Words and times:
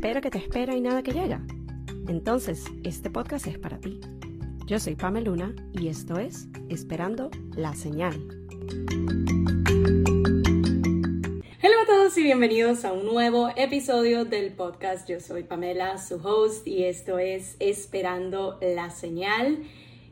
espera 0.00 0.22
que 0.22 0.30
te 0.30 0.38
espera 0.38 0.74
y 0.74 0.80
nada 0.80 1.02
que 1.02 1.12
llega? 1.12 1.42
Entonces, 2.08 2.64
este 2.84 3.10
podcast 3.10 3.46
es 3.46 3.58
para 3.58 3.78
ti. 3.78 4.00
Yo 4.64 4.78
soy 4.78 4.94
Pamela 4.94 5.26
Luna 5.26 5.54
y 5.72 5.88
esto 5.88 6.18
es 6.18 6.48
Esperando 6.70 7.30
la 7.54 7.74
Señal. 7.74 8.18
Hola 11.62 11.82
a 11.82 11.86
todos 11.86 12.16
y 12.16 12.22
bienvenidos 12.22 12.86
a 12.86 12.94
un 12.94 13.04
nuevo 13.04 13.50
episodio 13.56 14.24
del 14.24 14.54
podcast. 14.54 15.06
Yo 15.06 15.20
soy 15.20 15.42
Pamela, 15.42 15.98
su 15.98 16.14
host, 16.14 16.66
y 16.66 16.84
esto 16.84 17.18
es 17.18 17.56
Esperando 17.58 18.58
la 18.62 18.88
Señal. 18.88 19.64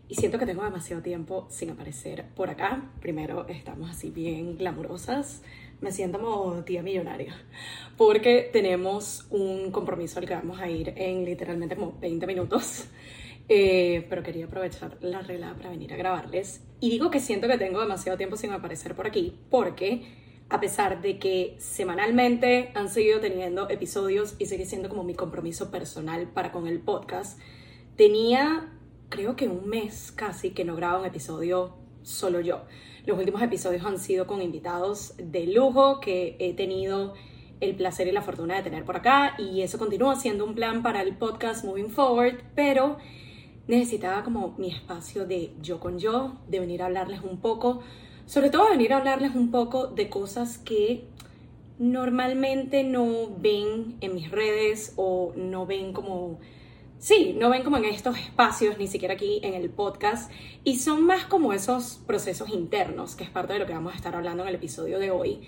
Y 0.06 0.16
siento 0.16 0.38
que 0.38 0.44
tengo 0.44 0.64
demasiado 0.64 1.00
tiempo 1.00 1.46
sin 1.48 1.70
aparecer 1.70 2.26
por 2.36 2.50
acá. 2.50 2.90
Primero, 3.00 3.48
estamos 3.48 3.88
así 3.88 4.10
bien 4.10 4.58
glamurosas 4.58 5.40
me 5.80 5.92
siento 5.92 6.20
como 6.20 6.64
tía 6.64 6.82
millonaria, 6.82 7.34
porque 7.96 8.48
tenemos 8.52 9.26
un 9.30 9.70
compromiso 9.70 10.18
al 10.18 10.26
que 10.26 10.34
vamos 10.34 10.60
a 10.60 10.68
ir 10.68 10.92
en 10.96 11.24
literalmente 11.24 11.76
como 11.76 11.98
20 11.98 12.26
minutos. 12.26 12.86
Eh, 13.50 14.06
pero 14.10 14.22
quería 14.22 14.44
aprovechar 14.44 14.98
la 15.00 15.22
regla 15.22 15.54
para 15.56 15.70
venir 15.70 15.94
a 15.94 15.96
grabarles. 15.96 16.60
Y 16.80 16.90
digo 16.90 17.10
que 17.10 17.18
siento 17.18 17.48
que 17.48 17.56
tengo 17.56 17.80
demasiado 17.80 18.18
tiempo 18.18 18.36
sin 18.36 18.52
aparecer 18.52 18.94
por 18.94 19.06
aquí, 19.06 19.38
porque 19.48 20.02
a 20.50 20.60
pesar 20.60 21.00
de 21.00 21.18
que 21.18 21.56
semanalmente 21.58 22.70
han 22.74 22.90
seguido 22.90 23.20
teniendo 23.20 23.70
episodios 23.70 24.34
y 24.38 24.44
sigue 24.44 24.66
siendo 24.66 24.90
como 24.90 25.02
mi 25.02 25.14
compromiso 25.14 25.70
personal 25.70 26.28
para 26.28 26.52
con 26.52 26.66
el 26.66 26.80
podcast, 26.80 27.40
tenía 27.96 28.72
creo 29.08 29.36
que 29.36 29.48
un 29.48 29.68
mes 29.68 30.12
casi 30.12 30.50
que 30.50 30.64
no 30.64 30.76
grabo 30.76 31.00
un 31.00 31.06
episodio 31.06 31.74
solo 32.02 32.40
yo. 32.40 32.64
Los 33.08 33.18
últimos 33.18 33.40
episodios 33.40 33.86
han 33.86 33.98
sido 33.98 34.26
con 34.26 34.42
invitados 34.42 35.14
de 35.16 35.46
lujo 35.46 35.98
que 35.98 36.36
he 36.38 36.52
tenido 36.52 37.14
el 37.58 37.74
placer 37.74 38.06
y 38.06 38.12
la 38.12 38.20
fortuna 38.20 38.56
de 38.56 38.62
tener 38.62 38.84
por 38.84 38.98
acá 38.98 39.34
y 39.38 39.62
eso 39.62 39.78
continúa 39.78 40.14
siendo 40.16 40.44
un 40.44 40.54
plan 40.54 40.82
para 40.82 41.00
el 41.00 41.16
podcast 41.16 41.64
moving 41.64 41.88
forward, 41.88 42.34
pero 42.54 42.98
necesitaba 43.66 44.24
como 44.24 44.54
mi 44.58 44.68
espacio 44.68 45.24
de 45.24 45.54
yo 45.62 45.80
con 45.80 45.98
yo, 45.98 46.36
de 46.48 46.60
venir 46.60 46.82
a 46.82 46.84
hablarles 46.84 47.22
un 47.22 47.40
poco, 47.40 47.80
sobre 48.26 48.50
todo 48.50 48.68
venir 48.68 48.92
a 48.92 48.98
hablarles 48.98 49.34
un 49.34 49.50
poco 49.50 49.86
de 49.86 50.10
cosas 50.10 50.58
que 50.58 51.04
normalmente 51.78 52.84
no 52.84 53.30
ven 53.38 53.96
en 54.02 54.14
mis 54.16 54.30
redes 54.30 54.92
o 54.96 55.32
no 55.34 55.64
ven 55.64 55.94
como 55.94 56.40
Sí, 56.98 57.36
no 57.38 57.48
ven 57.48 57.62
como 57.62 57.76
en 57.76 57.84
estos 57.84 58.18
espacios, 58.18 58.76
ni 58.76 58.88
siquiera 58.88 59.14
aquí 59.14 59.40
en 59.44 59.54
el 59.54 59.70
podcast, 59.70 60.32
y 60.64 60.78
son 60.78 61.04
más 61.04 61.26
como 61.26 61.52
esos 61.52 62.00
procesos 62.06 62.48
internos, 62.48 63.14
que 63.14 63.22
es 63.22 63.30
parte 63.30 63.52
de 63.52 63.60
lo 63.60 63.66
que 63.66 63.72
vamos 63.72 63.92
a 63.92 63.96
estar 63.96 64.16
hablando 64.16 64.42
en 64.42 64.48
el 64.48 64.56
episodio 64.56 64.98
de 64.98 65.12
hoy, 65.12 65.40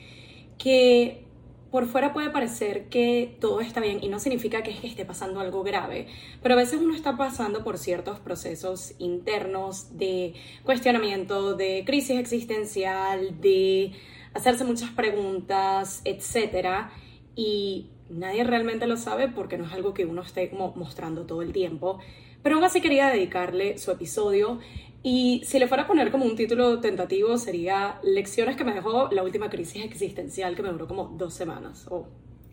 que 0.58 1.24
por 1.72 1.86
fuera 1.86 2.12
puede 2.12 2.30
parecer 2.30 2.88
que 2.88 3.36
todo 3.40 3.60
está 3.60 3.80
bien 3.80 3.98
y 4.02 4.08
no 4.08 4.20
significa 4.20 4.62
que 4.62 4.70
esté 4.86 5.04
pasando 5.04 5.40
algo 5.40 5.64
grave, 5.64 6.06
pero 6.42 6.54
a 6.54 6.56
veces 6.56 6.80
uno 6.80 6.94
está 6.94 7.16
pasando 7.16 7.64
por 7.64 7.78
ciertos 7.78 8.20
procesos 8.20 8.94
internos 8.98 9.96
de 9.96 10.34
cuestionamiento, 10.64 11.54
de 11.54 11.84
crisis 11.84 12.18
existencial, 12.18 13.40
de 13.40 13.92
hacerse 14.34 14.64
muchas 14.64 14.90
preguntas, 14.90 16.02
etc. 16.04 16.90
Y 17.34 17.90
Nadie 18.10 18.44
realmente 18.44 18.86
lo 18.86 18.96
sabe 18.96 19.28
porque 19.28 19.56
no 19.56 19.64
es 19.64 19.72
algo 19.72 19.94
que 19.94 20.04
uno 20.04 20.22
esté 20.22 20.50
mostrando 20.74 21.26
todo 21.26 21.42
el 21.42 21.52
tiempo. 21.52 21.98
Pero 22.42 22.56
aún 22.56 22.64
así 22.64 22.80
quería 22.80 23.08
dedicarle 23.08 23.78
su 23.78 23.90
episodio 23.90 24.58
y 25.02 25.42
si 25.44 25.58
le 25.58 25.66
fuera 25.66 25.84
a 25.84 25.86
poner 25.86 26.10
como 26.10 26.24
un 26.24 26.36
título 26.36 26.80
tentativo 26.80 27.38
sería 27.38 27.98
Lecciones 28.02 28.56
que 28.56 28.64
me 28.64 28.74
dejó 28.74 29.08
la 29.10 29.22
última 29.22 29.48
crisis 29.48 29.84
existencial 29.84 30.54
que 30.54 30.62
me 30.62 30.70
duró 30.70 30.86
como 30.86 31.04
dos 31.16 31.32
semanas 31.32 31.86
o 31.88 32.06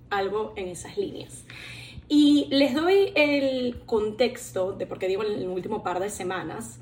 algo 0.09 0.53
en 0.55 0.69
esas 0.69 0.97
líneas. 0.97 1.45
Y 2.07 2.47
les 2.49 2.73
doy 2.73 3.11
el 3.15 3.81
contexto 3.85 4.71
de 4.71 4.85
por 4.85 4.97
qué 4.97 5.09
digo 5.09 5.23
en 5.23 5.33
el 5.33 5.47
último 5.49 5.83
par 5.83 5.99
de 5.99 6.09
semanas, 6.09 6.79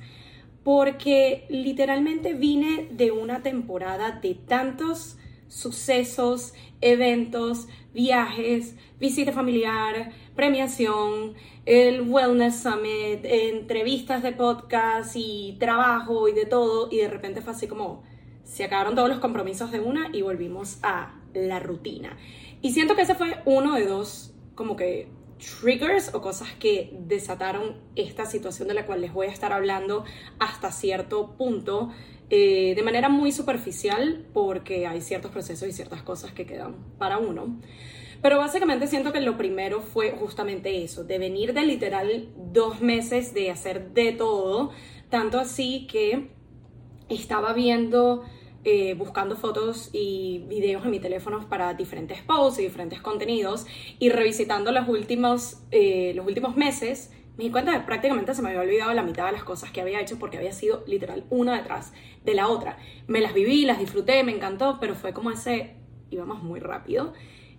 porque 0.63 1.45
literalmente 1.49 2.33
vine 2.33 2.87
de 2.91 3.11
una 3.11 3.41
temporada 3.41 4.19
de 4.21 4.35
tantos 4.35 5.17
sucesos, 5.47 6.53
eventos, 6.81 7.67
viajes, 7.93 8.75
visita 8.99 9.31
familiar, 9.31 10.11
premiación, 10.35 11.33
el 11.65 12.01
Wellness 12.01 12.61
Summit, 12.61 13.23
entrevistas 13.23 14.21
de 14.21 14.31
podcast 14.33 15.15
y 15.15 15.55
trabajo 15.59 16.27
y 16.27 16.33
de 16.33 16.45
todo, 16.45 16.89
y 16.91 16.97
de 16.97 17.07
repente 17.07 17.41
fue 17.41 17.53
así 17.53 17.67
como 17.67 18.03
se 18.43 18.63
acabaron 18.63 18.95
todos 18.95 19.09
los 19.09 19.19
compromisos 19.19 19.71
de 19.71 19.79
una 19.79 20.09
y 20.13 20.21
volvimos 20.21 20.77
a 20.83 21.15
la 21.33 21.59
rutina. 21.59 22.17
Y 22.61 22.71
siento 22.73 22.95
que 22.95 23.01
ese 23.01 23.15
fue 23.15 23.41
uno 23.45 23.75
de 23.75 23.85
dos 23.85 24.33
como 24.53 24.75
que 24.75 25.09
triggers 25.37 26.13
o 26.13 26.21
cosas 26.21 26.49
que 26.59 26.95
desataron 27.07 27.77
esta 27.95 28.25
situación 28.25 28.67
de 28.67 28.73
la 28.73 28.85
cual 28.85 29.01
les 29.01 29.13
voy 29.13 29.27
a 29.27 29.31
estar 29.31 29.51
hablando 29.51 30.05
hasta 30.39 30.71
cierto 30.71 31.35
punto 31.37 31.91
eh, 32.29 32.73
de 32.75 32.83
manera 32.83 33.09
muy 33.09 33.31
superficial 33.31 34.25
porque 34.33 34.87
hay 34.87 35.01
ciertos 35.01 35.31
procesos 35.31 35.67
y 35.67 35.71
ciertas 35.71 36.01
cosas 36.01 36.31
que 36.31 36.45
quedan 36.45 36.75
para 36.97 37.17
uno. 37.17 37.59
Pero 38.21 38.39
básicamente 38.39 38.87
siento 38.87 39.13
que 39.13 39.21
lo 39.21 39.37
primero 39.37 39.81
fue 39.81 40.11
justamente 40.11 40.83
eso, 40.83 41.03
de 41.03 41.19
venir 41.19 41.53
de 41.53 41.63
literal 41.63 42.29
dos 42.35 42.81
meses 42.81 43.33
de 43.35 43.51
hacer 43.51 43.91
de 43.91 44.13
todo, 44.13 44.71
tanto 45.09 45.37
así 45.37 45.85
que 45.85 46.31
estaba 47.07 47.53
viendo, 47.53 48.23
eh, 48.63 48.95
buscando 48.95 49.35
fotos 49.35 49.91
y 49.93 50.43
videos 50.47 50.83
en 50.85 50.91
mi 50.91 50.99
teléfono 50.99 51.47
para 51.47 51.75
diferentes 51.75 52.23
posts 52.23 52.59
y 52.59 52.63
diferentes 52.63 52.99
contenidos 52.99 53.67
y 53.99 54.09
revisitando 54.09 54.71
los 54.71 54.89
últimos, 54.89 55.57
eh, 55.69 56.13
los 56.15 56.25
últimos 56.25 56.57
meses 56.57 57.11
me 57.37 57.43
di 57.43 57.51
cuenta 57.51 57.73
que 57.73 57.85
prácticamente 57.85 58.33
se 58.33 58.41
me 58.41 58.49
había 58.49 58.61
olvidado 58.61 58.93
la 58.93 59.03
mitad 59.03 59.25
de 59.25 59.33
las 59.33 59.43
cosas 59.43 59.71
que 59.71 59.81
había 59.81 59.99
hecho 59.99 60.17
porque 60.17 60.37
había 60.37 60.53
sido 60.53 60.83
literal 60.87 61.25
una 61.29 61.57
detrás 61.57 61.93
de 62.23 62.33
la 62.33 62.47
otra. 62.47 62.77
Me 63.07 63.19
las 63.19 63.33
viví, 63.33 63.65
las 63.65 63.79
disfruté, 63.79 64.23
me 64.23 64.33
encantó, 64.33 64.77
pero 64.79 64.95
fue 64.95 65.13
como 65.13 65.31
ese, 65.31 65.75
íbamos 66.09 66.41
muy 66.43 66.59
rápido 66.59 67.13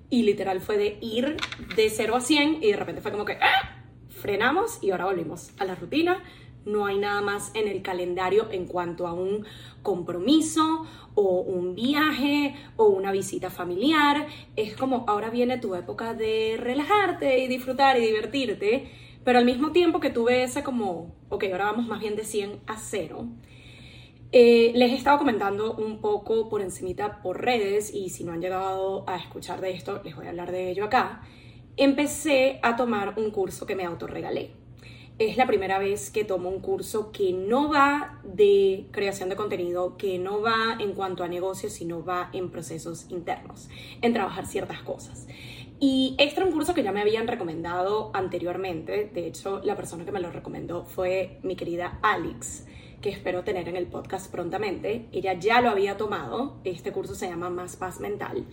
y 0.09 0.23
literal 0.23 0.61
fue 0.61 0.79
de 0.79 0.99
ir 1.01 1.37
de 1.75 1.91
0 1.91 2.17
a 2.17 2.21
100 2.21 2.63
y 2.63 2.71
de 2.71 2.77
repente 2.77 3.03
fue 3.03 3.13
como 3.13 3.25
que 3.25 3.39
¡ah! 3.41 3.85
frenamos 4.09 4.83
y 4.83 4.91
ahora 4.91 5.07
volvimos 5.07 5.51
a 5.59 5.65
la 5.65 5.75
rutina. 5.75 6.23
No 6.65 6.87
hay 6.87 6.99
nada 6.99 7.21
más 7.21 7.53
en 7.55 7.69
el 7.69 7.83
calendario 7.83 8.49
en 8.51 8.67
cuanto 8.67 9.07
a 9.07 9.13
un 9.13 9.47
compromiso 9.83 10.85
o 11.15 11.41
un 11.41 11.77
viaje 11.77 12.57
o 12.77 12.87
una 12.87 13.13
visita 13.13 13.51
familiar. 13.51 14.27
Es 14.57 14.75
como 14.75 15.05
ahora 15.07 15.31
viene 15.31 15.59
tu 15.59 15.75
época 15.77 16.15
de 16.15 16.57
relajarte 16.59 17.39
y 17.39 17.47
disfrutar 17.47 17.99
y 17.99 18.07
divertirte 18.07 19.06
pero 19.27 19.41
al 19.41 19.45
mismo 19.45 19.73
tiempo 19.73 19.99
que 19.99 20.11
tuve 20.11 20.45
ese 20.45 20.63
como, 20.63 21.17
ok, 21.31 21.47
ahora 21.51 21.65
vamos 21.65 21.89
más 21.89 21.99
bien 21.99 22.15
de 22.15 22.23
100 22.23 22.61
a 22.69 22.77
0, 22.79 23.27
eh, 24.31 24.71
les 24.77 24.93
he 24.93 24.95
estado 24.95 25.19
comentando 25.19 25.75
un 25.75 26.01
poco 26.01 26.49
por 26.49 26.63
encimita 26.63 27.21
por 27.23 27.43
redes 27.43 27.93
y 27.93 28.11
si 28.11 28.23
no 28.23 28.31
han 28.31 28.41
llegado 28.41 29.03
a 29.09 29.17
escuchar 29.17 29.61
de 29.61 29.73
esto, 29.73 30.01
les 30.05 30.15
voy 30.15 30.27
a 30.27 30.29
hablar 30.29 30.53
de 30.53 30.71
ello 30.71 30.85
acá. 30.85 31.23
Empecé 31.77 32.61
a 32.63 32.77
tomar 32.77 33.15
un 33.19 33.33
curso 33.33 33.67
que 33.67 33.75
me 33.75 33.85
autorregalé. 33.85 34.53
Es 35.19 35.37
la 35.37 35.49
primera 35.49 35.81
vez 35.81 36.11
que 36.11 36.23
tomo 36.23 36.49
un 36.49 36.61
curso 36.61 37.11
que 37.11 37.33
no 37.33 37.69
va 37.69 38.21
de 38.23 38.87
creación 38.93 39.29
de 39.29 39.35
contenido, 39.35 39.97
que 39.97 40.21
no 40.21 40.41
va 40.41 40.77
en 40.79 40.93
cuanto 40.93 41.25
a 41.25 41.29
negocios, 41.29 41.73
sino 41.73 42.05
va 42.05 42.31
en 42.33 42.53
procesos 42.53 43.07
internos, 43.11 43.69
en 44.03 44.13
trabajar 44.13 44.47
ciertas 44.47 44.83
cosas. 44.83 45.27
Y 45.79 46.15
este 46.19 46.41
era 46.41 46.47
un 46.47 46.53
curso 46.53 46.73
que 46.73 46.83
ya 46.83 46.93
me 46.93 47.03
habían 47.03 47.27
recomendado 47.27 48.11
anteriormente. 48.15 49.11
De 49.13 49.27
hecho, 49.27 49.61
la 49.63 49.77
persona 49.77 50.05
que 50.07 50.13
me 50.13 50.21
lo 50.21 50.31
recomendó 50.31 50.85
fue 50.85 51.39
mi 51.43 51.55
querida 51.55 51.99
Alex, 52.01 52.67
que 53.03 53.11
espero 53.11 53.45
tener 53.45 53.69
en 53.69 53.77
el 53.77 53.87
podcast 53.87 54.33
prontamente. 54.33 55.07
Ella 55.13 55.35
ya 55.35 55.61
lo 55.61 55.69
había 55.69 55.99
tomado. 55.99 56.61
Este 56.65 56.93
curso 56.93 57.15
se 57.15 57.29
llama 57.29 57.51
Más 57.51 57.77
Paz 57.77 58.01
Mental 58.01 58.47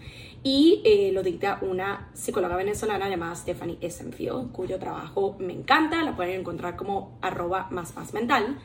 y 0.44 0.82
eh, 0.84 1.12
lo 1.14 1.24
dicta 1.24 1.60
una 1.62 2.10
psicóloga 2.14 2.58
venezolana 2.58 3.10
llamada 3.10 3.36
Stephanie 3.36 3.78
Essenfield, 3.80 4.52
cuyo 4.52 4.78
trabajo 4.78 5.38
me 5.40 5.54
encanta. 5.54 6.04
La 6.04 6.18
pueden 6.18 6.42
encontrar 6.42 6.76
como 6.76 7.18
arroba 7.22 7.70
más 7.72 7.94
paz 7.94 8.14
mental. 8.14 8.60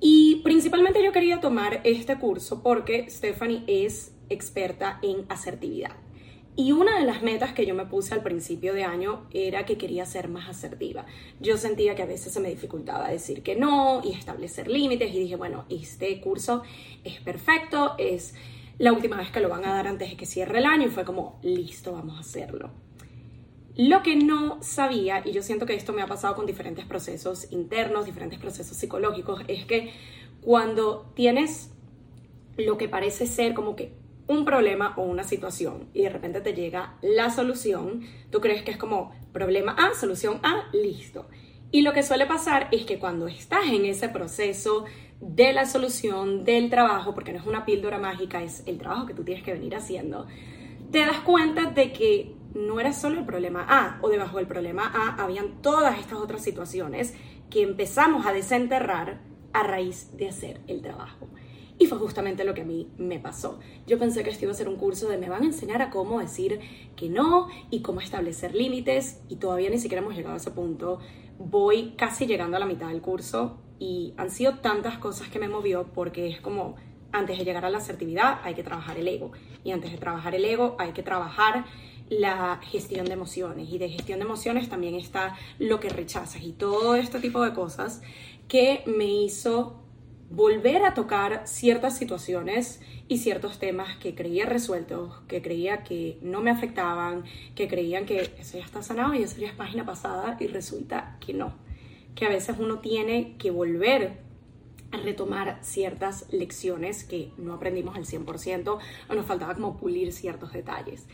Y 0.00 0.40
principalmente 0.42 1.02
yo 1.02 1.12
quería 1.12 1.40
tomar 1.40 1.80
este 1.84 2.18
curso 2.18 2.60
porque 2.60 3.08
Stephanie 3.08 3.62
es 3.68 4.16
experta 4.28 4.98
en 5.02 5.26
asertividad. 5.28 5.92
Y 6.58 6.72
una 6.72 6.98
de 6.98 7.06
las 7.06 7.22
metas 7.22 7.52
que 7.52 7.64
yo 7.64 7.76
me 7.76 7.86
puse 7.86 8.14
al 8.14 8.24
principio 8.24 8.74
de 8.74 8.82
año 8.82 9.28
era 9.30 9.64
que 9.64 9.78
quería 9.78 10.04
ser 10.04 10.26
más 10.26 10.48
asertiva. 10.48 11.06
Yo 11.38 11.56
sentía 11.56 11.94
que 11.94 12.02
a 12.02 12.06
veces 12.06 12.32
se 12.32 12.40
me 12.40 12.50
dificultaba 12.50 13.08
decir 13.08 13.44
que 13.44 13.54
no 13.54 14.00
y 14.02 14.10
establecer 14.10 14.66
límites 14.66 15.14
y 15.14 15.20
dije, 15.20 15.36
bueno, 15.36 15.66
este 15.68 16.20
curso 16.20 16.64
es 17.04 17.20
perfecto, 17.20 17.94
es 17.96 18.34
la 18.76 18.92
última 18.92 19.18
vez 19.18 19.30
que 19.30 19.38
lo 19.38 19.48
van 19.48 19.64
a 19.66 19.72
dar 19.72 19.86
antes 19.86 20.10
de 20.10 20.16
que 20.16 20.26
cierre 20.26 20.58
el 20.58 20.66
año 20.66 20.88
y 20.88 20.90
fue 20.90 21.04
como, 21.04 21.38
listo, 21.44 21.92
vamos 21.92 22.16
a 22.16 22.20
hacerlo. 22.22 22.72
Lo 23.76 24.02
que 24.02 24.16
no 24.16 24.60
sabía, 24.60 25.22
y 25.24 25.30
yo 25.30 25.44
siento 25.44 25.64
que 25.64 25.76
esto 25.76 25.92
me 25.92 26.02
ha 26.02 26.08
pasado 26.08 26.34
con 26.34 26.44
diferentes 26.44 26.84
procesos 26.86 27.52
internos, 27.52 28.04
diferentes 28.04 28.40
procesos 28.40 28.76
psicológicos, 28.76 29.42
es 29.46 29.64
que 29.64 29.92
cuando 30.40 31.12
tienes 31.14 31.70
lo 32.56 32.76
que 32.78 32.88
parece 32.88 33.28
ser 33.28 33.54
como 33.54 33.76
que 33.76 33.92
un 34.28 34.44
problema 34.44 34.94
o 34.96 35.02
una 35.02 35.24
situación 35.24 35.88
y 35.94 36.02
de 36.02 36.10
repente 36.10 36.40
te 36.40 36.54
llega 36.54 36.94
la 37.02 37.30
solución, 37.30 38.02
tú 38.30 38.40
crees 38.40 38.62
que 38.62 38.70
es 38.70 38.76
como 38.76 39.12
problema 39.32 39.72
A, 39.72 39.94
solución 39.94 40.38
A, 40.42 40.68
listo. 40.72 41.28
Y 41.70 41.82
lo 41.82 41.92
que 41.92 42.02
suele 42.02 42.26
pasar 42.26 42.68
es 42.70 42.84
que 42.84 42.98
cuando 42.98 43.26
estás 43.26 43.66
en 43.66 43.84
ese 43.84 44.08
proceso 44.08 44.84
de 45.20 45.52
la 45.52 45.66
solución 45.66 46.44
del 46.44 46.70
trabajo, 46.70 47.14
porque 47.14 47.32
no 47.32 47.38
es 47.38 47.46
una 47.46 47.64
píldora 47.64 47.98
mágica, 47.98 48.42
es 48.42 48.62
el 48.66 48.78
trabajo 48.78 49.06
que 49.06 49.14
tú 49.14 49.24
tienes 49.24 49.42
que 49.42 49.52
venir 49.52 49.74
haciendo, 49.74 50.26
te 50.90 51.00
das 51.00 51.20
cuenta 51.20 51.70
de 51.70 51.92
que 51.92 52.34
no 52.54 52.80
era 52.80 52.92
solo 52.92 53.18
el 53.18 53.26
problema 53.26 53.66
A 53.68 53.98
o 54.02 54.08
debajo 54.08 54.38
del 54.38 54.46
problema 54.46 54.90
A 54.94 55.22
habían 55.22 55.60
todas 55.60 55.98
estas 55.98 56.18
otras 56.18 56.42
situaciones 56.42 57.14
que 57.50 57.62
empezamos 57.62 58.26
a 58.26 58.32
desenterrar 58.32 59.20
a 59.52 59.62
raíz 59.62 60.16
de 60.16 60.28
hacer 60.28 60.60
el 60.66 60.82
trabajo. 60.82 61.28
Y 61.78 61.86
fue 61.86 61.98
justamente 61.98 62.44
lo 62.44 62.54
que 62.54 62.62
a 62.62 62.64
mí 62.64 62.88
me 62.98 63.20
pasó. 63.20 63.60
Yo 63.86 63.98
pensé 63.98 64.24
que 64.24 64.30
esto 64.30 64.44
iba 64.44 64.52
a 64.52 64.56
ser 64.56 64.68
un 64.68 64.76
curso 64.76 65.08
de 65.08 65.16
me 65.16 65.28
van 65.28 65.42
a 65.42 65.46
enseñar 65.46 65.80
a 65.80 65.90
cómo 65.90 66.18
decir 66.18 66.60
que 66.96 67.08
no 67.08 67.48
y 67.70 67.82
cómo 67.82 68.00
establecer 68.00 68.54
límites 68.54 69.20
y 69.28 69.36
todavía 69.36 69.70
ni 69.70 69.78
siquiera 69.78 70.02
hemos 70.02 70.16
llegado 70.16 70.34
a 70.34 70.38
ese 70.38 70.50
punto. 70.50 70.98
Voy 71.38 71.94
casi 71.96 72.26
llegando 72.26 72.56
a 72.56 72.60
la 72.60 72.66
mitad 72.66 72.88
del 72.88 73.00
curso 73.00 73.58
y 73.78 74.12
han 74.16 74.30
sido 74.30 74.58
tantas 74.58 74.98
cosas 74.98 75.28
que 75.28 75.38
me 75.38 75.48
movió 75.48 75.86
porque 75.94 76.28
es 76.28 76.40
como 76.40 76.74
antes 77.12 77.38
de 77.38 77.44
llegar 77.44 77.64
a 77.64 77.70
la 77.70 77.78
asertividad 77.78 78.40
hay 78.42 78.54
que 78.54 78.62
trabajar 78.62 78.98
el 78.98 79.08
ego 79.08 79.32
y 79.64 79.70
antes 79.70 79.92
de 79.92 79.98
trabajar 79.98 80.34
el 80.34 80.44
ego 80.44 80.76
hay 80.78 80.92
que 80.92 81.02
trabajar 81.02 81.64
la 82.10 82.58
gestión 82.62 83.06
de 83.06 83.12
emociones 83.12 83.70
y 83.70 83.78
de 83.78 83.88
gestión 83.88 84.18
de 84.18 84.24
emociones 84.24 84.68
también 84.68 84.94
está 84.94 85.36
lo 85.58 85.78
que 85.80 85.90
rechazas 85.90 86.42
y 86.42 86.52
todo 86.52 86.94
este 86.96 87.20
tipo 87.20 87.42
de 87.42 87.52
cosas 87.52 88.02
que 88.48 88.82
me 88.86 89.04
hizo 89.04 89.76
volver 90.30 90.84
a 90.84 90.94
tocar 90.94 91.42
ciertas 91.46 91.96
situaciones 91.96 92.80
y 93.08 93.18
ciertos 93.18 93.58
temas 93.58 93.96
que 93.96 94.14
creía 94.14 94.44
resueltos, 94.44 95.20
que 95.26 95.40
creía 95.40 95.82
que 95.82 96.18
no 96.20 96.42
me 96.42 96.50
afectaban, 96.50 97.24
que 97.54 97.68
creían 97.68 98.04
que 98.04 98.20
eso 98.38 98.58
ya 98.58 98.64
está 98.64 98.82
sanado 98.82 99.14
y 99.14 99.22
eso 99.22 99.38
ya 99.38 99.48
es 99.48 99.54
página 99.54 99.86
pasada 99.86 100.36
y 100.38 100.46
resulta 100.46 101.16
que 101.20 101.32
no, 101.32 101.54
que 102.14 102.26
a 102.26 102.28
veces 102.28 102.56
uno 102.58 102.80
tiene 102.80 103.36
que 103.38 103.50
volver 103.50 104.18
a 104.90 104.98
retomar 104.98 105.58
ciertas 105.62 106.30
lecciones 106.32 107.04
que 107.04 107.32
no 107.36 107.54
aprendimos 107.54 107.96
al 107.96 108.04
100% 108.04 108.78
o 109.08 109.14
nos 109.14 109.26
faltaba 109.26 109.54
como 109.54 109.76
pulir 109.76 110.12
ciertos 110.12 110.52
detalles. 110.52 111.06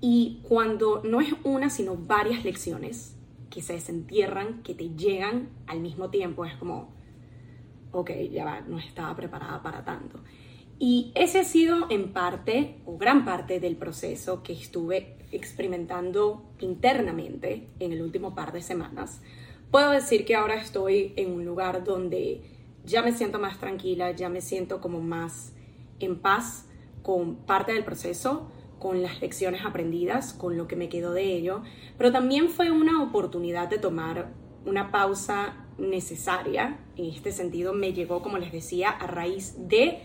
Y 0.00 0.40
cuando 0.42 1.02
no 1.02 1.20
es 1.20 1.34
una, 1.42 1.70
sino 1.70 1.96
varias 1.96 2.44
lecciones 2.44 3.16
que 3.50 3.62
se 3.62 3.72
desentierran, 3.72 4.62
que 4.62 4.74
te 4.74 4.90
llegan 4.90 5.48
al 5.66 5.80
mismo 5.80 6.10
tiempo, 6.10 6.44
es 6.44 6.54
como, 6.54 6.94
ok, 7.92 8.10
ya 8.30 8.44
va, 8.44 8.60
no 8.60 8.78
estaba 8.78 9.14
preparada 9.14 9.62
para 9.62 9.84
tanto. 9.84 10.20
Y 10.78 11.10
ese 11.14 11.40
ha 11.40 11.44
sido 11.44 11.90
en 11.90 12.12
parte 12.12 12.76
o 12.86 12.96
gran 12.96 13.24
parte 13.24 13.58
del 13.58 13.76
proceso 13.76 14.42
que 14.42 14.52
estuve 14.52 15.16
experimentando 15.32 16.44
internamente 16.60 17.68
en 17.80 17.92
el 17.92 18.00
último 18.00 18.34
par 18.34 18.52
de 18.52 18.62
semanas. 18.62 19.20
Puedo 19.70 19.90
decir 19.90 20.24
que 20.24 20.36
ahora 20.36 20.54
estoy 20.54 21.12
en 21.16 21.32
un 21.32 21.44
lugar 21.44 21.84
donde 21.84 22.42
ya 22.84 23.02
me 23.02 23.12
siento 23.12 23.38
más 23.38 23.58
tranquila, 23.58 24.12
ya 24.12 24.28
me 24.28 24.40
siento 24.40 24.80
como 24.80 25.00
más 25.00 25.52
en 25.98 26.20
paz 26.20 26.66
con 27.02 27.36
parte 27.36 27.72
del 27.72 27.84
proceso, 27.84 28.50
con 28.78 29.02
las 29.02 29.20
lecciones 29.20 29.64
aprendidas, 29.64 30.32
con 30.32 30.56
lo 30.56 30.68
que 30.68 30.76
me 30.76 30.88
quedó 30.88 31.12
de 31.12 31.34
ello, 31.34 31.62
pero 31.96 32.12
también 32.12 32.48
fue 32.48 32.70
una 32.70 33.02
oportunidad 33.02 33.68
de 33.68 33.78
tomar 33.78 34.32
una 34.64 34.90
pausa 34.90 35.67
necesaria. 35.78 36.78
En 36.96 37.06
este 37.06 37.32
sentido, 37.32 37.72
me 37.72 37.92
llegó, 37.92 38.22
como 38.22 38.38
les 38.38 38.52
decía, 38.52 38.90
a 38.90 39.06
raíz 39.06 39.54
de 39.68 40.00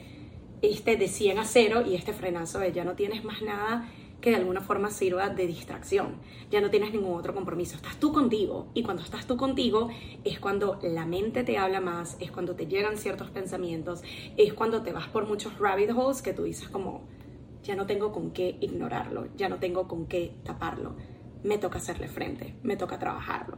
este 0.62 0.96
de 0.96 1.08
100 1.08 1.40
a 1.40 1.46
0 1.46 1.84
y 1.86 1.96
este 1.96 2.14
frenazo 2.14 2.60
de 2.60 2.72
ya 2.72 2.86
no 2.86 2.94
tienes 2.94 3.26
más 3.26 3.42
nada 3.42 3.90
que 4.24 4.30
de 4.30 4.38
alguna 4.38 4.62
forma 4.62 4.90
sirva 4.90 5.30
de 5.30 5.46
distracción. 5.46 6.16
Ya 6.50 6.62
no 6.62 6.70
tienes 6.70 6.94
ningún 6.94 7.20
otro 7.20 7.34
compromiso. 7.34 7.76
Estás 7.76 7.98
tú 8.00 8.14
contigo. 8.14 8.68
Y 8.74 8.84
cuando 8.84 9.04
estás 9.04 9.28
tú 9.28 9.36
contigo 9.36 9.90
es 10.24 10.40
cuando 10.40 10.80
la 10.82 11.06
mente 11.06 11.44
te 11.44 11.58
habla 11.58 11.82
más, 11.82 12.16
es 12.22 12.32
cuando 12.32 12.56
te 12.56 12.66
llegan 12.66 12.96
ciertos 12.96 13.30
pensamientos, 13.32 14.02
es 14.38 14.54
cuando 14.54 14.82
te 14.82 14.94
vas 14.94 15.10
por 15.10 15.28
muchos 15.28 15.60
rabbit 15.60 15.92
holes 15.92 16.22
que 16.22 16.32
tú 16.32 16.44
dices 16.44 16.70
como, 16.70 17.02
ya 17.64 17.76
no 17.76 17.86
tengo 17.86 18.14
con 18.14 18.32
qué 18.32 18.58
ignorarlo, 18.62 19.28
ya 19.36 19.50
no 19.50 19.58
tengo 19.58 19.90
con 19.90 20.06
qué 20.06 20.34
taparlo. 20.46 20.96
Me 21.44 21.58
toca 21.58 21.80
hacerle 21.80 22.08
frente, 22.08 22.56
me 22.64 22.78
toca 22.78 22.98
trabajarlo. 22.98 23.58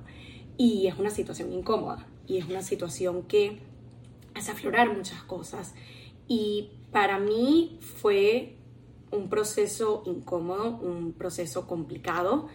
Y 0.57 0.87
es 0.87 0.97
una 0.97 1.09
situación 1.09 1.51
incómoda 1.51 2.07
y 2.27 2.37
es 2.37 2.45
una 2.45 2.61
situación 2.61 3.23
que 3.23 3.59
hace 4.33 4.51
aflorar 4.51 4.95
muchas 4.95 5.21
cosas. 5.23 5.73
Y 6.27 6.71
para 6.91 7.19
mí 7.19 7.77
fue 7.81 8.55
un 9.11 9.29
proceso 9.29 10.03
incómodo, 10.05 10.77
un 10.77 11.13
proceso 11.13 11.67
complicado. 11.67 12.47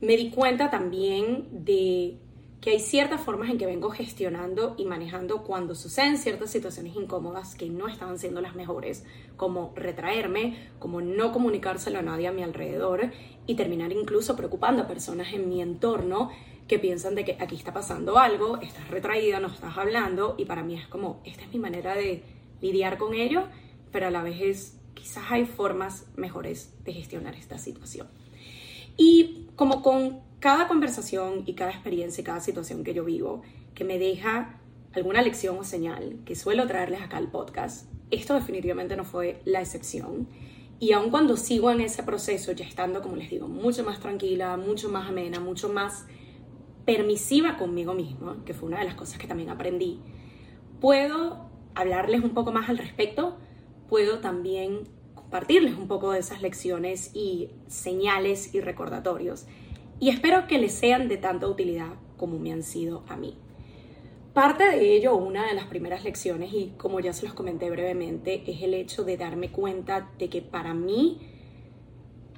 Me 0.00 0.16
di 0.16 0.30
cuenta 0.30 0.70
también 0.70 1.64
de 1.64 2.18
que 2.60 2.70
hay 2.70 2.80
ciertas 2.80 3.20
formas 3.20 3.50
en 3.50 3.58
que 3.58 3.66
vengo 3.66 3.90
gestionando 3.90 4.74
y 4.76 4.84
manejando 4.84 5.44
cuando 5.44 5.76
suceden 5.76 6.18
ciertas 6.18 6.50
situaciones 6.50 6.96
incómodas 6.96 7.54
que 7.54 7.68
no 7.68 7.86
estaban 7.86 8.18
siendo 8.18 8.40
las 8.40 8.56
mejores, 8.56 9.04
como 9.36 9.72
retraerme, 9.76 10.70
como 10.80 11.00
no 11.00 11.32
comunicárselo 11.32 12.00
a 12.00 12.02
nadie 12.02 12.26
a 12.26 12.32
mi 12.32 12.42
alrededor 12.42 13.12
y 13.46 13.54
terminar 13.54 13.92
incluso 13.92 14.34
preocupando 14.34 14.82
a 14.82 14.88
personas 14.88 15.32
en 15.32 15.48
mi 15.48 15.62
entorno 15.62 16.30
que 16.68 16.78
piensan 16.78 17.14
de 17.14 17.24
que 17.24 17.36
aquí 17.40 17.56
está 17.56 17.72
pasando 17.72 18.18
algo, 18.18 18.58
estás 18.60 18.88
retraída, 18.88 19.40
no 19.40 19.48
estás 19.48 19.76
hablando 19.78 20.34
y 20.38 20.44
para 20.44 20.62
mí 20.62 20.74
es 20.74 20.86
como, 20.86 21.20
esta 21.24 21.42
es 21.42 21.52
mi 21.52 21.58
manera 21.58 21.94
de 21.94 22.22
lidiar 22.60 22.98
con 22.98 23.14
ello, 23.14 23.44
pero 23.90 24.06
a 24.06 24.10
la 24.10 24.22
vez 24.22 24.40
es, 24.42 24.78
quizás 24.94 25.24
hay 25.30 25.46
formas 25.46 26.06
mejores 26.16 26.74
de 26.84 26.92
gestionar 26.92 27.34
esta 27.34 27.58
situación. 27.58 28.06
Y 28.98 29.48
como 29.56 29.80
con 29.80 30.20
cada 30.40 30.68
conversación 30.68 31.42
y 31.46 31.54
cada 31.54 31.70
experiencia 31.70 32.20
y 32.20 32.24
cada 32.24 32.40
situación 32.40 32.84
que 32.84 32.94
yo 32.94 33.04
vivo 33.04 33.42
que 33.74 33.84
me 33.84 33.98
deja 33.98 34.60
alguna 34.92 35.22
lección 35.22 35.56
o 35.58 35.64
señal 35.64 36.18
que 36.26 36.34
suelo 36.34 36.66
traerles 36.66 37.00
acá 37.00 37.16
al 37.16 37.30
podcast, 37.30 37.88
esto 38.10 38.34
definitivamente 38.34 38.96
no 38.96 39.04
fue 39.04 39.40
la 39.44 39.60
excepción. 39.60 40.28
Y 40.80 40.92
aun 40.92 41.10
cuando 41.10 41.36
sigo 41.36 41.70
en 41.70 41.80
ese 41.80 42.02
proceso, 42.02 42.52
ya 42.52 42.64
estando, 42.64 43.00
como 43.02 43.16
les 43.16 43.30
digo, 43.30 43.48
mucho 43.48 43.84
más 43.84 44.00
tranquila, 44.00 44.56
mucho 44.56 44.88
más 44.90 45.08
amena, 45.08 45.40
mucho 45.40 45.68
más 45.68 46.06
permisiva 46.88 47.58
conmigo 47.58 47.92
misma, 47.92 48.42
que 48.46 48.54
fue 48.54 48.66
una 48.66 48.78
de 48.78 48.86
las 48.86 48.94
cosas 48.94 49.18
que 49.18 49.26
también 49.26 49.50
aprendí, 49.50 50.00
puedo 50.80 51.50
hablarles 51.74 52.24
un 52.24 52.30
poco 52.30 52.50
más 52.50 52.70
al 52.70 52.78
respecto, 52.78 53.36
puedo 53.90 54.20
también 54.20 54.84
compartirles 55.14 55.74
un 55.74 55.86
poco 55.86 56.12
de 56.12 56.20
esas 56.20 56.40
lecciones 56.40 57.10
y 57.14 57.50
señales 57.66 58.54
y 58.54 58.62
recordatorios 58.62 59.44
y 60.00 60.08
espero 60.08 60.46
que 60.46 60.56
les 60.56 60.72
sean 60.72 61.08
de 61.08 61.18
tanta 61.18 61.46
utilidad 61.46 61.90
como 62.16 62.38
me 62.38 62.54
han 62.54 62.62
sido 62.62 63.04
a 63.06 63.18
mí. 63.18 63.36
Parte 64.32 64.64
de 64.64 64.96
ello, 64.96 65.14
una 65.14 65.46
de 65.46 65.52
las 65.52 65.66
primeras 65.66 66.04
lecciones, 66.04 66.54
y 66.54 66.72
como 66.78 67.00
ya 67.00 67.12
se 67.12 67.26
los 67.26 67.34
comenté 67.34 67.68
brevemente, 67.68 68.44
es 68.50 68.62
el 68.62 68.72
hecho 68.72 69.04
de 69.04 69.18
darme 69.18 69.50
cuenta 69.50 70.08
de 70.18 70.30
que 70.30 70.40
para 70.40 70.72
mí 70.72 71.18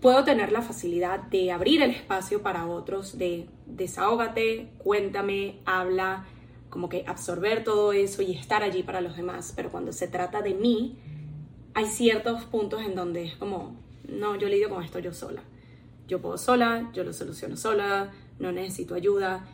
puedo 0.01 0.25
tener 0.25 0.51
la 0.51 0.63
facilidad 0.63 1.21
de 1.21 1.53
abrir 1.53 1.83
el 1.83 1.91
espacio 1.91 2.43
para 2.43 2.67
otros, 2.67 3.17
de 3.17 3.47
desahógate, 3.77 4.71
cuéntame, 4.79 5.61
habla, 5.65 6.27
como 6.69 6.89
que 6.89 7.05
absorber 7.07 7.65
todo 7.65 7.93
eso 7.93 8.23
y 8.23 8.35
estar 8.37 8.63
allí 8.63 8.83
para 8.83 9.01
los 9.01 9.17
demás. 9.17 9.53
Pero 9.57 9.71
cuando 9.71 9.93
se 9.93 10.09
trata 10.09 10.43
de 10.43 10.55
mí, 10.55 10.99
hay 11.75 11.87
ciertos 11.87 12.45
puntos 12.45 12.83
en 12.83 12.95
donde 12.95 13.25
es 13.25 13.37
como, 13.37 13.77
no, 14.09 14.37
yo 14.37 14.49
lidio 14.49 14.69
con 14.69 14.83
esto 14.83 14.99
yo 14.99 15.13
sola 15.13 15.43
yo 16.11 16.21
puedo 16.21 16.37
sola, 16.37 16.91
yo 16.93 17.05
lo 17.05 17.13
soluciono 17.13 17.57
sola, 17.57 18.11
no 18.41 18.51
necesito 18.51 18.97
ayuda. 18.97 19.47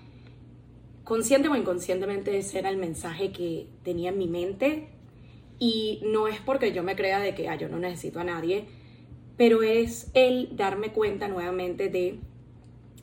Consciente 1.04 1.48
o 1.48 1.54
inconscientemente 1.54 2.36
ese 2.38 2.58
era 2.58 2.70
el 2.70 2.78
mensaje 2.78 3.30
que 3.30 3.68
tenía 3.84 4.08
en 4.08 4.18
mi 4.18 4.26
mente 4.26 4.88
y 5.58 6.00
no 6.02 6.28
es 6.28 6.40
porque 6.40 6.72
yo 6.72 6.82
me 6.82 6.96
crea 6.96 7.20
de 7.20 7.34
que 7.34 7.50
ah, 7.50 7.56
yo 7.56 7.68
no 7.68 7.78
necesito 7.78 8.20
a 8.20 8.24
nadie, 8.24 8.64
pero 9.36 9.62
es 9.62 10.10
el 10.14 10.56
darme 10.56 10.92
cuenta 10.92 11.28
nuevamente 11.28 11.90
de 11.90 12.20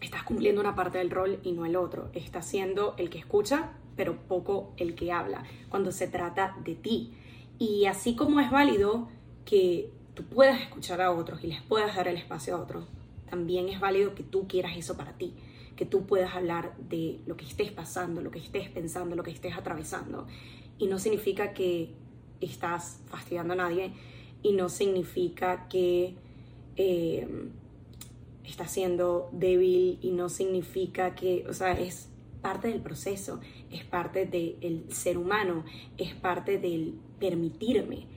estás 0.04 0.24
cumpliendo 0.24 0.62
una 0.62 0.76
parte 0.76 0.98
del 0.98 1.10
rol 1.10 1.40
y 1.44 1.52
no 1.52 1.66
el 1.66 1.76
otro. 1.76 2.10
Estás 2.14 2.46
siendo 2.46 2.96
el 2.98 3.10
que 3.10 3.20
escucha, 3.20 3.72
pero 3.96 4.18
poco 4.28 4.74
el 4.78 4.96
que 4.96 5.12
habla, 5.12 5.44
cuando 5.70 5.92
se 5.92 6.08
trata 6.08 6.56
de 6.64 6.76
ti. 6.76 7.14
Y 7.60 7.86
así 7.86 8.16
como 8.16 8.40
es 8.40 8.52
válido 8.52 9.08
que 9.46 9.90
tú 10.14 10.24
puedas 10.24 10.62
escuchar 10.62 11.02
a 11.02 11.12
otros 11.12 11.44
y 11.44 11.48
les 11.48 11.62
puedas 11.62 11.96
dar 11.96 12.08
el 12.08 12.18
espacio 12.18 12.56
a 12.56 12.62
otros, 12.62 12.86
también 13.30 13.70
es 13.70 13.80
válido 13.80 14.14
que 14.16 14.24
tú 14.24 14.48
quieras 14.48 14.78
eso 14.78 14.96
para 14.96 15.14
ti, 15.14 15.34
que 15.76 15.86
tú 15.86 16.06
puedas 16.06 16.36
hablar 16.36 16.76
de 16.78 17.20
lo 17.26 17.36
que 17.36 17.46
estés 17.46 17.72
pasando, 17.72 18.22
lo 18.22 18.32
que 18.32 18.40
estés 18.40 18.70
pensando, 18.70 19.16
lo 19.16 19.24
que 19.24 19.32
estés 19.32 19.56
atravesando. 19.56 20.28
Y 20.78 20.88
no 20.88 21.00
significa 21.00 21.54
que 21.54 21.94
estás 22.42 23.02
fastidiando 23.08 23.54
a 23.54 23.56
nadie 23.56 23.94
y 24.42 24.54
no 24.54 24.70
significa 24.70 25.68
que 25.70 26.16
eh, 26.76 27.28
estás 28.44 28.72
siendo 28.72 29.30
débil 29.32 30.00
y 30.02 30.12
no 30.12 30.30
significa 30.30 31.16
que, 31.16 31.46
o 31.48 31.54
sea, 31.54 31.72
es 31.74 32.10
parte 32.42 32.68
del 32.68 32.82
proceso, 32.82 33.40
es 33.72 33.84
parte 33.84 34.26
del 34.26 34.86
ser 34.90 35.18
humano, 35.18 35.64
es 35.98 36.14
parte 36.14 36.60
del 36.60 37.00
permitirme. 37.20 38.08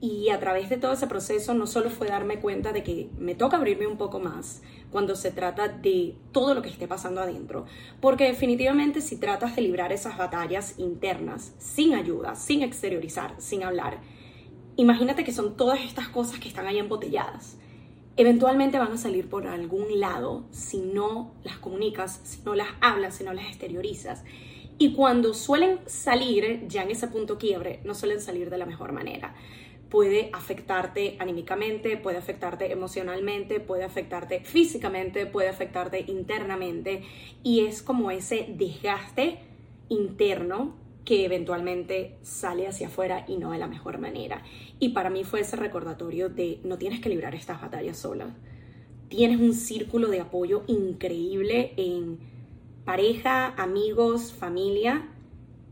Y 0.00 0.30
a 0.30 0.40
través 0.40 0.68
de 0.68 0.78
todo 0.78 0.94
ese 0.94 1.06
proceso 1.06 1.54
no 1.54 1.66
solo 1.66 1.88
fue 1.88 2.08
darme 2.08 2.40
cuenta 2.40 2.72
de 2.72 2.82
que 2.82 3.08
me 3.18 3.36
toca 3.36 3.56
abrirme 3.56 3.86
un 3.86 3.98
poco 3.98 4.18
más 4.18 4.62
cuando 4.90 5.14
se 5.14 5.30
trata 5.30 5.68
de 5.68 6.16
todo 6.32 6.54
lo 6.54 6.62
que 6.62 6.70
esté 6.70 6.88
pasando 6.88 7.20
adentro, 7.20 7.66
porque 8.00 8.24
definitivamente 8.24 9.00
si 9.00 9.16
tratas 9.16 9.54
de 9.54 9.62
librar 9.62 9.92
esas 9.92 10.18
batallas 10.18 10.78
internas 10.78 11.54
sin 11.58 11.94
ayuda, 11.94 12.34
sin 12.34 12.62
exteriorizar, 12.62 13.36
sin 13.38 13.62
hablar, 13.62 14.00
imagínate 14.76 15.22
que 15.22 15.32
son 15.32 15.56
todas 15.56 15.80
estas 15.80 16.08
cosas 16.08 16.40
que 16.40 16.48
están 16.48 16.66
ahí 16.66 16.78
embotelladas. 16.78 17.58
Eventualmente 18.16 18.78
van 18.78 18.92
a 18.92 18.98
salir 18.98 19.28
por 19.30 19.46
algún 19.46 19.98
lado 19.98 20.44
si 20.50 20.78
no 20.78 21.34
las 21.44 21.56
comunicas, 21.58 22.20
si 22.24 22.42
no 22.44 22.54
las 22.54 22.68
hablas, 22.82 23.16
si 23.16 23.24
no 23.24 23.32
las 23.32 23.46
exteriorizas. 23.46 24.22
Y 24.76 24.92
cuando 24.92 25.32
suelen 25.32 25.80
salir, 25.86 26.66
ya 26.68 26.82
en 26.82 26.90
ese 26.90 27.08
punto 27.08 27.38
quiebre, 27.38 27.80
no 27.84 27.94
suelen 27.94 28.20
salir 28.20 28.50
de 28.50 28.58
la 28.58 28.66
mejor 28.66 28.92
manera. 28.92 29.34
Puede 29.88 30.28
afectarte 30.32 31.16
anímicamente, 31.20 31.96
puede 31.96 32.18
afectarte 32.18 32.70
emocionalmente, 32.70 33.60
puede 33.60 33.84
afectarte 33.84 34.40
físicamente, 34.40 35.24
puede 35.24 35.48
afectarte 35.48 36.04
internamente. 36.06 37.04
Y 37.42 37.64
es 37.64 37.82
como 37.82 38.10
ese 38.10 38.46
desgaste 38.58 39.38
interno 39.88 40.81
que 41.04 41.24
eventualmente 41.24 42.16
sale 42.22 42.68
hacia 42.68 42.86
afuera 42.86 43.24
y 43.26 43.36
no 43.36 43.52
de 43.52 43.58
la 43.58 43.66
mejor 43.66 43.98
manera. 43.98 44.42
Y 44.78 44.90
para 44.90 45.10
mí 45.10 45.24
fue 45.24 45.40
ese 45.40 45.56
recordatorio 45.56 46.28
de 46.28 46.60
no 46.64 46.78
tienes 46.78 47.00
que 47.00 47.08
librar 47.08 47.34
estas 47.34 47.60
batallas 47.60 47.98
sola. 47.98 48.34
Tienes 49.08 49.40
un 49.40 49.54
círculo 49.54 50.08
de 50.08 50.20
apoyo 50.20 50.64
increíble 50.68 51.74
en 51.76 52.18
pareja, 52.84 53.48
amigos, 53.56 54.32
familia, 54.32 55.08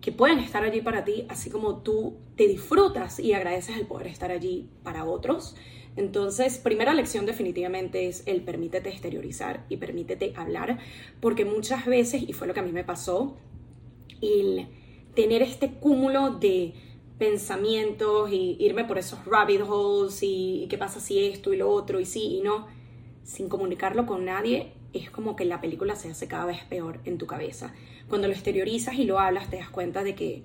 que 0.00 0.12
pueden 0.12 0.38
estar 0.38 0.64
allí 0.64 0.80
para 0.80 1.04
ti, 1.04 1.26
así 1.28 1.50
como 1.50 1.78
tú 1.78 2.16
te 2.36 2.48
disfrutas 2.48 3.20
y 3.20 3.32
agradeces 3.32 3.76
el 3.76 3.86
poder 3.86 4.08
estar 4.08 4.30
allí 4.30 4.68
para 4.82 5.04
otros. 5.04 5.56
Entonces, 5.96 6.58
primera 6.58 6.94
lección 6.94 7.26
definitivamente 7.26 8.08
es 8.08 8.22
el 8.26 8.42
permítete 8.42 8.88
exteriorizar 8.88 9.66
y 9.68 9.76
permítete 9.76 10.32
hablar, 10.36 10.78
porque 11.20 11.44
muchas 11.44 11.86
veces, 11.86 12.22
y 12.22 12.32
fue 12.32 12.46
lo 12.46 12.54
que 12.54 12.60
a 12.60 12.62
mí 12.62 12.72
me 12.72 12.84
pasó, 12.84 13.36
el 14.22 14.68
tener 15.14 15.42
este 15.42 15.72
cúmulo 15.72 16.30
de 16.30 16.74
pensamientos 17.18 18.30
y 18.32 18.56
irme 18.58 18.84
por 18.84 18.98
esos 18.98 19.24
rabbit 19.26 19.60
holes 19.68 20.18
y, 20.22 20.66
qué 20.70 20.78
pasa 20.78 21.00
si 21.00 21.26
esto 21.26 21.52
y 21.52 21.56
lo 21.56 21.70
otro 21.70 22.00
y 22.00 22.06
sí 22.06 22.38
y 22.38 22.40
no, 22.40 22.66
sin 23.24 23.48
comunicarlo 23.48 24.06
con 24.06 24.24
nadie, 24.24 24.72
es 24.92 25.10
como 25.10 25.36
que 25.36 25.44
la 25.44 25.60
película 25.60 25.96
se 25.96 26.10
hace 26.10 26.26
cada 26.28 26.46
vez 26.46 26.64
peor 26.64 27.00
en 27.04 27.18
tu 27.18 27.26
cabeza. 27.26 27.74
Cuando 28.08 28.26
lo 28.26 28.32
exteriorizas 28.32 28.94
y 28.94 29.04
lo 29.04 29.18
hablas, 29.18 29.50
te 29.50 29.56
das 29.56 29.68
cuenta 29.68 30.02
de 30.02 30.14
que 30.14 30.42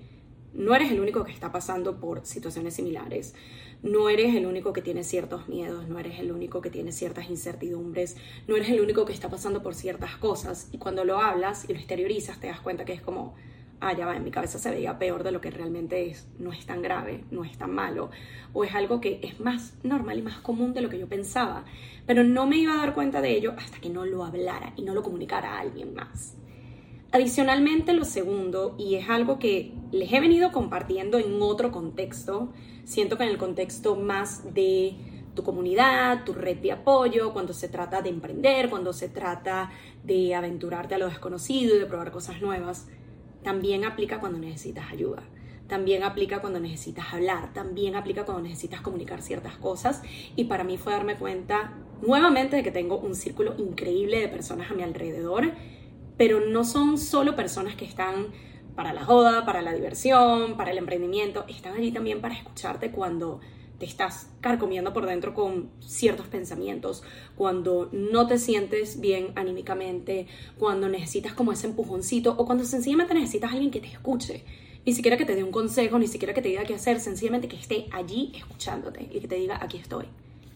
no 0.52 0.74
eres 0.74 0.90
el 0.90 1.00
único 1.00 1.24
que 1.24 1.32
está 1.32 1.52
pasando 1.52 1.98
por 1.98 2.24
situaciones 2.26 2.74
similares. 2.74 3.34
No 3.82 4.08
eres 4.08 4.34
el 4.34 4.46
único 4.46 4.72
que 4.72 4.82
tiene 4.82 5.04
ciertos 5.04 5.48
miedos, 5.48 5.88
no 5.88 5.98
eres 5.98 6.18
el 6.18 6.32
único 6.32 6.60
que 6.60 6.70
tiene 6.70 6.92
ciertas 6.92 7.28
incertidumbres, 7.28 8.16
no 8.48 8.56
eres 8.56 8.70
el 8.70 8.80
único 8.80 9.04
que 9.04 9.12
está 9.12 9.28
pasando 9.28 9.62
por 9.62 9.74
ciertas 9.74 10.16
cosas. 10.16 10.68
Y 10.72 10.78
cuando 10.78 11.04
lo 11.04 11.20
hablas 11.20 11.68
y 11.68 11.72
lo 11.72 11.78
exteriorizas, 11.78 12.40
te 12.40 12.46
das 12.46 12.60
cuenta 12.60 12.84
que 12.84 12.94
es 12.94 13.02
como, 13.02 13.34
ah, 13.80 13.92
ya 13.92 14.06
va, 14.06 14.16
en 14.16 14.24
mi 14.24 14.30
cabeza 14.30 14.58
se 14.58 14.70
veía 14.70 14.98
peor 14.98 15.22
de 15.22 15.32
lo 15.32 15.40
que 15.40 15.50
realmente 15.50 16.10
es, 16.10 16.28
no 16.38 16.52
es 16.52 16.66
tan 16.66 16.82
grave, 16.82 17.24
no 17.30 17.44
es 17.44 17.56
tan 17.58 17.74
malo, 17.74 18.10
o 18.52 18.64
es 18.64 18.74
algo 18.74 19.00
que 19.00 19.20
es 19.22 19.40
más 19.40 19.74
normal 19.82 20.18
y 20.18 20.22
más 20.22 20.38
común 20.38 20.72
de 20.74 20.80
lo 20.80 20.88
que 20.88 20.98
yo 20.98 21.08
pensaba, 21.08 21.64
pero 22.06 22.24
no 22.24 22.46
me 22.46 22.56
iba 22.56 22.74
a 22.74 22.78
dar 22.78 22.94
cuenta 22.94 23.20
de 23.20 23.36
ello 23.36 23.54
hasta 23.56 23.78
que 23.78 23.90
no 23.90 24.04
lo 24.04 24.24
hablara 24.24 24.72
y 24.76 24.82
no 24.82 24.94
lo 24.94 25.02
comunicara 25.02 25.54
a 25.54 25.60
alguien 25.60 25.94
más. 25.94 26.36
Adicionalmente, 27.12 27.92
lo 27.92 28.04
segundo, 28.04 28.74
y 28.78 28.96
es 28.96 29.08
algo 29.08 29.38
que 29.38 29.72
les 29.92 30.12
he 30.12 30.20
venido 30.20 30.52
compartiendo 30.52 31.18
en 31.18 31.40
otro 31.40 31.70
contexto, 31.70 32.52
siento 32.84 33.16
que 33.16 33.24
en 33.24 33.30
el 33.30 33.38
contexto 33.38 33.96
más 33.96 34.52
de 34.54 34.96
tu 35.34 35.44
comunidad, 35.44 36.24
tu 36.24 36.32
red 36.32 36.56
de 36.58 36.72
apoyo, 36.72 37.32
cuando 37.32 37.52
se 37.52 37.68
trata 37.68 38.02
de 38.02 38.08
emprender, 38.08 38.68
cuando 38.68 38.92
se 38.92 39.08
trata 39.08 39.70
de 40.02 40.34
aventurarte 40.34 40.94
a 40.94 40.98
lo 40.98 41.08
desconocido 41.08 41.76
y 41.76 41.78
de 41.78 41.86
probar 41.86 42.10
cosas 42.10 42.40
nuevas, 42.40 42.88
también 43.46 43.84
aplica 43.84 44.18
cuando 44.18 44.40
necesitas 44.40 44.90
ayuda. 44.90 45.22
También 45.68 46.02
aplica 46.02 46.40
cuando 46.40 46.58
necesitas 46.58 47.14
hablar, 47.14 47.52
también 47.52 47.94
aplica 47.94 48.24
cuando 48.24 48.42
necesitas 48.42 48.80
comunicar 48.80 49.22
ciertas 49.22 49.56
cosas. 49.56 50.02
Y 50.34 50.46
para 50.46 50.64
mí 50.64 50.78
fue 50.78 50.92
darme 50.92 51.14
cuenta 51.14 51.74
nuevamente 52.02 52.56
de 52.56 52.64
que 52.64 52.72
tengo 52.72 52.98
un 52.98 53.14
círculo 53.14 53.54
increíble 53.56 54.18
de 54.18 54.26
personas 54.26 54.68
a 54.68 54.74
mi 54.74 54.82
alrededor, 54.82 55.52
pero 56.16 56.40
no 56.40 56.64
son 56.64 56.98
solo 56.98 57.36
personas 57.36 57.76
que 57.76 57.84
están 57.84 58.32
para 58.74 58.92
la 58.92 59.04
joda, 59.04 59.46
para 59.46 59.62
la 59.62 59.72
diversión, 59.72 60.56
para 60.56 60.72
el 60.72 60.78
emprendimiento, 60.78 61.44
están 61.46 61.76
allí 61.76 61.92
también 61.92 62.20
para 62.20 62.34
escucharte 62.34 62.90
cuando 62.90 63.38
te 63.78 63.84
estás 63.84 64.28
carcomiendo 64.40 64.92
por 64.92 65.06
dentro 65.06 65.34
con 65.34 65.70
ciertos 65.80 66.26
pensamientos, 66.28 67.02
cuando 67.36 67.88
no 67.92 68.26
te 68.26 68.38
sientes 68.38 69.00
bien 69.00 69.32
anímicamente, 69.34 70.26
cuando 70.58 70.88
necesitas 70.88 71.34
como 71.34 71.52
ese 71.52 71.66
empujoncito 71.66 72.34
o 72.38 72.46
cuando 72.46 72.64
sencillamente 72.64 73.14
necesitas 73.14 73.50
a 73.50 73.54
alguien 73.54 73.70
que 73.70 73.80
te 73.80 73.88
escuche. 73.88 74.44
Ni 74.86 74.92
siquiera 74.92 75.16
que 75.16 75.24
te 75.24 75.34
dé 75.34 75.42
un 75.42 75.50
consejo, 75.50 75.98
ni 75.98 76.06
siquiera 76.06 76.32
que 76.32 76.42
te 76.42 76.48
diga 76.48 76.64
qué 76.64 76.74
hacer, 76.74 77.00
sencillamente 77.00 77.48
que 77.48 77.56
esté 77.56 77.86
allí 77.90 78.32
escuchándote 78.36 79.08
y 79.12 79.20
que 79.20 79.28
te 79.28 79.34
diga 79.34 79.58
aquí 79.60 79.78
estoy. 79.78 80.06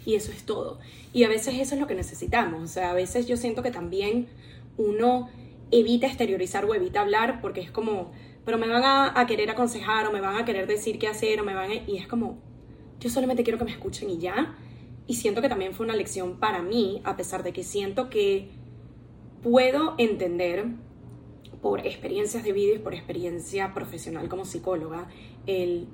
Y 0.07 0.15
eso 0.15 0.31
es 0.33 0.45
todo. 0.45 0.79
Y 1.12 1.25
a 1.25 1.29
veces 1.29 1.55
eso 1.59 1.75
es 1.75 1.81
lo 1.81 1.87
que 1.87 1.95
necesitamos. 1.95 2.62
O 2.62 2.69
sea, 2.69 2.93
a 2.93 2.95
veces 2.95 3.27
yo 3.27 3.37
siento 3.37 3.62
que 3.62 3.71
también 3.71 4.29
uno 4.79 5.29
evita 5.73 6.07
exteriorizar 6.07 6.65
o 6.65 6.75
evita 6.75 7.00
hablar 7.00 7.41
porque 7.41 7.61
es 7.61 7.71
como, 7.71 8.12
pero 8.45 8.57
me 8.57 8.69
van 8.69 8.85
a, 8.85 9.21
a 9.21 9.27
querer 9.27 9.50
aconsejar 9.50 10.07
o 10.07 10.12
me 10.12 10.21
van 10.21 10.37
a 10.37 10.45
querer 10.45 10.67
decir 10.67 10.99
qué 10.99 11.09
hacer 11.09 11.41
o 11.41 11.45
me 11.45 11.55
van 11.55 11.71
a... 11.71 11.75
Y 11.75 11.99
es 11.99 12.07
como, 12.07 12.39
yo 13.00 13.11
solamente 13.11 13.42
quiero 13.42 13.59
que 13.59 13.64
me 13.64 13.73
escuchen 13.73 14.11
y 14.11 14.19
ya. 14.19 14.57
Y 15.07 15.14
siento 15.14 15.42
que 15.42 15.49
también 15.49 15.75
fue 15.75 15.87
una 15.87 15.97
lección 15.97 16.38
para 16.38 16.62
mí, 16.62 17.00
a 17.04 17.16
pesar 17.16 17.42
de 17.42 17.52
que 17.52 17.64
siento 17.64 18.11
que 18.11 18.50
puedo 19.42 19.95
entender 19.99 20.66
por 21.61 21.87
experiencias 21.87 22.45
de 22.45 22.52
vida 22.52 22.75
y 22.76 22.78
por 22.78 22.95
experiencia 22.95 23.75
profesional 23.75 24.28
como 24.28 24.45
psicóloga, 24.45 25.09
el 25.47 25.88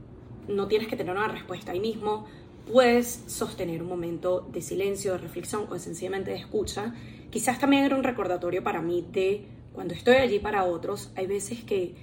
no 0.49 0.69
tienes 0.69 0.89
que 0.89 0.97
tener 0.97 1.17
una 1.17 1.29
respuesta 1.29 1.73
ahí 1.73 1.81
mismo, 1.81 2.27
puedes 2.71 3.25
sostener 3.27 3.83
un 3.83 3.89
momento 3.89 4.47
de 4.53 4.61
silencio, 4.61 5.13
de 5.13 5.19
reflexión 5.19 5.67
o 5.71 5.79
sencillamente 5.79 6.31
de 6.31 6.37
escucha. 6.37 6.95
Quizás 7.31 7.59
también 7.59 7.85
era 7.85 7.97
un 7.97 8.05
recordatorio 8.05 8.63
para 8.63 8.83
mí 8.83 9.07
de 9.13 9.47
cuando 9.73 9.95
estoy 9.95 10.17
allí 10.17 10.39
para 10.39 10.65
otros, 10.65 11.11
hay 11.17 11.27
veces 11.27 11.63
que 11.65 11.95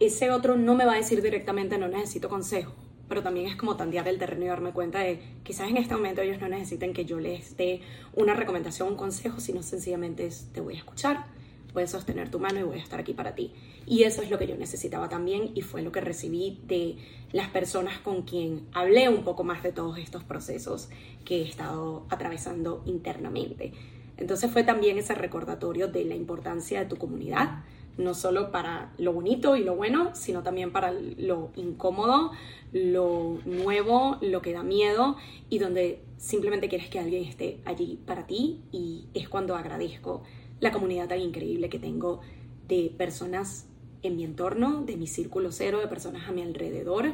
ese 0.00 0.30
otro 0.30 0.56
no 0.56 0.74
me 0.74 0.84
va 0.84 0.94
a 0.94 0.96
decir 0.96 1.22
directamente 1.22 1.78
no 1.78 1.88
necesito 1.88 2.28
consejo, 2.28 2.74
pero 3.08 3.22
también 3.22 3.46
es 3.46 3.56
como 3.56 3.76
tandear 3.76 4.08
el 4.08 4.18
terreno 4.18 4.44
y 4.44 4.48
darme 4.48 4.72
cuenta 4.72 5.00
de 5.00 5.20
quizás 5.42 5.68
en 5.68 5.76
este 5.76 5.94
momento 5.94 6.22
ellos 6.22 6.40
no 6.40 6.48
necesiten 6.48 6.92
que 6.92 7.04
yo 7.04 7.18
les 7.20 7.56
dé 7.56 7.80
una 8.14 8.34
recomendación, 8.34 8.88
un 8.88 8.96
consejo, 8.96 9.40
sino 9.40 9.62
sencillamente 9.62 10.26
es 10.26 10.48
te 10.52 10.60
voy 10.60 10.74
a 10.74 10.78
escuchar, 10.78 11.26
voy 11.72 11.82
a 11.82 11.86
sostener 11.86 12.30
tu 12.30 12.38
mano 12.38 12.60
y 12.60 12.62
voy 12.62 12.78
a 12.78 12.82
estar 12.82 13.00
aquí 13.00 13.12
para 13.12 13.34
ti. 13.34 13.52
Y 13.86 14.04
eso 14.04 14.22
es 14.22 14.30
lo 14.30 14.38
que 14.38 14.46
yo 14.46 14.56
necesitaba 14.56 15.08
también 15.08 15.50
y 15.54 15.60
fue 15.60 15.82
lo 15.82 15.92
que 15.92 16.00
recibí 16.00 16.60
de 16.66 16.96
las 17.32 17.48
personas 17.48 17.98
con 17.98 18.22
quien 18.22 18.66
hablé 18.72 19.08
un 19.08 19.24
poco 19.24 19.44
más 19.44 19.62
de 19.62 19.72
todos 19.72 19.98
estos 19.98 20.24
procesos 20.24 20.88
que 21.24 21.42
he 21.42 21.48
estado 21.48 22.06
atravesando 22.08 22.82
internamente. 22.86 23.72
Entonces 24.16 24.50
fue 24.50 24.62
también 24.62 24.96
ese 24.98 25.14
recordatorio 25.14 25.88
de 25.88 26.04
la 26.04 26.14
importancia 26.14 26.80
de 26.80 26.86
tu 26.86 26.96
comunidad, 26.96 27.64
no 27.96 28.14
solo 28.14 28.50
para 28.50 28.92
lo 28.98 29.12
bonito 29.12 29.56
y 29.56 29.64
lo 29.64 29.76
bueno, 29.76 30.10
sino 30.14 30.42
también 30.42 30.72
para 30.72 30.92
lo 30.92 31.50
incómodo, 31.56 32.32
lo 32.72 33.38
nuevo, 33.44 34.18
lo 34.20 34.42
que 34.42 34.52
da 34.52 34.62
miedo 34.62 35.16
y 35.48 35.58
donde 35.58 36.02
simplemente 36.16 36.68
quieres 36.68 36.88
que 36.88 36.98
alguien 36.98 37.24
esté 37.24 37.60
allí 37.64 38.00
para 38.04 38.26
ti 38.26 38.62
y 38.72 39.06
es 39.14 39.28
cuando 39.28 39.54
agradezco 39.56 40.22
la 40.60 40.72
comunidad 40.72 41.08
tan 41.08 41.20
increíble 41.20 41.68
que 41.68 41.78
tengo 41.78 42.20
de 42.66 42.92
personas 42.96 43.68
en 44.02 44.16
mi 44.16 44.24
entorno, 44.24 44.82
de 44.82 44.96
mi 44.96 45.06
círculo 45.06 45.52
cero, 45.52 45.80
de 45.80 45.88
personas 45.88 46.28
a 46.28 46.32
mi 46.32 46.42
alrededor 46.42 47.12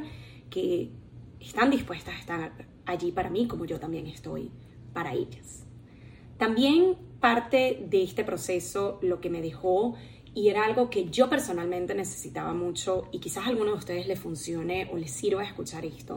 que 0.49 0.89
están 1.39 1.69
dispuestas 1.69 2.15
a 2.15 2.19
estar 2.19 2.67
allí 2.85 3.11
para 3.11 3.29
mí 3.29 3.47
como 3.47 3.65
yo 3.65 3.79
también 3.79 4.07
estoy 4.07 4.51
para 4.93 5.13
ellas. 5.13 5.65
También 6.37 6.97
parte 7.19 7.85
de 7.89 8.03
este 8.03 8.23
proceso 8.23 8.99
lo 9.01 9.21
que 9.21 9.29
me 9.29 9.41
dejó 9.41 9.95
y 10.33 10.49
era 10.49 10.63
algo 10.63 10.89
que 10.89 11.09
yo 11.09 11.29
personalmente 11.29 11.93
necesitaba 11.93 12.53
mucho 12.53 13.07
y 13.11 13.19
quizás 13.19 13.45
a 13.45 13.49
alguno 13.49 13.71
de 13.71 13.77
ustedes 13.77 14.07
le 14.07 14.15
funcione 14.15 14.89
o 14.91 14.97
les 14.97 15.11
sirva 15.11 15.43
escuchar 15.43 15.85
esto, 15.85 16.15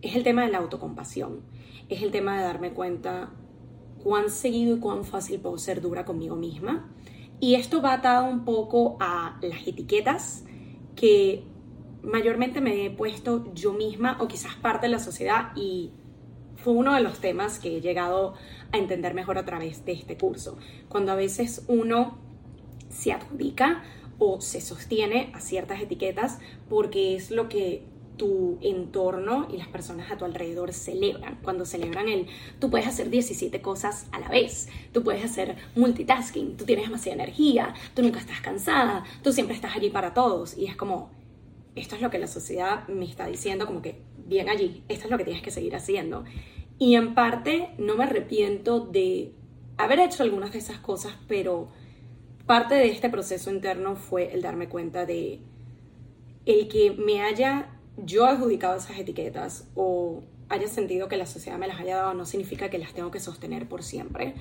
es 0.00 0.16
el 0.16 0.22
tema 0.22 0.44
de 0.44 0.52
la 0.52 0.58
autocompasión, 0.58 1.42
es 1.88 2.02
el 2.02 2.10
tema 2.10 2.38
de 2.38 2.44
darme 2.44 2.72
cuenta 2.72 3.30
cuán 4.02 4.30
seguido 4.30 4.76
y 4.76 4.80
cuán 4.80 5.04
fácil 5.04 5.40
puedo 5.40 5.58
ser 5.58 5.80
dura 5.80 6.04
conmigo 6.04 6.36
misma. 6.36 6.88
Y 7.40 7.54
esto 7.54 7.82
va 7.82 7.94
atado 7.94 8.26
un 8.26 8.44
poco 8.44 8.96
a 9.00 9.38
las 9.42 9.66
etiquetas 9.66 10.44
que 10.96 11.44
mayormente 12.02 12.60
me 12.60 12.84
he 12.84 12.90
puesto 12.90 13.52
yo 13.54 13.72
misma 13.72 14.16
o 14.20 14.28
quizás 14.28 14.54
parte 14.56 14.86
de 14.86 14.92
la 14.92 14.98
sociedad 14.98 15.52
y 15.54 15.92
fue 16.56 16.72
uno 16.72 16.94
de 16.94 17.00
los 17.00 17.20
temas 17.20 17.58
que 17.58 17.76
he 17.76 17.80
llegado 17.80 18.34
a 18.72 18.78
entender 18.78 19.14
mejor 19.14 19.38
a 19.38 19.44
través 19.44 19.84
de 19.84 19.92
este 19.92 20.16
curso. 20.16 20.58
Cuando 20.88 21.12
a 21.12 21.14
veces 21.14 21.64
uno 21.68 22.27
se 22.88 23.12
adjudica 23.12 23.82
o 24.18 24.40
se 24.40 24.60
sostiene 24.60 25.30
a 25.34 25.40
ciertas 25.40 25.80
etiquetas 25.80 26.38
porque 26.68 27.14
es 27.14 27.30
lo 27.30 27.48
que 27.48 27.84
tu 28.18 28.58
entorno 28.60 29.46
y 29.50 29.56
las 29.56 29.68
personas 29.68 30.10
a 30.10 30.18
tu 30.18 30.26
alrededor 30.26 30.74
celebran. 30.74 31.38
Cuando 31.42 31.64
celebran 31.64 32.08
el, 32.08 32.26
tú 32.58 32.68
puedes 32.68 32.86
hacer 32.86 33.08
17 33.08 33.62
cosas 33.62 34.06
a 34.12 34.18
la 34.18 34.28
vez, 34.28 34.68
tú 34.92 35.02
puedes 35.02 35.24
hacer 35.24 35.56
multitasking, 35.76 36.56
tú 36.56 36.64
tienes 36.64 36.86
demasiada 36.86 37.22
energía, 37.22 37.74
tú 37.94 38.02
nunca 38.02 38.18
estás 38.18 38.40
cansada, 38.40 39.04
tú 39.22 39.32
siempre 39.32 39.54
estás 39.54 39.74
allí 39.74 39.88
para 39.88 40.12
todos. 40.12 40.58
Y 40.58 40.66
es 40.66 40.76
como, 40.76 41.10
esto 41.76 41.94
es 41.94 42.02
lo 42.02 42.10
que 42.10 42.18
la 42.18 42.26
sociedad 42.26 42.86
me 42.88 43.06
está 43.06 43.26
diciendo, 43.26 43.64
como 43.64 43.80
que 43.80 44.02
bien 44.26 44.48
allí, 44.48 44.82
esto 44.88 45.04
es 45.04 45.10
lo 45.10 45.16
que 45.16 45.24
tienes 45.24 45.42
que 45.42 45.52
seguir 45.52 45.74
haciendo. 45.76 46.24
Y 46.78 46.96
en 46.96 47.14
parte 47.14 47.70
no 47.78 47.96
me 47.96 48.04
arrepiento 48.04 48.80
de 48.80 49.32
haber 49.76 50.00
hecho 50.00 50.24
algunas 50.24 50.52
de 50.52 50.58
esas 50.58 50.78
cosas, 50.78 51.14
pero 51.28 51.70
parte 52.48 52.74
de 52.74 52.88
este 52.88 53.10
proceso 53.10 53.50
interno 53.50 53.94
fue 53.94 54.32
el 54.32 54.40
darme 54.40 54.68
cuenta 54.68 55.04
de 55.04 55.38
el 56.46 56.66
que 56.68 56.92
me 56.92 57.20
haya 57.20 57.68
yo 57.98 58.24
adjudicado 58.24 58.78
esas 58.78 58.98
etiquetas 58.98 59.68
o 59.74 60.22
haya 60.48 60.66
sentido 60.66 61.08
que 61.08 61.18
la 61.18 61.26
sociedad 61.26 61.58
me 61.58 61.68
las 61.68 61.78
haya 61.78 61.96
dado 61.96 62.14
no 62.14 62.24
significa 62.24 62.70
que 62.70 62.78
las 62.78 62.94
tengo 62.94 63.10
que 63.10 63.20
sostener 63.20 63.68
por 63.68 63.82
siempre 63.82 64.34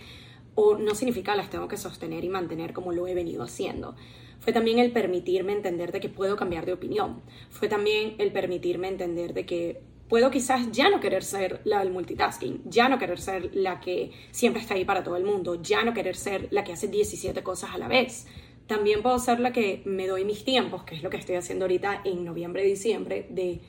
o 0.56 0.78
no 0.78 0.96
significa 0.96 1.34
que 1.34 1.38
las 1.38 1.50
tengo 1.50 1.68
que 1.68 1.76
sostener 1.76 2.24
y 2.24 2.30
mantener 2.30 2.72
como 2.72 2.94
lo 2.94 3.08
he 3.08 3.14
venido 3.14 3.44
haciendo. 3.44 3.96
Fue 4.40 4.54
también 4.54 4.80
el 4.80 4.94
permitirme 4.94 5.52
entender 5.52 5.92
de 5.92 6.00
que 6.00 6.08
puedo 6.08 6.38
cambiar 6.38 6.66
de 6.66 6.74
opinión. 6.74 7.22
Fue 7.50 7.68
también 7.68 8.16
el 8.20 8.32
permitirme 8.32 8.88
entender 8.88 9.34
de 9.34 9.46
que 9.46 9.82
puedo 10.10 10.32
quizás 10.32 10.72
ya 10.72 10.90
no 10.90 11.00
querer 11.00 11.24
ser 11.24 11.62
la 11.64 11.80
del 11.80 11.92
multitasking, 11.92 12.62
ya 12.66 12.90
no 12.90 12.98
querer 12.98 13.20
ser 13.20 13.56
la 13.56 13.80
que 13.80 14.12
siempre 14.32 14.62
está 14.62 14.74
ahí 14.74 14.86
para 14.86 15.04
todo 15.04 15.18
el 15.18 15.24
mundo, 15.24 15.62
ya 15.62 15.84
no 15.84 15.94
querer 15.94 16.16
ser 16.16 16.48
la 16.52 16.64
que 16.64 16.74
hace 16.74 16.88
17 16.88 17.44
cosas 17.44 17.72
a 17.74 17.78
la 17.78 17.88
vez. 17.88 18.28
También 18.68 19.02
puedo 19.02 19.18
ser 19.20 19.40
la 19.40 19.54
que 19.54 19.82
me 19.86 20.08
doy 20.08 20.26
mis 20.26 20.44
tiempos, 20.44 20.84
que 20.84 20.96
es 20.96 21.04
lo 21.04 21.10
que 21.10 21.18
estoy 21.18 21.36
haciendo 21.36 21.66
ahorita 21.66 22.02
en 22.04 22.26
noviembre 22.26 22.64
diciembre, 22.64 23.28
de 23.30 23.62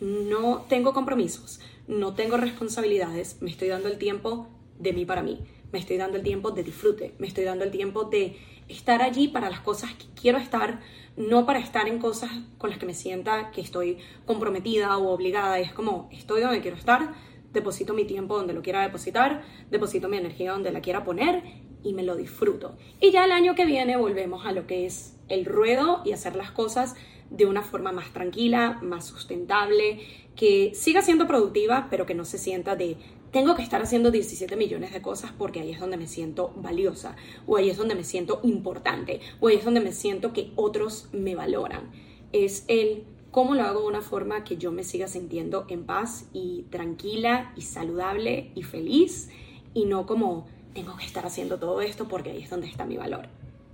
no 0.00 0.64
tengo 0.68 0.92
compromisos, 0.92 1.60
no 1.86 2.14
tengo 2.14 2.36
responsabilidades, 2.36 3.40
me 3.40 3.50
estoy 3.50 3.68
dando 3.68 3.88
el 3.88 3.98
tiempo 3.98 4.48
de 4.78 4.92
mí 4.92 5.04
para 5.04 5.22
mí, 5.22 5.38
me 5.70 5.78
estoy 5.78 5.96
dando 5.96 6.16
el 6.16 6.22
tiempo 6.22 6.50
de 6.50 6.62
disfrute, 6.62 7.14
me 7.18 7.26
estoy 7.26 7.44
dando 7.44 7.64
el 7.64 7.70
tiempo 7.70 8.04
de 8.04 8.36
estar 8.68 9.02
allí 9.02 9.28
para 9.28 9.50
las 9.50 9.60
cosas 9.60 9.92
que 9.94 10.06
quiero 10.20 10.38
estar, 10.38 10.80
no 11.16 11.46
para 11.46 11.58
estar 11.58 11.88
en 11.88 11.98
cosas 11.98 12.30
con 12.58 12.70
las 12.70 12.78
que 12.78 12.86
me 12.86 12.94
sienta 12.94 13.50
que 13.50 13.60
estoy 13.60 13.98
comprometida 14.26 14.96
o 14.96 15.10
obligada. 15.10 15.58
Es 15.58 15.72
como, 15.72 16.08
estoy 16.12 16.40
donde 16.40 16.60
quiero 16.60 16.76
estar, 16.76 17.14
deposito 17.52 17.94
mi 17.94 18.04
tiempo 18.04 18.36
donde 18.36 18.54
lo 18.54 18.62
quiera 18.62 18.82
depositar, 18.82 19.42
deposito 19.70 20.08
mi 20.08 20.16
energía 20.16 20.52
donde 20.52 20.72
la 20.72 20.80
quiera 20.80 21.04
poner 21.04 21.42
y 21.82 21.92
me 21.92 22.02
lo 22.02 22.16
disfruto. 22.16 22.76
Y 23.00 23.10
ya 23.10 23.24
el 23.24 23.32
año 23.32 23.54
que 23.54 23.66
viene 23.66 23.96
volvemos 23.96 24.46
a 24.46 24.52
lo 24.52 24.66
que 24.66 24.86
es 24.86 25.16
el 25.28 25.44
ruedo 25.44 26.02
y 26.04 26.12
hacer 26.12 26.36
las 26.36 26.50
cosas 26.50 26.94
de 27.30 27.46
una 27.46 27.62
forma 27.62 27.92
más 27.92 28.12
tranquila, 28.12 28.78
más 28.82 29.06
sustentable, 29.06 30.00
que 30.36 30.72
siga 30.74 31.02
siendo 31.02 31.26
productiva, 31.26 31.88
pero 31.90 32.06
que 32.06 32.14
no 32.14 32.24
se 32.24 32.38
sienta 32.38 32.76
de 32.76 32.96
tengo 33.32 33.56
que 33.56 33.62
estar 33.62 33.82
haciendo 33.82 34.10
17 34.10 34.56
millones 34.56 34.92
de 34.92 35.00
cosas 35.00 35.32
porque 35.36 35.60
ahí 35.60 35.70
es 35.72 35.80
donde 35.80 35.96
me 35.96 36.06
siento 36.06 36.52
valiosa, 36.56 37.16
o 37.46 37.56
ahí 37.56 37.70
es 37.70 37.78
donde 37.78 37.94
me 37.94 38.04
siento 38.04 38.40
importante, 38.44 39.20
o 39.40 39.48
ahí 39.48 39.56
es 39.56 39.64
donde 39.64 39.80
me 39.80 39.92
siento 39.92 40.32
que 40.32 40.52
otros 40.54 41.08
me 41.12 41.34
valoran. 41.34 41.90
Es 42.32 42.64
el 42.68 43.04
cómo 43.30 43.54
lo 43.54 43.62
hago 43.62 43.80
de 43.80 43.86
una 43.86 44.02
forma 44.02 44.44
que 44.44 44.58
yo 44.58 44.70
me 44.70 44.84
siga 44.84 45.08
sintiendo 45.08 45.64
en 45.68 45.84
paz 45.84 46.26
y 46.34 46.66
tranquila 46.68 47.52
y 47.56 47.62
saludable 47.62 48.52
y 48.54 48.62
feliz 48.62 49.30
y 49.72 49.86
no 49.86 50.04
como 50.06 50.46
tengo 50.74 50.96
que 50.98 51.06
estar 51.06 51.24
haciendo 51.24 51.58
todo 51.58 51.80
esto 51.80 52.08
porque 52.08 52.30
ahí 52.30 52.42
es 52.42 52.50
donde 52.50 52.66
está 52.66 52.84
mi 52.84 52.98
valor, 52.98 53.28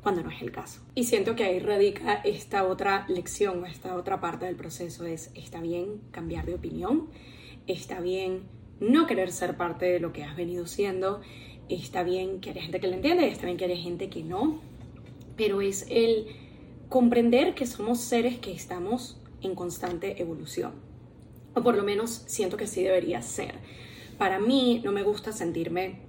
cuando 0.04 0.22
no 0.22 0.30
es 0.30 0.40
el 0.40 0.52
caso. 0.52 0.80
Y 0.94 1.04
siento 1.04 1.34
que 1.34 1.42
ahí 1.42 1.58
radica 1.58 2.14
esta 2.14 2.64
otra 2.64 3.06
lección, 3.08 3.66
esta 3.66 3.96
otra 3.96 4.20
parte 4.20 4.46
del 4.46 4.54
proceso, 4.54 5.04
es 5.04 5.32
está 5.34 5.60
bien 5.60 6.00
cambiar 6.12 6.46
de 6.46 6.54
opinión, 6.54 7.08
está 7.66 8.00
bien 8.00 8.57
no 8.80 9.06
querer 9.06 9.32
ser 9.32 9.56
parte 9.56 9.86
de 9.86 10.00
lo 10.00 10.12
que 10.12 10.24
has 10.24 10.36
venido 10.36 10.66
siendo, 10.66 11.20
está 11.68 12.02
bien 12.02 12.40
que 12.40 12.50
haya 12.50 12.62
gente 12.62 12.80
que 12.80 12.88
lo 12.88 12.94
entiende, 12.94 13.28
está 13.28 13.46
bien 13.46 13.56
que 13.56 13.64
haya 13.64 13.76
gente 13.76 14.08
que 14.08 14.22
no, 14.22 14.60
pero 15.36 15.60
es 15.60 15.86
el 15.90 16.26
comprender 16.88 17.54
que 17.54 17.66
somos 17.66 18.00
seres 18.00 18.38
que 18.38 18.52
estamos 18.52 19.20
en 19.42 19.54
constante 19.54 20.20
evolución, 20.20 20.72
o 21.54 21.62
por 21.62 21.76
lo 21.76 21.82
menos 21.82 22.22
siento 22.26 22.56
que 22.56 22.66
sí 22.66 22.82
debería 22.82 23.22
ser. 23.22 23.54
Para 24.16 24.40
mí 24.40 24.80
no 24.84 24.92
me 24.92 25.02
gusta 25.02 25.32
sentirme 25.32 26.00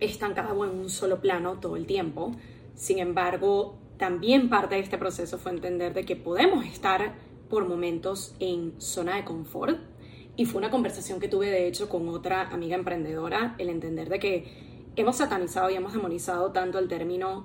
estancada 0.00 0.52
o 0.52 0.64
en 0.64 0.70
un 0.70 0.90
solo 0.90 1.20
plano 1.20 1.58
todo 1.60 1.76
el 1.76 1.86
tiempo. 1.86 2.32
Sin 2.74 2.98
embargo, 2.98 3.78
también 3.98 4.48
parte 4.48 4.76
de 4.76 4.82
este 4.82 4.98
proceso 4.98 5.38
fue 5.38 5.52
entender 5.52 5.94
de 5.94 6.04
que 6.04 6.16
podemos 6.16 6.64
estar 6.64 7.14
por 7.48 7.68
momentos 7.68 8.34
en 8.40 8.80
zona 8.80 9.16
de 9.16 9.24
confort. 9.24 9.78
Y 10.36 10.44
fue 10.44 10.58
una 10.58 10.70
conversación 10.70 11.18
que 11.18 11.28
tuve 11.28 11.50
de 11.50 11.66
hecho 11.66 11.88
con 11.88 12.08
otra 12.08 12.48
amiga 12.50 12.76
emprendedora, 12.76 13.54
el 13.58 13.70
entender 13.70 14.08
de 14.08 14.18
que 14.18 14.92
hemos 14.96 15.16
satanizado 15.16 15.70
y 15.70 15.74
hemos 15.74 15.92
demonizado 15.92 16.52
tanto 16.52 16.78
el 16.78 16.88
término 16.88 17.44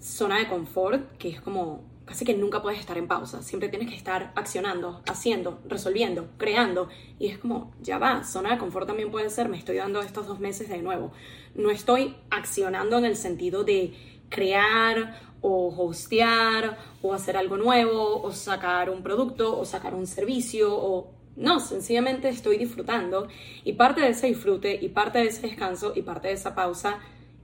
zona 0.00 0.38
de 0.38 0.48
confort, 0.48 1.16
que 1.16 1.30
es 1.30 1.40
como 1.40 1.82
casi 2.04 2.26
que 2.26 2.34
nunca 2.34 2.60
puedes 2.60 2.78
estar 2.78 2.98
en 2.98 3.08
pausa, 3.08 3.42
siempre 3.42 3.70
tienes 3.70 3.88
que 3.88 3.96
estar 3.96 4.32
accionando, 4.36 5.02
haciendo, 5.06 5.60
resolviendo, 5.66 6.28
creando. 6.36 6.88
Y 7.18 7.28
es 7.28 7.38
como, 7.38 7.72
ya 7.80 7.98
va, 7.98 8.24
zona 8.24 8.52
de 8.52 8.58
confort 8.58 8.86
también 8.86 9.10
puede 9.10 9.30
ser, 9.30 9.48
me 9.48 9.56
estoy 9.56 9.76
dando 9.76 10.02
estos 10.02 10.26
dos 10.26 10.40
meses 10.40 10.68
de 10.68 10.82
nuevo. 10.82 11.12
No 11.54 11.70
estoy 11.70 12.16
accionando 12.30 12.98
en 12.98 13.06
el 13.06 13.16
sentido 13.16 13.64
de 13.64 13.94
crear 14.28 15.20
o 15.40 15.68
hostear 15.76 16.78
o 17.02 17.12
hacer 17.14 17.36
algo 17.36 17.56
nuevo 17.56 18.22
o 18.22 18.32
sacar 18.32 18.90
un 18.90 19.02
producto 19.02 19.58
o 19.58 19.64
sacar 19.64 19.94
un 19.94 20.06
servicio 20.06 20.74
o 20.74 21.13
no, 21.36 21.60
sencillamente 21.60 22.28
estoy 22.28 22.58
disfrutando 22.58 23.28
y 23.64 23.72
parte 23.74 24.00
de 24.00 24.10
ese 24.10 24.28
disfrute 24.28 24.78
y 24.80 24.88
parte 24.88 25.18
de 25.18 25.26
ese 25.26 25.42
descanso 25.42 25.92
y 25.94 26.02
parte 26.02 26.28
de 26.28 26.34
esa 26.34 26.54
pausa 26.54 27.00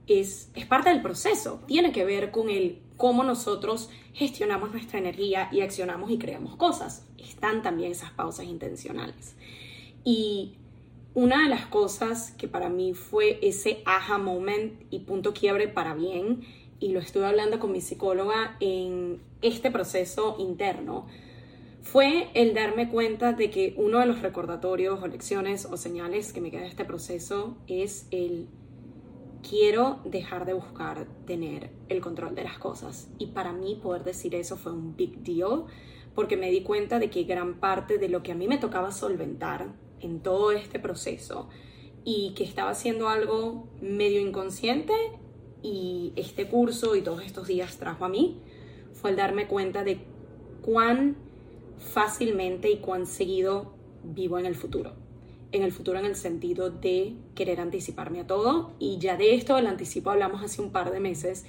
es, 0.06 0.50
es 0.54 0.66
parte 0.66 0.90
del 0.90 1.02
proceso, 1.02 1.60
tiene 1.66 1.92
que 1.92 2.04
ver 2.04 2.30
con 2.30 2.50
el 2.50 2.78
cómo 2.96 3.24
nosotros 3.24 3.88
gestionamos 4.12 4.72
nuestra 4.72 4.98
energía 4.98 5.48
y 5.50 5.62
accionamos 5.62 6.10
y 6.10 6.18
creamos 6.18 6.56
cosas. 6.56 7.06
Están 7.16 7.62
también 7.62 7.92
esas 7.92 8.10
pausas 8.10 8.46
intencionales. 8.46 9.34
Y 10.04 10.52
una 11.14 11.44
de 11.44 11.48
las 11.48 11.66
cosas 11.66 12.32
que 12.32 12.46
para 12.46 12.68
mí 12.68 12.94
fue 12.94 13.38
ese 13.42 13.82
aha 13.86 14.18
moment 14.18 14.82
y 14.90 15.00
punto 15.00 15.32
quiebre 15.32 15.66
para 15.66 15.94
bien, 15.94 16.42
y 16.78 16.92
lo 16.92 17.00
estuve 17.00 17.26
hablando 17.26 17.58
con 17.58 17.72
mi 17.72 17.80
psicóloga 17.80 18.56
en 18.60 19.20
este 19.42 19.70
proceso 19.70 20.36
interno, 20.38 21.06
fue 21.90 22.28
el 22.34 22.54
darme 22.54 22.88
cuenta 22.88 23.32
de 23.32 23.50
que 23.50 23.74
uno 23.76 23.98
de 23.98 24.06
los 24.06 24.22
recordatorios 24.22 25.02
o 25.02 25.08
lecciones 25.08 25.64
o 25.64 25.76
señales 25.76 26.32
que 26.32 26.40
me 26.40 26.52
queda 26.52 26.60
de 26.60 26.68
este 26.68 26.84
proceso 26.84 27.56
es 27.66 28.06
el 28.12 28.46
quiero 29.42 29.98
dejar 30.04 30.46
de 30.46 30.52
buscar 30.52 31.08
tener 31.26 31.72
el 31.88 32.00
control 32.00 32.36
de 32.36 32.44
las 32.44 32.58
cosas. 32.58 33.10
Y 33.18 33.28
para 33.28 33.52
mí 33.52 33.80
poder 33.82 34.04
decir 34.04 34.36
eso 34.36 34.56
fue 34.56 34.70
un 34.70 34.94
big 34.94 35.24
deal, 35.24 35.64
porque 36.14 36.36
me 36.36 36.52
di 36.52 36.62
cuenta 36.62 37.00
de 37.00 37.10
que 37.10 37.24
gran 37.24 37.58
parte 37.58 37.98
de 37.98 38.08
lo 38.08 38.22
que 38.22 38.30
a 38.30 38.36
mí 38.36 38.46
me 38.46 38.58
tocaba 38.58 38.92
solventar 38.92 39.74
en 39.98 40.20
todo 40.20 40.52
este 40.52 40.78
proceso 40.78 41.48
y 42.04 42.34
que 42.36 42.44
estaba 42.44 42.70
haciendo 42.70 43.08
algo 43.08 43.68
medio 43.80 44.20
inconsciente 44.20 44.92
y 45.60 46.12
este 46.14 46.46
curso 46.46 46.94
y 46.94 47.02
todos 47.02 47.24
estos 47.24 47.48
días 47.48 47.78
trajo 47.78 48.04
a 48.04 48.08
mí 48.08 48.40
fue 48.92 49.10
el 49.10 49.16
darme 49.16 49.48
cuenta 49.48 49.82
de 49.82 49.98
cuán 50.62 51.29
fácilmente 51.80 52.70
y 52.70 52.76
cuán 52.76 53.06
seguido 53.06 53.72
vivo 54.04 54.38
en 54.38 54.46
el 54.46 54.54
futuro 54.54 54.92
en 55.52 55.62
el 55.62 55.72
futuro 55.72 55.98
en 55.98 56.06
el 56.06 56.16
sentido 56.16 56.70
de 56.70 57.14
querer 57.34 57.60
anticiparme 57.60 58.20
a 58.20 58.26
todo. 58.26 58.72
Y 58.78 58.98
ya 58.98 59.16
de 59.16 59.34
esto, 59.34 59.58
el 59.58 59.66
anticipo, 59.66 60.10
hablamos 60.10 60.42
hace 60.42 60.62
un 60.62 60.70
par 60.70 60.92
de 60.92 61.00
meses 61.00 61.44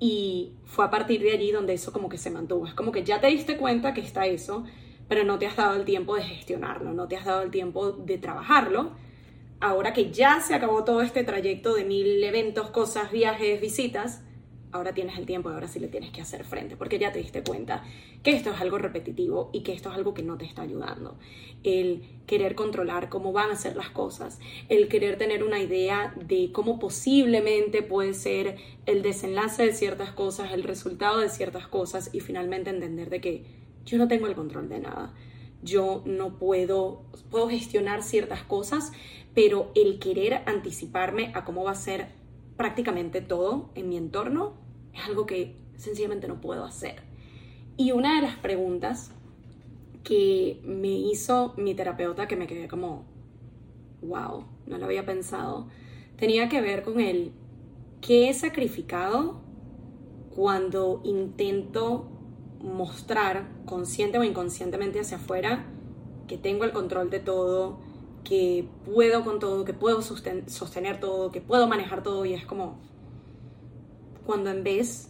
y 0.00 0.52
fue 0.64 0.84
a 0.84 0.90
partir 0.90 1.22
de 1.22 1.32
allí 1.32 1.52
donde 1.52 1.74
eso 1.74 1.92
como 1.92 2.08
que 2.08 2.18
se 2.18 2.30
mantuvo. 2.30 2.66
Es 2.66 2.74
como 2.74 2.92
que 2.92 3.04
ya 3.04 3.20
te 3.20 3.26
diste 3.28 3.56
cuenta 3.56 3.94
que 3.94 4.00
está 4.00 4.26
eso, 4.26 4.64
pero 5.08 5.24
no 5.24 5.38
te 5.38 5.46
has 5.46 5.56
dado 5.56 5.76
el 5.76 5.84
tiempo 5.84 6.16
de 6.16 6.22
gestionarlo, 6.22 6.92
no 6.92 7.06
te 7.06 7.16
has 7.16 7.24
dado 7.24 7.42
el 7.42 7.50
tiempo 7.50 7.92
de 7.92 8.18
trabajarlo. 8.18 8.92
Ahora 9.60 9.92
que 9.92 10.10
ya 10.10 10.40
se 10.40 10.54
acabó 10.54 10.84
todo 10.84 11.00
este 11.00 11.24
trayecto 11.24 11.74
de 11.74 11.84
mil 11.84 12.22
eventos, 12.22 12.70
cosas, 12.70 13.12
viajes, 13.12 13.60
visitas, 13.60 14.22
ahora 14.74 14.92
tienes 14.92 15.16
el 15.18 15.24
tiempo 15.24 15.50
y 15.50 15.54
ahora 15.54 15.68
sí 15.68 15.78
le 15.78 15.86
tienes 15.86 16.10
que 16.10 16.20
hacer 16.20 16.44
frente, 16.44 16.76
porque 16.76 16.98
ya 16.98 17.12
te 17.12 17.20
diste 17.20 17.44
cuenta 17.44 17.84
que 18.24 18.32
esto 18.32 18.50
es 18.50 18.60
algo 18.60 18.76
repetitivo 18.76 19.50
y 19.52 19.62
que 19.62 19.72
esto 19.72 19.88
es 19.88 19.94
algo 19.94 20.14
que 20.14 20.24
no 20.24 20.36
te 20.36 20.44
está 20.44 20.62
ayudando. 20.62 21.16
El 21.62 22.02
querer 22.26 22.56
controlar 22.56 23.08
cómo 23.08 23.32
van 23.32 23.52
a 23.52 23.56
ser 23.56 23.76
las 23.76 23.90
cosas, 23.90 24.40
el 24.68 24.88
querer 24.88 25.16
tener 25.16 25.44
una 25.44 25.60
idea 25.60 26.12
de 26.16 26.50
cómo 26.52 26.80
posiblemente 26.80 27.82
puede 27.82 28.14
ser 28.14 28.56
el 28.84 29.02
desenlace 29.02 29.64
de 29.64 29.72
ciertas 29.72 30.10
cosas, 30.10 30.52
el 30.52 30.64
resultado 30.64 31.20
de 31.20 31.28
ciertas 31.28 31.68
cosas 31.68 32.10
y 32.12 32.18
finalmente 32.18 32.70
entender 32.70 33.10
de 33.10 33.20
que 33.20 33.44
yo 33.86 33.96
no 33.96 34.08
tengo 34.08 34.26
el 34.26 34.34
control 34.34 34.68
de 34.68 34.80
nada. 34.80 35.14
Yo 35.62 36.02
no 36.04 36.36
puedo, 36.36 37.04
puedo 37.30 37.48
gestionar 37.48 38.02
ciertas 38.02 38.42
cosas, 38.42 38.90
pero 39.34 39.70
el 39.76 40.00
querer 40.00 40.42
anticiparme 40.46 41.30
a 41.34 41.44
cómo 41.44 41.62
va 41.62 41.70
a 41.70 41.76
ser 41.76 42.08
prácticamente 42.56 43.20
todo 43.20 43.70
en 43.76 43.88
mi 43.88 43.96
entorno 43.96 44.63
es 44.94 45.04
algo 45.06 45.26
que 45.26 45.56
sencillamente 45.76 46.28
no 46.28 46.40
puedo 46.40 46.64
hacer. 46.64 47.02
Y 47.76 47.92
una 47.92 48.16
de 48.16 48.22
las 48.22 48.36
preguntas 48.36 49.10
que 50.04 50.60
me 50.64 50.88
hizo 50.88 51.54
mi 51.56 51.74
terapeuta 51.74 52.28
que 52.28 52.36
me 52.36 52.46
quedé 52.46 52.68
como, 52.68 53.04
wow, 54.02 54.44
no 54.66 54.78
lo 54.78 54.84
había 54.84 55.04
pensado, 55.04 55.66
tenía 56.16 56.48
que 56.48 56.60
ver 56.60 56.82
con 56.82 57.00
el 57.00 57.32
que 58.00 58.28
he 58.28 58.34
sacrificado 58.34 59.40
cuando 60.34 61.00
intento 61.04 62.08
mostrar 62.60 63.48
consciente 63.66 64.18
o 64.18 64.24
inconscientemente 64.24 65.00
hacia 65.00 65.16
afuera 65.16 65.66
que 66.26 66.38
tengo 66.38 66.64
el 66.64 66.72
control 66.72 67.10
de 67.10 67.20
todo, 67.20 67.78
que 68.24 68.68
puedo 68.84 69.24
con 69.24 69.38
todo, 69.38 69.64
que 69.64 69.74
puedo 69.74 70.00
sostener 70.02 71.00
todo, 71.00 71.30
que 71.30 71.40
puedo 71.40 71.66
manejar 71.66 72.02
todo 72.02 72.24
y 72.24 72.34
es 72.34 72.46
como 72.46 72.78
cuando 74.24 74.50
en 74.50 74.64
vez 74.64 75.08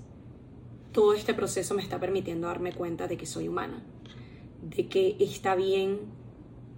todo 0.93 1.15
este 1.15 1.35
proceso 1.35 1.75
me 1.75 1.83
está 1.83 1.99
permitiendo 1.99 2.47
darme 2.47 2.73
cuenta 2.73 3.09
de 3.09 3.17
que 3.17 3.27
soy 3.27 3.49
humana, 3.49 3.83
de 4.63 4.87
que 4.87 5.17
está 5.19 5.55
bien 5.55 6.01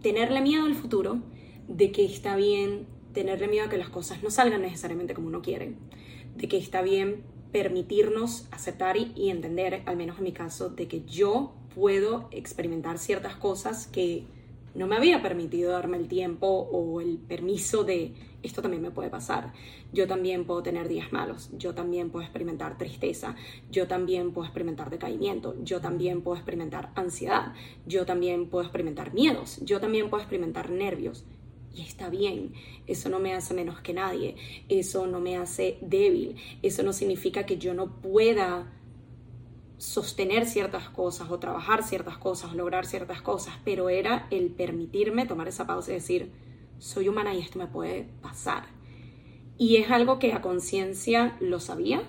tenerle 0.03 0.41
miedo 0.41 0.65
al 0.65 0.75
futuro, 0.75 1.21
de 1.69 1.93
que 1.93 2.05
está 2.05 2.37
bien 2.37 2.87
tenerle 3.13 3.49
miedo 3.49 3.67
a 3.67 3.69
que 3.69 3.79
las 3.79 3.89
cosas 3.89 4.23
no 4.23 4.31
salgan 4.31 4.63
necesariamente 4.63 5.15
como 5.15 5.29
uno 5.29 5.43
quiere, 5.43 5.75
de 6.37 6.49
que 6.49 6.57
está 6.57 6.83
bien 6.83 7.25
permitirnos 7.53 8.47
aceptar 8.51 8.97
y, 8.97 9.31
entender, 9.31 9.83
al 9.87 9.97
menos 9.97 10.19
en 10.19 10.25
mi 10.25 10.33
caso, 10.33 10.69
de 10.69 10.89
que 10.89 11.05
yo 11.05 11.55
puedo 11.75 12.29
experimentar 12.31 12.99
ciertas 12.99 13.37
cosas 13.37 13.87
que 13.87 14.25
no 14.75 14.87
me 14.87 14.97
había 14.97 15.23
permitido 15.23 15.73
darme 15.73 15.97
el 15.97 16.09
tiempo 16.09 16.47
o 16.47 17.01
el 17.01 17.19
permiso 17.19 17.85
de 17.85 18.13
esto 18.47 18.63
también 18.63 18.83
me 18.83 18.91
puede 18.91 19.11
pasar. 19.11 19.53
Yo 19.93 20.07
también 20.07 20.45
puedo 20.45 20.63
tener 20.63 20.89
días 20.89 21.13
malos, 21.13 21.51
yo 21.57 21.75
también 21.75 22.11
puedo 22.11 22.25
experimentar 22.25 22.79
tristeza, 22.79 23.37
yo 23.71 23.87
también 23.87 24.33
puedo 24.33 24.47
experimentar 24.47 24.91
decaimiento, 24.91 25.55
yo 25.63 25.81
también 25.81 26.23
puedo 26.23 26.37
experimentar 26.37 26.91
ansiedad, 26.95 27.53
yo 27.87 28.07
también 28.07 28.49
puedo 28.49 28.65
experimentar 28.65 29.13
miedos, 29.15 29.59
yo 29.63 29.81
también 29.81 30.09
puedo 30.09 30.23
experimentar 30.23 30.71
nervios. 30.71 31.25
Y 31.75 31.83
está 31.83 32.09
bien, 32.09 32.55
eso 32.87 33.11
no 33.11 33.19
me 33.19 33.35
hace 33.35 33.53
menos 33.53 33.81
que 33.81 33.93
nadie, 33.93 34.37
eso 34.71 35.07
no 35.07 35.21
me 35.21 35.37
hace 35.37 35.77
débil, 35.83 36.37
eso 36.63 36.83
no 36.83 36.95
significa 36.95 37.45
que 37.45 37.59
yo 37.59 37.75
no 37.75 38.01
pueda 38.01 38.73
sostener 39.79 40.47
ciertas 40.47 40.89
cosas 40.89 41.31
o 41.31 41.39
trabajar 41.39 41.83
ciertas 41.83 42.17
cosas 42.17 42.53
o 42.53 42.55
lograr 42.55 42.87
ciertas 42.87 43.21
cosas, 43.21 43.55
pero 43.65 43.91
era 43.91 44.27
el 44.31 44.51
permitirme 44.51 45.27
tomar 45.27 45.49
esa 45.49 45.67
pausa 45.67 45.91
y 45.91 45.95
decir, 45.95 46.31
soy 46.79 47.09
humana 47.09 47.35
y 47.35 47.41
esto 47.41 47.59
me 47.59 47.67
puede 47.67 48.09
pasar. 48.23 48.65
Y 49.59 49.77
es 49.77 49.91
algo 49.91 50.19
que 50.19 50.33
a 50.33 50.43
conciencia 50.43 51.37
lo 51.41 51.61
sabía, 51.61 52.03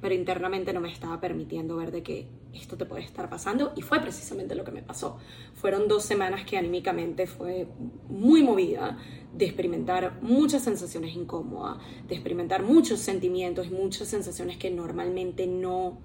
pero 0.00 0.14
internamente 0.14 0.72
no 0.72 0.80
me 0.80 0.92
estaba 0.92 1.20
permitiendo 1.20 1.76
ver 1.76 1.90
de 1.90 2.02
que 2.02 2.28
esto 2.54 2.76
te 2.76 2.86
puede 2.86 3.02
estar 3.02 3.28
pasando 3.28 3.72
y 3.76 3.82
fue 3.82 4.00
precisamente 4.00 4.54
lo 4.54 4.64
que 4.64 4.72
me 4.72 4.82
pasó. 4.82 5.18
Fueron 5.54 5.88
dos 5.88 6.04
semanas 6.04 6.44
que 6.44 6.56
anímicamente 6.56 7.26
fue 7.26 7.68
muy 8.08 8.42
movida 8.42 8.98
de 9.34 9.44
experimentar 9.44 10.18
muchas 10.22 10.62
sensaciones 10.62 11.14
incómodas, 11.14 11.78
de 12.06 12.14
experimentar 12.14 12.62
muchos 12.62 13.00
sentimientos 13.00 13.66
y 13.66 13.70
muchas 13.70 14.08
sensaciones 14.08 14.56
que 14.56 14.70
normalmente 14.70 15.46
no, 15.46 15.98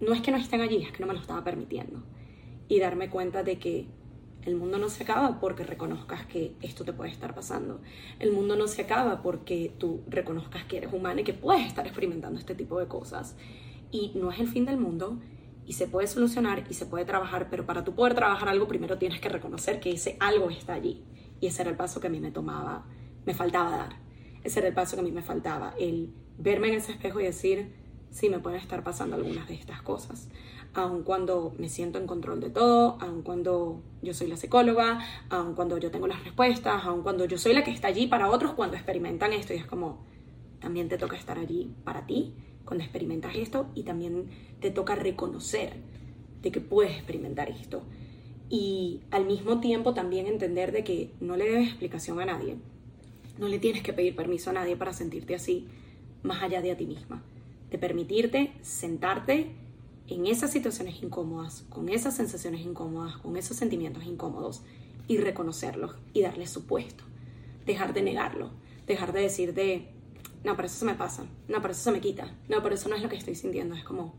no 0.00 0.12
es 0.12 0.20
que 0.20 0.30
no 0.30 0.36
estén 0.36 0.60
allí, 0.60 0.82
es 0.82 0.92
que 0.92 1.00
no 1.00 1.06
me 1.06 1.14
lo 1.14 1.20
estaba 1.20 1.44
permitiendo. 1.44 2.02
Y 2.68 2.80
darme 2.80 3.08
cuenta 3.08 3.42
de 3.42 3.58
que 3.58 3.86
el 4.44 4.56
mundo 4.56 4.78
no 4.78 4.88
se 4.88 5.02
acaba 5.02 5.40
porque 5.40 5.64
reconozcas 5.64 6.26
que 6.26 6.54
esto 6.62 6.84
te 6.84 6.92
puede 6.92 7.10
estar 7.10 7.34
pasando. 7.34 7.80
El 8.18 8.32
mundo 8.32 8.56
no 8.56 8.66
se 8.66 8.82
acaba 8.82 9.22
porque 9.22 9.72
tú 9.78 10.02
reconozcas 10.08 10.64
que 10.64 10.78
eres 10.78 10.92
humana 10.92 11.20
y 11.20 11.24
que 11.24 11.34
puedes 11.34 11.66
estar 11.66 11.86
experimentando 11.86 12.38
este 12.38 12.54
tipo 12.54 12.78
de 12.78 12.86
cosas 12.86 13.36
y 13.90 14.12
no 14.14 14.30
es 14.30 14.38
el 14.38 14.48
fin 14.48 14.64
del 14.64 14.78
mundo 14.78 15.18
y 15.66 15.74
se 15.74 15.86
puede 15.86 16.06
solucionar 16.06 16.64
y 16.70 16.74
se 16.74 16.86
puede 16.86 17.04
trabajar, 17.04 17.48
pero 17.50 17.66
para 17.66 17.84
tú 17.84 17.94
poder 17.94 18.14
trabajar 18.14 18.48
algo 18.48 18.66
primero 18.68 18.96
tienes 18.96 19.20
que 19.20 19.28
reconocer 19.28 19.80
que 19.80 19.90
ese 19.90 20.16
algo 20.18 20.48
está 20.50 20.74
allí 20.74 21.04
y 21.40 21.46
ese 21.46 21.62
era 21.62 21.70
el 21.70 21.76
paso 21.76 22.00
que 22.00 22.06
a 22.06 22.10
mí 22.10 22.20
me 22.20 22.30
tomaba, 22.30 22.86
me 23.26 23.34
faltaba 23.34 23.70
dar. 23.70 23.96
Ese 24.42 24.60
era 24.60 24.68
el 24.68 24.74
paso 24.74 24.96
que 24.96 25.00
a 25.00 25.04
mí 25.04 25.12
me 25.12 25.22
faltaba, 25.22 25.74
el 25.78 26.14
verme 26.38 26.68
en 26.68 26.74
ese 26.74 26.92
espejo 26.92 27.20
y 27.20 27.24
decir, 27.24 27.74
sí, 28.10 28.30
me 28.30 28.38
pueden 28.38 28.60
estar 28.60 28.82
pasando 28.82 29.16
algunas 29.16 29.46
de 29.48 29.54
estas 29.54 29.82
cosas, 29.82 30.28
aun 30.74 31.02
cuando 31.02 31.54
me 31.58 31.68
siento 31.68 31.98
en 31.98 32.06
control 32.06 32.40
de 32.40 32.50
todo, 32.50 32.98
aun 33.00 33.22
cuando 33.22 33.82
yo 34.02 34.14
soy 34.14 34.28
la 34.28 34.36
psicóloga, 34.36 35.00
aun 35.30 35.54
cuando 35.54 35.78
yo 35.78 35.90
tengo 35.90 36.06
las 36.06 36.22
respuestas, 36.24 36.84
aun 36.84 37.02
cuando 37.02 37.24
yo 37.24 37.38
soy 37.38 37.54
la 37.54 37.64
que 37.64 37.70
está 37.70 37.88
allí 37.88 38.06
para 38.06 38.30
otros 38.30 38.52
cuando 38.52 38.76
experimentan 38.76 39.32
esto 39.32 39.54
y 39.54 39.56
es 39.56 39.66
como, 39.66 40.04
también 40.60 40.88
te 40.88 40.98
toca 40.98 41.16
estar 41.16 41.38
allí 41.38 41.72
para 41.84 42.06
ti 42.06 42.34
cuando 42.64 42.84
experimentas 42.84 43.34
esto 43.34 43.66
y 43.74 43.82
también 43.82 44.28
te 44.60 44.70
toca 44.70 44.94
reconocer 44.94 45.74
de 46.42 46.52
que 46.52 46.60
puedes 46.60 46.92
experimentar 46.92 47.48
esto. 47.48 47.82
Y 48.50 49.00
al 49.10 49.26
mismo 49.26 49.60
tiempo 49.60 49.94
también 49.94 50.26
entender 50.26 50.72
de 50.72 50.84
que 50.84 51.10
no 51.20 51.36
le 51.36 51.44
debes 51.44 51.68
explicación 51.68 52.20
a 52.20 52.26
nadie. 52.26 52.56
No 53.38 53.48
le 53.48 53.58
tienes 53.58 53.82
que 53.82 53.92
pedir 53.92 54.16
permiso 54.16 54.50
a 54.50 54.54
nadie 54.54 54.76
para 54.76 54.92
sentirte 54.92 55.34
así, 55.34 55.66
más 56.22 56.42
allá 56.42 56.60
de 56.60 56.72
a 56.72 56.76
ti 56.76 56.86
misma. 56.86 57.22
De 57.70 57.78
permitirte 57.78 58.52
sentarte 58.62 59.50
en 60.08 60.26
esas 60.26 60.50
situaciones 60.50 61.02
incómodas, 61.02 61.64
con 61.68 61.88
esas 61.88 62.16
sensaciones 62.16 62.62
incómodas, 62.62 63.16
con 63.18 63.36
esos 63.36 63.56
sentimientos 63.56 64.04
incómodos 64.04 64.62
y 65.06 65.18
reconocerlos 65.18 65.96
y 66.12 66.22
darles 66.22 66.50
su 66.50 66.66
puesto. 66.66 67.04
Dejar 67.66 67.92
de 67.92 68.02
negarlo, 68.02 68.50
dejar 68.86 69.12
de 69.12 69.20
decir 69.20 69.54
de 69.54 69.88
no, 70.44 70.54
pero 70.54 70.66
eso 70.66 70.78
se 70.78 70.84
me 70.84 70.94
pasa, 70.94 71.26
no, 71.48 71.60
pero 71.60 71.72
eso 71.72 71.82
se 71.82 71.92
me 71.92 72.00
quita, 72.00 72.32
no, 72.48 72.62
pero 72.62 72.74
eso 72.74 72.88
no 72.88 72.96
es 72.96 73.02
lo 73.02 73.08
que 73.08 73.16
estoy 73.16 73.34
sintiendo, 73.34 73.74
es 73.74 73.84
como, 73.84 74.14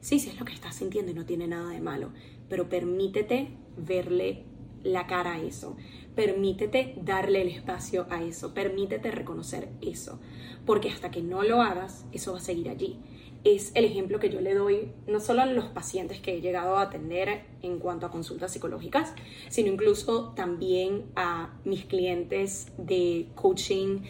sí, 0.00 0.18
sí 0.18 0.30
es 0.30 0.38
lo 0.38 0.46
que 0.46 0.54
estás 0.54 0.74
sintiendo 0.74 1.12
y 1.12 1.14
no 1.14 1.26
tiene 1.26 1.46
nada 1.46 1.70
de 1.70 1.80
malo, 1.80 2.10
pero 2.48 2.68
permítete 2.68 3.50
verle 3.76 4.44
la 4.82 5.06
cara 5.06 5.34
a 5.34 5.40
eso, 5.40 5.76
permítete 6.14 6.94
darle 7.02 7.42
el 7.42 7.48
espacio 7.48 8.06
a 8.10 8.22
eso, 8.22 8.54
permítete 8.54 9.10
reconocer 9.10 9.68
eso, 9.82 10.18
porque 10.64 10.90
hasta 10.90 11.10
que 11.10 11.22
no 11.22 11.42
lo 11.42 11.60
hagas, 11.60 12.06
eso 12.12 12.32
va 12.32 12.38
a 12.38 12.42
seguir 12.42 12.68
allí. 12.70 12.98
Es 13.42 13.72
el 13.74 13.86
ejemplo 13.86 14.18
que 14.20 14.28
yo 14.28 14.40
le 14.40 14.54
doy 14.54 14.92
no 15.06 15.18
solo 15.18 15.42
a 15.42 15.46
los 15.46 15.66
pacientes 15.66 16.20
que 16.20 16.36
he 16.36 16.40
llegado 16.40 16.76
a 16.76 16.82
atender 16.82 17.44
en 17.62 17.78
cuanto 17.78 18.06
a 18.06 18.10
consultas 18.10 18.52
psicológicas, 18.52 19.14
sino 19.48 19.72
incluso 19.72 20.32
también 20.36 21.06
a 21.16 21.58
mis 21.64 21.86
clientes 21.86 22.68
de 22.76 23.28
coaching, 23.34 24.00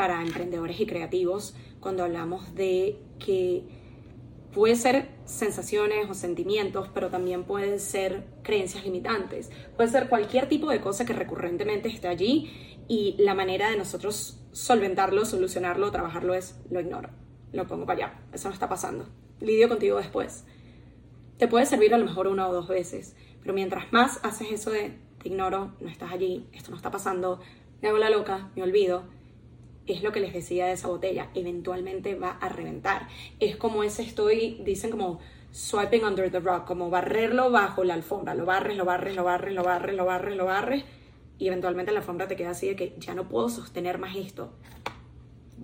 para 0.00 0.22
emprendedores 0.22 0.80
y 0.80 0.86
creativos 0.86 1.54
cuando 1.78 2.04
hablamos 2.04 2.54
de 2.54 2.96
que 3.18 3.64
puede 4.50 4.74
ser 4.74 5.10
sensaciones 5.26 6.08
o 6.08 6.14
sentimientos, 6.14 6.88
pero 6.94 7.10
también 7.10 7.44
pueden 7.44 7.78
ser 7.78 8.24
creencias 8.42 8.82
limitantes. 8.82 9.50
Puede 9.76 9.90
ser 9.90 10.08
cualquier 10.08 10.48
tipo 10.48 10.70
de 10.70 10.80
cosa 10.80 11.04
que 11.04 11.12
recurrentemente 11.12 11.90
esté 11.90 12.08
allí 12.08 12.50
y 12.88 13.14
la 13.18 13.34
manera 13.34 13.68
de 13.68 13.76
nosotros 13.76 14.40
solventarlo, 14.52 15.26
solucionarlo, 15.26 15.90
trabajarlo 15.90 16.32
es 16.32 16.58
lo 16.70 16.80
ignoro. 16.80 17.19
Lo 17.52 17.66
pongo 17.66 17.86
para 17.86 18.06
allá. 18.06 18.20
Eso 18.32 18.48
no 18.48 18.54
está 18.54 18.68
pasando. 18.68 19.08
Lidio 19.40 19.68
contigo 19.68 19.98
después. 19.98 20.44
Te 21.38 21.48
puede 21.48 21.66
servir 21.66 21.94
a 21.94 21.98
lo 21.98 22.04
mejor 22.04 22.26
una 22.28 22.48
o 22.48 22.52
dos 22.52 22.68
veces, 22.68 23.16
pero 23.40 23.54
mientras 23.54 23.92
más 23.92 24.20
haces 24.22 24.52
eso 24.52 24.70
de 24.70 24.98
te 25.22 25.28
ignoro, 25.28 25.72
no 25.80 25.88
estás 25.88 26.12
allí, 26.12 26.46
esto 26.52 26.70
no 26.70 26.76
está 26.76 26.90
pasando, 26.90 27.40
me 27.80 27.88
hago 27.88 27.98
la 27.98 28.10
loca, 28.10 28.50
me 28.56 28.62
olvido, 28.62 29.04
es 29.86 30.02
lo 30.02 30.12
que 30.12 30.20
les 30.20 30.32
decía 30.32 30.66
de 30.66 30.72
esa 30.72 30.88
botella, 30.88 31.30
eventualmente 31.34 32.14
va 32.14 32.30
a 32.30 32.48
reventar. 32.48 33.08
Es 33.38 33.56
como 33.56 33.82
ese 33.82 34.02
estoy, 34.02 34.60
dicen 34.64 34.90
como 34.90 35.20
swiping 35.50 36.04
under 36.04 36.30
the 36.30 36.40
rock, 36.40 36.66
como 36.66 36.90
barrerlo 36.90 37.50
bajo 37.50 37.84
la 37.84 37.94
alfombra, 37.94 38.34
lo 38.34 38.46
barres, 38.46 38.76
lo 38.76 38.84
barres, 38.84 39.16
lo 39.16 39.24
barres, 39.24 39.54
lo 39.54 39.64
barres, 39.64 39.96
lo 39.96 40.04
barres, 40.04 40.36
lo 40.36 40.44
barres, 40.44 40.84
y 41.38 41.48
eventualmente 41.48 41.92
la 41.92 42.00
alfombra 42.00 42.28
te 42.28 42.36
queda 42.36 42.50
así 42.50 42.68
de 42.68 42.76
que 42.76 42.94
ya 42.98 43.14
no 43.14 43.28
puedo 43.28 43.48
sostener 43.48 43.98
más 43.98 44.14
esto. 44.16 44.52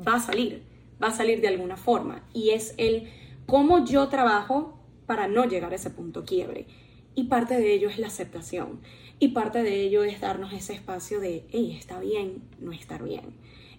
Va 0.06 0.14
a 0.14 0.20
salir, 0.20 0.62
va 1.02 1.08
a 1.08 1.16
salir 1.16 1.40
de 1.40 1.48
alguna 1.48 1.76
forma, 1.76 2.26
y 2.32 2.50
es 2.50 2.74
el 2.78 3.10
cómo 3.46 3.84
yo 3.84 4.08
trabajo 4.08 4.78
para 5.06 5.28
no 5.28 5.44
llegar 5.44 5.72
a 5.72 5.76
ese 5.76 5.90
punto 5.90 6.24
quiebre. 6.24 6.66
Y 7.14 7.24
parte 7.24 7.58
de 7.58 7.72
ello 7.72 7.88
es 7.88 7.98
la 7.98 8.08
aceptación. 8.08 8.80
Y 9.18 9.28
parte 9.28 9.62
de 9.62 9.80
ello 9.80 10.04
es 10.04 10.20
darnos 10.20 10.52
ese 10.52 10.74
espacio 10.74 11.20
de, 11.20 11.46
hey, 11.50 11.74
está 11.78 11.98
bien 12.00 12.42
no 12.60 12.72
estar 12.72 13.02
bien 13.02 13.34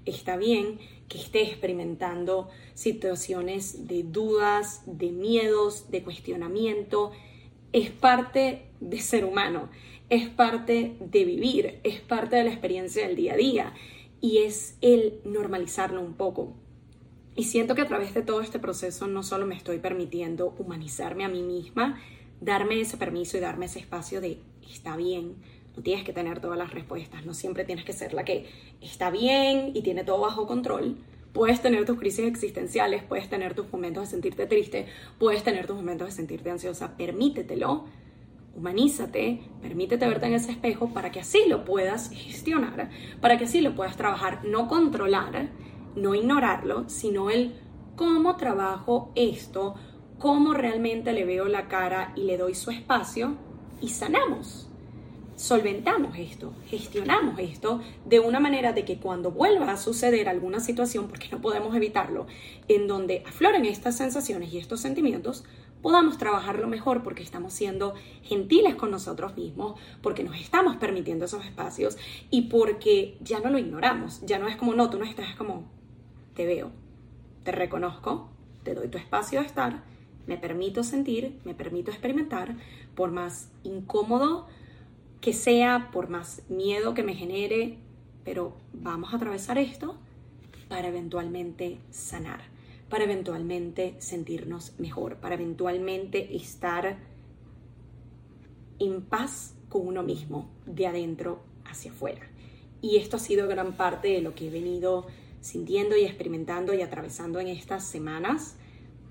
está 0.08 0.38
bien 0.38 0.80
que 1.08 1.18
esté 1.18 1.44
experimentando 1.44 2.50
situaciones 2.74 3.88
de 3.88 4.04
dudas, 4.04 4.84
de 4.86 5.12
miedos, 5.12 5.90
de 5.92 6.04
cuestionamiento. 6.04 7.12
Es 7.74 7.92
parte 7.92 8.64
de 8.80 9.00
ser 9.00 9.26
humano, 9.26 9.70
es 10.10 10.30
parte 10.30 10.96
de 11.00 11.26
vivir, 11.26 11.80
es 11.84 12.00
parte 12.00 12.38
de 12.38 12.46
la 12.46 12.52
experiencia 12.52 13.06
del 13.06 13.16
día 13.16 13.34
a 13.34 13.38
día 13.38 13.74
y 14.22 14.40
es 14.40 14.78
el 14.82 15.20
normalizarlo 15.26 16.02
un 16.02 16.14
poco. 16.14 16.56
Y 17.38 17.44
siento 17.44 17.76
que 17.76 17.84
a 17.84 17.88
través 17.88 18.16
de 18.16 18.24
todo 18.24 18.42
este 18.42 18.58
proceso 18.58 19.06
no 19.06 19.22
solo 19.22 19.46
me 19.46 19.56
estoy 19.56 19.78
permitiendo 19.78 20.56
humanizarme 20.58 21.24
a 21.24 21.30
mí 21.30 21.44
misma, 21.44 22.00
darme 22.42 22.82
ese 22.82 22.98
permiso 22.98 23.38
y 23.38 23.42
darme 23.42 23.68
ese 23.68 23.78
espacio 23.78 24.22
de 24.22 24.40
está 24.68 24.98
bien, 24.98 25.36
no 25.76 25.84
tienes 25.84 26.04
que 26.04 26.14
tener 26.14 26.42
todas 26.42 26.58
las 26.58 26.74
respuestas, 26.74 27.28
no 27.28 27.36
siempre 27.36 27.64
tienes 27.64 27.86
que 27.86 27.94
ser 27.94 28.16
la 28.16 28.26
que 28.26 28.50
está 28.82 29.12
bien 29.12 29.72
y 29.76 29.84
tiene 29.84 30.04
todo 30.04 30.20
bajo 30.20 30.48
control. 30.48 30.98
Puedes 31.32 31.62
tener 31.62 31.86
tus 31.86 32.00
crisis 32.00 32.26
existenciales, 32.26 33.04
puedes 33.04 33.30
tener 33.30 33.54
tus 33.54 33.72
momentos 33.72 34.06
de 34.06 34.10
sentirte 34.10 34.48
triste, 34.48 34.88
puedes 35.20 35.44
tener 35.44 35.68
tus 35.68 35.76
momentos 35.76 36.08
de 36.08 36.14
sentirte 36.14 36.50
ansiosa, 36.50 36.98
permítetelo, 36.98 37.86
humanízate, 38.56 39.42
permítete 39.62 40.08
verte 40.08 40.26
en 40.26 40.34
ese 40.34 40.54
espejo 40.54 40.92
para 40.92 41.12
que 41.12 41.20
así 41.20 41.44
lo 41.48 41.66
puedas 41.66 42.10
gestionar, 42.10 42.90
para 43.22 43.38
que 43.38 43.44
así 43.44 43.62
lo 43.62 43.76
puedas 43.76 43.96
trabajar, 43.96 44.44
no 44.44 44.68
controlar, 44.68 45.52
no 45.98 46.16
ignorarlo, 46.16 46.88
sino 46.88 47.30
el 47.30 47.56
cómo 47.96 48.38
trabajo 48.38 49.12
esto, 49.16 49.76
cómo 50.20 50.54
realmente 50.54 51.14
le 51.14 51.26
veo 51.26 51.48
la 51.48 51.68
cara 51.68 52.14
y 52.16 52.24
le 52.24 52.38
doy 52.38 52.56
su 52.56 52.72
espacio 52.72 53.36
y 53.82 53.90
sanamos. 53.90 54.70
Solventamos 55.36 56.18
esto, 56.18 56.54
gestionamos 56.68 57.38
esto 57.38 57.82
de 58.06 58.20
una 58.20 58.40
manera 58.40 58.74
de 58.74 58.86
que 58.86 58.98
cuando 58.98 59.30
vuelva 59.32 59.72
a 59.72 59.78
suceder 59.78 60.30
alguna 60.30 60.60
situación, 60.60 61.08
porque 61.08 61.30
no 61.32 61.42
podemos 61.42 61.76
evitarlo, 61.76 62.26
en 62.68 62.88
donde 62.88 63.24
afloren 63.28 63.66
estas 63.66 63.98
sensaciones 63.98 64.52
y 64.52 64.58
estos 64.58 64.80
sentimientos, 64.80 65.44
podamos 65.84 66.18
trabajarlo 66.18 66.68
mejor 66.68 67.04
porque 67.04 67.22
estamos 67.22 67.54
siendo 67.54 67.94
gentiles 68.24 68.74
con 68.76 68.90
nosotros 68.90 69.38
mismos, 69.38 69.80
porque 70.02 70.24
nos 70.24 70.36
estamos 70.40 70.78
permitiendo 70.78 71.26
esos 71.26 71.46
espacios 71.46 71.98
y 72.32 72.44
porque 72.44 73.18
ya 73.22 73.40
no 73.40 73.52
lo 73.52 73.60
ignoramos, 73.60 74.22
ya 74.26 74.40
no 74.40 74.48
es 74.48 74.56
como, 74.56 74.74
no, 74.74 74.90
tú 74.90 74.98
no 74.98 75.06
estás 75.06 75.36
como, 75.36 75.66
te 76.38 76.46
veo, 76.46 76.72
te 77.44 77.52
reconozco, 77.52 78.30
te 78.64 78.74
doy 78.74 78.88
tu 78.88 78.98
espacio 78.98 79.42
de 79.42 79.48
estar, 79.48 79.84
me 80.26 80.38
permito 80.38 80.84
sentir, 80.84 81.38
me 81.44 81.54
permito 81.54 81.92
experimentar, 81.92 82.56
por 82.96 83.12
más 83.12 83.52
incómodo 83.64 84.48
que 85.20 85.34
sea, 85.34 85.90
por 85.92 86.08
más 86.08 86.44
miedo 86.48 86.94
que 86.94 87.04
me 87.04 87.16
genere, 87.16 87.80
pero 88.24 88.56
vamos 88.72 89.12
a 89.12 89.18
atravesar 89.18 89.58
esto 89.58 89.98
para 90.70 90.88
eventualmente 90.88 91.80
sanar 91.90 92.56
para 92.90 93.04
eventualmente 93.04 93.96
sentirnos 94.00 94.74
mejor, 94.80 95.18
para 95.18 95.36
eventualmente 95.36 96.36
estar 96.36 96.98
en 98.80 99.02
paz 99.02 99.56
con 99.70 99.88
uno 99.88 100.04
mismo, 100.04 100.50
de 100.66 100.88
adentro 100.88 101.42
hacia 101.66 101.92
afuera. 101.92 102.22
Y 102.82 102.98
esto 102.98 103.18
ha 103.18 103.20
sido 103.20 103.48
gran 103.48 103.76
parte 103.76 104.10
de 104.10 104.22
lo 104.22 104.36
que 104.36 104.48
he 104.48 104.50
venido 104.50 105.08
sintiendo 105.48 105.96
y 105.96 106.04
experimentando 106.04 106.74
y 106.74 106.82
atravesando 106.82 107.40
en 107.40 107.48
estas 107.48 107.88
semanas 107.88 108.58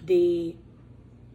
de, 0.04 0.56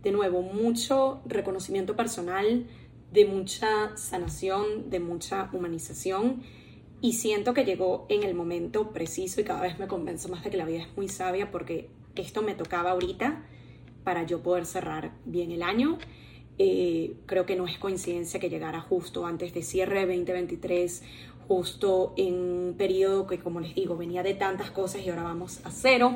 de 0.03 0.11
nuevo, 0.11 0.43
mucho 0.43 1.21
reconocimiento 1.25 1.95
personal, 1.95 2.67
de 3.11 3.25
mucha 3.25 3.97
sanación, 3.97 4.91
de 4.91 4.99
mucha 4.99 5.49
humanización. 5.53 6.43
Y 7.01 7.13
siento 7.13 7.55
que 7.55 7.65
llegó 7.65 8.05
en 8.09 8.21
el 8.21 8.35
momento 8.35 8.91
preciso 8.91 9.41
y 9.41 9.43
cada 9.43 9.61
vez 9.61 9.79
me 9.79 9.87
convenzo 9.87 10.29
más 10.29 10.43
de 10.43 10.51
que 10.51 10.57
la 10.57 10.65
vida 10.65 10.83
es 10.83 10.95
muy 10.95 11.09
sabia 11.09 11.49
porque 11.49 11.89
esto 12.15 12.43
me 12.43 12.53
tocaba 12.53 12.91
ahorita 12.91 13.43
para 14.03 14.23
yo 14.23 14.43
poder 14.43 14.67
cerrar 14.67 15.13
bien 15.25 15.49
el 15.49 15.63
año. 15.63 15.97
Eh, 16.59 17.15
creo 17.25 17.47
que 17.47 17.55
no 17.55 17.65
es 17.65 17.79
coincidencia 17.79 18.39
que 18.39 18.51
llegara 18.51 18.81
justo 18.81 19.25
antes 19.25 19.51
de 19.51 19.63
cierre 19.63 20.05
de 20.05 20.15
2023, 20.15 21.01
justo 21.47 22.13
en 22.17 22.33
un 22.35 22.75
periodo 22.77 23.27
que, 23.27 23.39
como 23.39 23.59
les 23.59 23.75
digo, 23.75 23.97
venía 23.97 24.23
de 24.23 24.33
tantas 24.33 24.71
cosas 24.71 25.01
y 25.01 25.09
ahora 25.09 25.23
vamos 25.23 25.61
a 25.65 25.71
cero, 25.71 26.15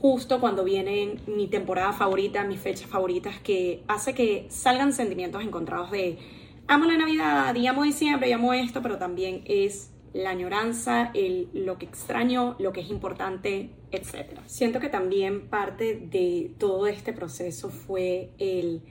justo 0.00 0.40
cuando 0.40 0.64
viene 0.64 1.16
mi 1.26 1.46
temporada 1.46 1.92
favorita, 1.92 2.44
mis 2.44 2.60
fechas 2.60 2.88
favoritas, 2.88 3.38
que 3.40 3.82
hace 3.88 4.14
que 4.14 4.46
salgan 4.50 4.92
sentimientos 4.92 5.42
encontrados 5.42 5.90
de 5.90 6.18
amo 6.66 6.86
la 6.86 6.96
Navidad, 6.96 7.54
y 7.54 7.66
amo 7.66 7.82
diciembre, 7.82 8.28
y 8.28 8.32
amo 8.32 8.52
esto, 8.52 8.82
pero 8.82 8.98
también 8.98 9.42
es 9.46 9.90
la 10.12 10.30
añoranza, 10.30 11.10
el, 11.14 11.48
lo 11.52 11.76
que 11.76 11.86
extraño, 11.86 12.54
lo 12.58 12.72
que 12.72 12.80
es 12.80 12.88
importante, 12.88 13.70
etc. 13.90 14.40
Siento 14.46 14.78
que 14.78 14.88
también 14.88 15.48
parte 15.48 15.96
de 15.96 16.52
todo 16.58 16.86
este 16.86 17.12
proceso 17.12 17.68
fue 17.68 18.30
el 18.38 18.82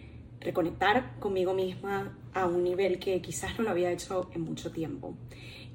reconectar 0.41 1.17
conmigo 1.19 1.53
misma 1.53 2.17
a 2.33 2.45
un 2.45 2.63
nivel 2.63 2.99
que 2.99 3.21
quizás 3.21 3.57
no 3.57 3.63
lo 3.63 3.69
había 3.69 3.91
hecho 3.91 4.29
en 4.33 4.41
mucho 4.41 4.71
tiempo. 4.71 5.15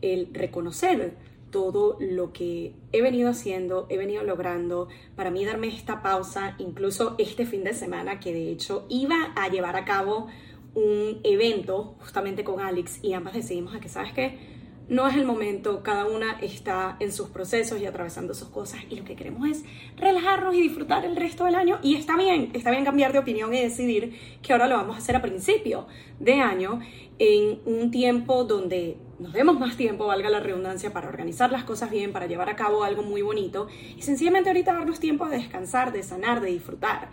El 0.00 0.28
reconocer 0.32 1.14
todo 1.50 1.96
lo 2.00 2.32
que 2.32 2.74
he 2.92 3.02
venido 3.02 3.30
haciendo, 3.30 3.86
he 3.88 3.96
venido 3.96 4.22
logrando, 4.22 4.88
para 5.16 5.30
mí 5.30 5.44
darme 5.44 5.68
esta 5.68 6.02
pausa, 6.02 6.54
incluso 6.58 7.14
este 7.18 7.46
fin 7.46 7.64
de 7.64 7.72
semana 7.72 8.20
que 8.20 8.32
de 8.32 8.50
hecho 8.50 8.86
iba 8.88 9.32
a 9.34 9.48
llevar 9.48 9.76
a 9.76 9.84
cabo 9.84 10.26
un 10.74 11.20
evento 11.24 11.96
justamente 12.00 12.44
con 12.44 12.60
Alex 12.60 12.98
y 13.02 13.14
ambas 13.14 13.34
decidimos 13.34 13.74
a 13.74 13.80
que, 13.80 13.88
¿sabes 13.88 14.12
qué? 14.12 14.58
no 14.88 15.06
es 15.06 15.16
el 15.16 15.26
momento, 15.26 15.82
cada 15.82 16.06
una 16.06 16.38
está 16.40 16.96
en 16.98 17.12
sus 17.12 17.28
procesos 17.28 17.80
y 17.80 17.86
atravesando 17.86 18.32
sus 18.32 18.48
cosas 18.48 18.80
y 18.88 18.96
lo 18.96 19.04
que 19.04 19.16
queremos 19.16 19.46
es 19.48 19.64
relajarnos 19.96 20.54
y 20.54 20.62
disfrutar 20.62 21.04
el 21.04 21.14
resto 21.14 21.44
del 21.44 21.56
año 21.56 21.78
y 21.82 21.96
está 21.96 22.16
bien, 22.16 22.50
está 22.54 22.70
bien 22.70 22.84
cambiar 22.84 23.12
de 23.12 23.18
opinión 23.18 23.52
y 23.52 23.60
decidir 23.60 24.18
que 24.42 24.52
ahora 24.52 24.66
lo 24.66 24.76
vamos 24.76 24.96
a 24.96 24.98
hacer 24.98 25.14
a 25.14 25.22
principio 25.22 25.86
de 26.18 26.34
año 26.40 26.80
en 27.18 27.60
un 27.66 27.90
tiempo 27.90 28.44
donde 28.44 28.96
nos 29.18 29.32
demos 29.32 29.58
más 29.58 29.76
tiempo, 29.76 30.06
valga 30.06 30.30
la 30.30 30.40
redundancia, 30.40 30.92
para 30.92 31.08
organizar 31.08 31.50
las 31.50 31.64
cosas 31.64 31.90
bien, 31.90 32.12
para 32.12 32.26
llevar 32.26 32.48
a 32.48 32.56
cabo 32.56 32.84
algo 32.84 33.02
muy 33.02 33.22
bonito 33.22 33.68
y 33.96 34.02
sencillamente 34.02 34.50
ahorita 34.50 34.72
darnos 34.72 35.00
tiempo 35.00 35.28
de 35.28 35.38
descansar, 35.38 35.92
de 35.92 36.02
sanar, 36.02 36.40
de 36.40 36.50
disfrutar. 36.50 37.10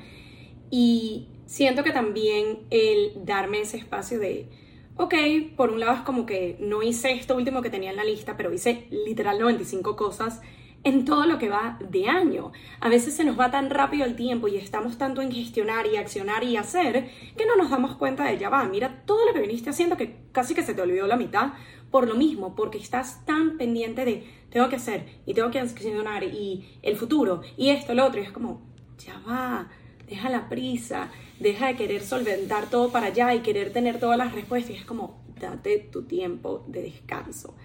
Y 0.69 1.27
siento 1.45 1.83
que 1.83 1.91
también 1.91 2.59
el 2.69 3.25
darme 3.25 3.61
ese 3.61 3.77
espacio 3.77 4.19
de 4.19 4.49
ok, 4.97 5.13
por 5.55 5.71
un 5.71 5.79
lado 5.79 5.93
es 5.93 6.01
como 6.01 6.25
que 6.25 6.57
no 6.59 6.81
hice 6.81 7.11
esto 7.11 7.35
último 7.35 7.61
que 7.61 7.69
tenía 7.69 7.91
en 7.91 7.97
la 7.97 8.03
lista, 8.03 8.37
pero 8.37 8.53
hice 8.53 8.87
literal 8.91 9.39
95 9.39 9.95
cosas 9.95 10.41
en 10.83 11.03
todo 11.03 11.25
lo 11.25 11.39
que 11.39 11.49
va 11.49 11.79
de 11.81 12.07
año. 12.07 12.51
A 12.79 12.89
veces 12.89 13.15
se 13.15 13.23
nos 13.23 13.37
va 13.37 13.49
tan 13.49 13.71
rápido 13.71 14.05
el 14.05 14.15
tiempo 14.15 14.47
y 14.47 14.57
estamos 14.57 14.97
tanto 14.97 15.21
en 15.21 15.31
gestionar 15.31 15.87
y 15.87 15.97
accionar 15.97 16.43
y 16.43 16.57
hacer 16.57 17.09
que 17.35 17.45
no 17.45 17.55
nos 17.55 17.71
damos 17.71 17.95
cuenta 17.95 18.23
de 18.23 18.37
ya 18.37 18.49
va, 18.49 18.63
mira 18.65 19.03
todo 19.05 19.25
lo 19.25 19.33
que 19.33 19.41
viniste 19.41 19.71
haciendo 19.71 19.97
que 19.97 20.15
casi 20.31 20.53
que 20.53 20.61
se 20.61 20.75
te 20.75 20.81
olvidó 20.81 21.07
la 21.07 21.17
mitad 21.17 21.53
por 21.95 22.09
lo 22.09 22.15
mismo, 22.15 22.55
porque 22.55 22.77
estás 22.77 23.23
tan 23.25 23.57
pendiente 23.57 24.03
de 24.03 24.25
tengo 24.49 24.67
que 24.67 24.75
hacer 24.75 25.05
y 25.25 25.33
tengo 25.33 25.49
que 25.49 25.59
accionar 25.59 26.25
y 26.25 26.77
el 26.81 26.97
futuro 26.97 27.39
y 27.55 27.69
esto, 27.69 27.93
lo 27.93 28.05
otro, 28.05 28.19
y 28.19 28.25
es 28.25 28.33
como 28.33 28.59
ya 28.97 29.17
va, 29.25 29.69
deja 30.05 30.29
la 30.29 30.49
prisa, 30.49 31.09
deja 31.39 31.67
de 31.67 31.77
querer 31.77 32.01
solventar 32.03 32.69
todo 32.69 32.91
para 32.91 33.05
allá 33.05 33.33
y 33.33 33.39
querer 33.39 33.71
tener 33.71 33.97
todas 33.97 34.17
las 34.17 34.35
respuestas. 34.35 34.75
Y 34.75 34.79
es 34.79 34.83
como, 34.83 35.23
date 35.39 35.87
tu 35.89 36.03
tiempo 36.03 36.65
de 36.67 36.81
descanso. 36.81 37.55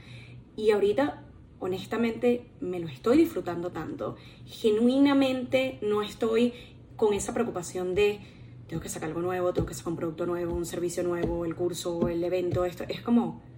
Y 0.55 0.71
ahorita, 0.71 1.25
honestamente, 1.59 2.53
me 2.61 2.79
lo 2.79 2.87
estoy 2.87 3.17
disfrutando 3.17 3.73
tanto. 3.73 4.15
Genuinamente 4.47 5.81
no 5.83 6.03
estoy 6.03 6.53
con 6.95 7.15
esa 7.15 7.35
preocupación 7.35 7.97
de, 7.97 8.21
tengo 8.69 8.81
que 8.81 8.89
sacar 8.89 9.09
algo 9.09 9.23
nuevo, 9.23 9.53
tengo 9.53 9.67
que 9.67 9.75
sacar 9.75 9.91
un 9.91 9.97
producto 9.97 10.25
nuevo, 10.25 10.55
un 10.55 10.67
servicio 10.67 11.03
nuevo, 11.03 11.45
el 11.45 11.57
curso, 11.57 12.07
el 12.09 12.23
evento, 12.23 12.65
esto. 12.65 12.85
Es 12.87 13.01
como, 13.01 13.50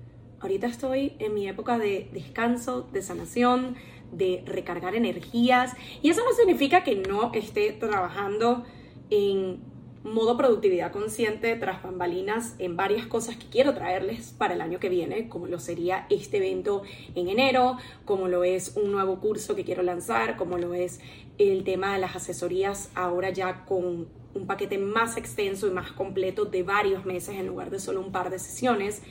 ahorita 0.42 0.66
estoy 0.66 1.14
en 1.18 1.34
mi 1.34 1.48
época 1.48 1.78
de 1.78 2.08
descanso, 2.12 2.88
de 2.92 3.02
sanación, 3.02 3.76
de 4.12 4.42
recargar 4.44 4.94
energías. 4.94 5.74
Y 6.02 6.10
eso 6.10 6.22
no 6.24 6.36
significa 6.36 6.84
que 6.84 6.96
no 6.96 7.32
esté 7.32 7.72
trabajando 7.72 8.64
en 9.10 9.60
modo 10.04 10.36
productividad 10.36 10.90
consciente 10.90 11.54
tras 11.56 11.82
bambalinas 11.82 12.56
en 12.58 12.76
varias 12.76 13.06
cosas 13.06 13.36
que 13.36 13.46
quiero 13.46 13.72
traerles 13.72 14.34
para 14.36 14.54
el 14.54 14.60
año 14.60 14.80
que 14.80 14.88
viene, 14.88 15.28
como 15.28 15.46
lo 15.46 15.60
sería 15.60 16.06
este 16.10 16.38
evento 16.38 16.82
en 17.14 17.28
enero, 17.28 17.76
como 18.04 18.26
lo 18.26 18.42
es 18.42 18.76
un 18.76 18.90
nuevo 18.90 19.20
curso 19.20 19.54
que 19.54 19.64
quiero 19.64 19.82
lanzar, 19.82 20.36
como 20.36 20.58
lo 20.58 20.74
es 20.74 21.00
el 21.38 21.62
tema 21.62 21.94
de 21.94 22.00
las 22.00 22.16
asesorías 22.16 22.90
ahora 22.94 23.30
ya 23.30 23.64
con 23.64 24.08
un 24.34 24.46
paquete 24.46 24.78
más 24.78 25.16
extenso 25.16 25.68
y 25.68 25.70
más 25.70 25.92
completo 25.92 26.46
de 26.46 26.62
varios 26.62 27.04
meses 27.04 27.36
en 27.36 27.46
lugar 27.46 27.70
de 27.70 27.78
solo 27.78 28.00
un 28.00 28.10
par 28.10 28.30
de 28.30 28.38
sesiones. 28.38 29.02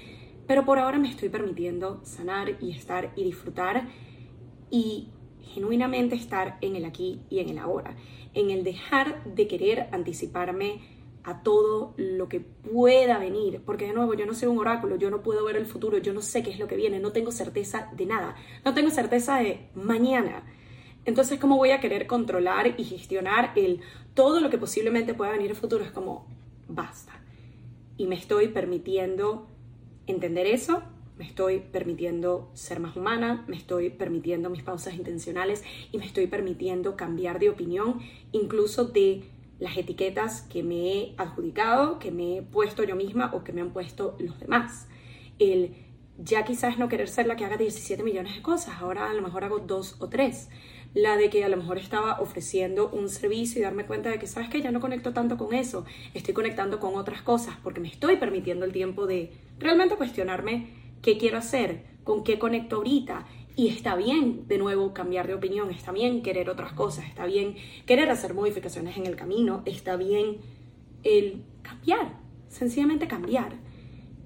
Pero 0.48 0.66
por 0.66 0.80
ahora 0.80 0.98
me 0.98 1.10
estoy 1.10 1.30
permitiendo 1.30 2.02
sanar 2.04 2.58
y 2.62 2.72
estar 2.72 3.14
y 3.16 3.24
disfrutar 3.24 3.88
y 4.70 5.10
genuinamente 5.42 6.16
estar 6.16 6.58
en 6.62 6.76
el 6.76 6.86
aquí 6.86 7.22
y 7.30 7.40
en 7.40 7.50
el 7.50 7.58
ahora 7.58 7.96
en 8.34 8.50
el 8.52 8.64
dejar 8.64 9.24
de 9.24 9.48
querer 9.48 9.88
anticiparme 9.92 10.82
a 11.24 11.44
todo 11.44 11.94
lo 11.98 12.28
que 12.30 12.40
pueda 12.40 13.20
venir, 13.20 13.62
porque 13.64 13.86
de 13.86 13.94
nuevo 13.94 14.16
yo 14.16 14.26
no 14.26 14.34
soy 14.34 14.48
un 14.48 14.58
oráculo, 14.58 14.96
yo 14.96 15.12
no 15.12 15.22
puedo 15.22 15.46
ver 15.46 15.56
el 15.56 15.68
futuro, 15.68 16.00
yo 16.00 16.14
no 16.14 16.22
sé 16.22 16.42
qué 16.42 16.50
es 16.50 16.58
lo 16.58 16.68
que 16.68 16.76
viene, 16.76 17.00
no 17.00 17.12
tengo 17.12 17.32
certeza 17.32 17.90
de 17.96 18.08
nada, 18.08 18.36
no 18.66 18.74
tengo 18.74 18.90
certeza 18.90 19.38
de 19.38 19.70
mañana. 19.76 20.44
Entonces, 21.06 21.40
¿cómo 21.40 21.58
voy 21.58 21.72
a 21.72 21.80
querer 21.80 22.08
controlar 22.08 22.76
y 22.80 22.84
gestionar 22.84 23.54
el 23.56 23.82
todo 24.14 24.40
lo 24.40 24.50
que 24.50 24.58
posiblemente 24.58 25.14
pueda 25.14 25.32
venir 25.32 25.52
el 25.52 25.56
futuro? 25.56 25.84
Es 25.84 25.92
como, 25.92 26.28
basta. 26.68 27.12
Y 27.98 28.08
me 28.08 28.16
estoy 28.16 28.48
permitiendo 28.48 29.48
entender 30.12 30.46
eso, 30.46 30.84
me 31.18 31.26
estoy 31.26 31.60
permitiendo 31.60 32.50
ser 32.54 32.80
más 32.80 32.96
humana, 32.96 33.46
me 33.48 33.56
estoy 33.56 33.90
permitiendo 33.90 34.50
mis 34.50 34.64
pausas 34.64 34.96
intencionales 34.96 35.64
y 35.92 35.98
me 35.98 36.06
estoy 36.06 36.28
permitiendo 36.28 36.96
cambiar 36.96 37.40
de 37.40 37.50
opinión, 37.50 38.00
incluso 38.32 38.86
de 38.86 39.24
las 39.60 39.78
etiquetas 39.78 40.42
que 40.42 40.64
me 40.64 40.94
he 40.94 41.14
adjudicado, 41.18 42.00
que 42.00 42.12
me 42.12 42.38
he 42.38 42.42
puesto 42.42 42.84
yo 42.84 42.96
misma 42.96 43.32
o 43.34 43.44
que 43.44 43.54
me 43.54 43.62
han 43.62 43.72
puesto 43.72 44.16
los 44.20 44.40
demás. 44.40 44.88
El 45.38 45.76
ya 46.18 46.44
quizás 46.44 46.78
no 46.78 46.90
querer 46.90 47.08
ser 47.08 47.28
la 47.28 47.36
que 47.36 47.46
haga 47.46 47.58
17 47.58 48.04
millones 48.04 48.36
de 48.36 48.42
cosas, 48.42 48.76
ahora 48.80 49.10
a 49.10 49.14
lo 49.14 49.22
mejor 49.22 49.44
hago 49.44 49.60
dos 49.60 49.98
o 50.00 50.10
tres, 50.10 50.50
la 50.94 51.16
de 51.16 51.30
que 51.30 51.44
a 51.44 51.50
lo 51.50 51.58
mejor 51.58 51.78
estaba 51.78 52.20
ofreciendo 52.20 52.90
un 52.90 53.10
servicio 53.10 53.60
y 53.60 53.64
darme 53.64 53.86
cuenta 53.86 54.10
de 54.10 54.20
que, 54.20 54.28
sabes 54.28 54.50
que 54.50 54.62
ya 54.62 54.72
no 54.72 54.80
conecto 54.80 55.14
tanto 55.14 55.38
con 55.38 55.54
eso, 55.54 55.86
estoy 56.14 56.34
conectando 56.34 56.80
con 56.80 56.96
otras 56.96 57.22
cosas 57.22 57.56
porque 57.64 57.80
me 57.80 57.88
estoy 57.88 58.18
permitiendo 58.18 58.66
el 58.66 58.74
tiempo 58.74 59.08
de 59.08 59.32
realmente 59.60 59.96
cuestionarme 59.96 60.68
qué 61.02 61.18
quiero 61.18 61.38
hacer, 61.38 61.84
con 62.04 62.24
qué 62.24 62.40
conecto 62.40 62.78
ahorita. 62.78 63.26
Y 63.56 63.68
está 63.68 63.96
bien, 63.96 64.48
de 64.48 64.58
nuevo, 64.58 64.94
cambiar 64.94 65.28
de 65.28 65.34
opinión, 65.34 65.72
está 65.72 65.92
bien 65.92 66.22
querer 66.24 66.50
otras 66.50 66.74
cosas, 66.74 67.06
está 67.06 67.26
bien 67.26 67.56
querer 67.86 68.10
hacer 68.10 68.34
modificaciones 68.34 68.98
en 68.98 69.06
el 69.06 69.16
camino, 69.16 69.62
está 69.66 69.98
bien 69.98 70.38
el 71.04 71.44
cambiar, 71.62 72.18
sencillamente 72.48 73.08
cambiar. 73.08 73.54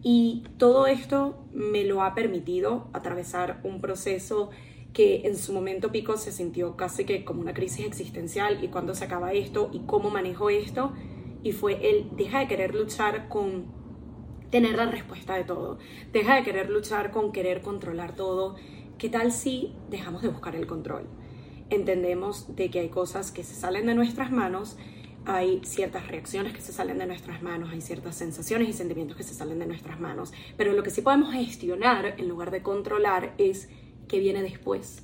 Y 0.04 0.44
todo 0.58 0.86
esto 0.86 1.44
me 1.52 1.84
lo 1.84 2.04
ha 2.04 2.14
permitido 2.14 2.90
atravesar 2.94 3.60
un 3.64 3.82
proceso 3.82 4.52
que 4.96 5.28
en 5.28 5.38
su 5.38 5.52
momento 5.52 5.92
pico 5.92 6.16
se 6.16 6.32
sintió 6.32 6.78
casi 6.78 7.04
que 7.04 7.26
como 7.26 7.42
una 7.42 7.54
crisis 7.54 7.86
existencial 7.86 8.64
y 8.64 8.70
cuando 8.70 8.96
se 8.96 9.04
acaba 9.04 9.34
esto 9.34 9.70
y 9.74 9.80
cómo 9.80 10.10
manejo 10.10 10.50
esto 10.50 10.94
y 11.44 11.52
fue 11.52 11.90
el 11.90 12.16
deja 12.16 12.40
de 12.40 12.48
querer 12.48 12.74
luchar 12.74 13.28
con 13.28 13.66
tener 14.52 14.76
la 14.76 14.86
respuesta 14.86 15.36
de 15.36 15.44
todo, 15.44 15.80
deja 16.14 16.36
de 16.36 16.44
querer 16.44 16.70
luchar 16.70 17.12
con 17.12 17.34
querer 17.34 17.62
controlar 17.62 18.16
todo, 18.16 18.56
¿qué 18.98 19.10
tal 19.10 19.34
si 19.34 19.74
dejamos 19.90 20.22
de 20.22 20.30
buscar 20.30 20.56
el 20.56 20.66
control? 20.66 21.10
Entendemos 21.70 22.56
de 22.56 22.72
que 22.72 22.80
hay 22.80 22.90
cosas 22.90 23.34
que 23.34 23.44
se 23.44 23.54
salen 23.54 23.88
de 23.88 23.96
nuestras 23.96 24.32
manos, 24.32 24.78
hay 25.26 25.60
ciertas 25.66 26.08
reacciones 26.08 26.54
que 26.54 26.62
se 26.62 26.72
salen 26.72 27.00
de 27.00 27.06
nuestras 27.06 27.44
manos, 27.44 27.70
hay 27.74 27.82
ciertas 27.82 28.16
sensaciones 28.16 28.70
y 28.70 28.74
sentimientos 28.74 29.18
que 29.18 29.24
se 29.24 29.34
salen 29.34 29.60
de 29.60 29.68
nuestras 29.68 30.00
manos, 30.00 30.32
pero 30.56 30.72
lo 30.72 30.84
que 30.84 30.90
sí 30.90 31.02
podemos 31.02 31.34
gestionar 31.34 32.16
en 32.18 32.30
lugar 32.30 32.50
de 32.50 32.62
controlar 32.62 33.34
es 33.38 33.68
qué 34.08 34.20
viene 34.20 34.42
después, 34.42 35.04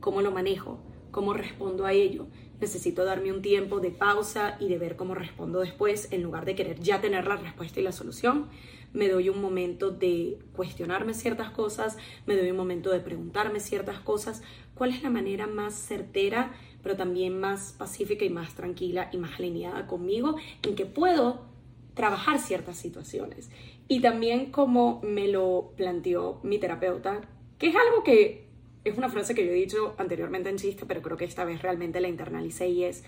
cómo 0.00 0.22
lo 0.22 0.30
manejo, 0.30 0.78
cómo 1.10 1.34
respondo 1.34 1.86
a 1.86 1.92
ello. 1.92 2.26
Necesito 2.60 3.04
darme 3.04 3.32
un 3.32 3.42
tiempo 3.42 3.80
de 3.80 3.90
pausa 3.90 4.56
y 4.60 4.68
de 4.68 4.78
ver 4.78 4.96
cómo 4.96 5.14
respondo 5.14 5.60
después 5.60 6.08
en 6.12 6.22
lugar 6.22 6.44
de 6.44 6.54
querer 6.54 6.80
ya 6.80 7.00
tener 7.00 7.26
la 7.26 7.36
respuesta 7.36 7.80
y 7.80 7.82
la 7.82 7.92
solución. 7.92 8.48
Me 8.92 9.08
doy 9.08 9.28
un 9.28 9.40
momento 9.40 9.90
de 9.90 10.38
cuestionarme 10.54 11.14
ciertas 11.14 11.50
cosas, 11.50 11.96
me 12.26 12.36
doy 12.36 12.50
un 12.50 12.56
momento 12.56 12.90
de 12.90 13.00
preguntarme 13.00 13.58
ciertas 13.58 14.00
cosas. 14.00 14.42
¿Cuál 14.74 14.90
es 14.90 15.02
la 15.02 15.10
manera 15.10 15.46
más 15.46 15.74
certera, 15.74 16.52
pero 16.82 16.96
también 16.96 17.40
más 17.40 17.74
pacífica 17.78 18.24
y 18.24 18.30
más 18.30 18.54
tranquila 18.54 19.08
y 19.12 19.16
más 19.16 19.38
alineada 19.38 19.86
conmigo 19.86 20.36
en 20.62 20.74
que 20.74 20.86
puedo 20.86 21.46
trabajar 21.94 22.38
ciertas 22.38 22.76
situaciones? 22.76 23.50
Y 23.88 24.00
también 24.00 24.52
como 24.52 25.00
me 25.02 25.26
lo 25.26 25.72
planteó 25.76 26.38
mi 26.42 26.58
terapeuta, 26.58 27.22
que 27.62 27.68
es 27.68 27.76
algo 27.76 28.02
que 28.02 28.48
es 28.82 28.98
una 28.98 29.08
frase 29.08 29.36
que 29.36 29.46
yo 29.46 29.52
he 29.52 29.54
dicho 29.54 29.94
anteriormente 29.96 30.50
en 30.50 30.56
chiste, 30.56 30.84
pero 30.84 31.00
creo 31.00 31.16
que 31.16 31.24
esta 31.24 31.44
vez 31.44 31.62
realmente 31.62 32.00
la 32.00 32.08
internalicé 32.08 32.66
y 32.66 32.82
es, 32.82 33.04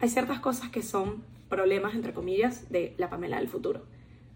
hay 0.00 0.08
ciertas 0.08 0.40
cosas 0.40 0.70
que 0.70 0.80
son 0.80 1.22
problemas, 1.50 1.94
entre 1.94 2.14
comillas, 2.14 2.72
de 2.72 2.94
la 2.96 3.10
Pamela 3.10 3.36
del 3.36 3.48
futuro. 3.48 3.84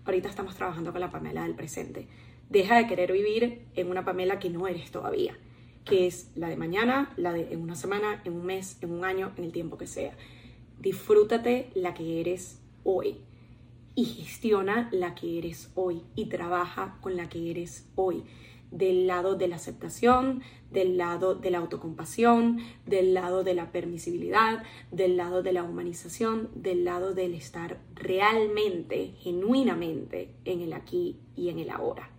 Ahorita 0.05 0.29
estamos 0.29 0.57
trabajando 0.57 0.93
con 0.93 1.01
la 1.01 1.11
Pamela 1.11 1.45
del 1.45 1.55
presente. 1.55 2.07
Deja 2.51 2.77
de 2.77 2.87
querer 2.87 3.13
vivir 3.13 3.63
en 3.75 3.89
una 3.89 4.05
Pamela 4.05 4.39
que 4.39 4.51
no 4.51 4.69
eres 4.69 4.91
todavía, 4.91 5.39
que 5.87 6.07
es 6.07 6.31
la 6.35 6.51
de 6.51 6.57
mañana, 6.59 7.11
la 7.17 7.33
de 7.33 7.55
en 7.55 7.63
una 7.63 7.75
semana, 7.75 8.21
en 8.27 8.35
un 8.35 8.45
mes, 8.45 8.77
en 8.83 8.93
un 8.93 9.07
año, 9.07 9.33
en 9.39 9.45
el 9.45 9.53
tiempo 9.53 9.79
que 9.79 9.87
sea. 9.87 10.15
Disfrútate 10.81 11.71
la 11.75 11.95
que 11.95 12.21
eres 12.21 12.61
hoy 12.85 13.23
y 13.95 14.05
gestiona 14.05 14.91
la 14.93 15.15
que 15.15 15.39
eres 15.39 15.71
hoy 15.77 16.03
y 16.15 16.27
trabaja 16.27 16.99
con 17.01 17.17
la 17.17 17.31
que 17.31 17.51
eres 17.51 17.89
hoy 17.95 18.25
del 18.73 19.07
lado 19.07 19.37
de 19.37 19.47
la 19.47 19.57
aceptación, 19.57 20.43
del 20.71 20.97
lado 20.97 21.35
de 21.35 21.51
la 21.51 21.59
autocompasión, 21.59 22.59
del 22.87 23.15
lado 23.15 23.45
de 23.45 23.55
la 23.55 23.71
permisibilidad, 23.71 24.65
del 24.91 25.17
lado 25.17 25.43
de 25.43 25.53
la 25.53 25.63
humanización, 25.63 26.51
del 26.55 26.85
lado 26.85 27.15
del 27.15 27.35
estar 27.35 27.79
realmente, 27.95 29.15
genuinamente 29.19 30.35
en 30.45 30.63
el 30.63 30.73
aquí 30.73 31.21
y 31.37 31.51
en 31.51 31.59
el 31.59 31.71
ahora. 31.71 32.11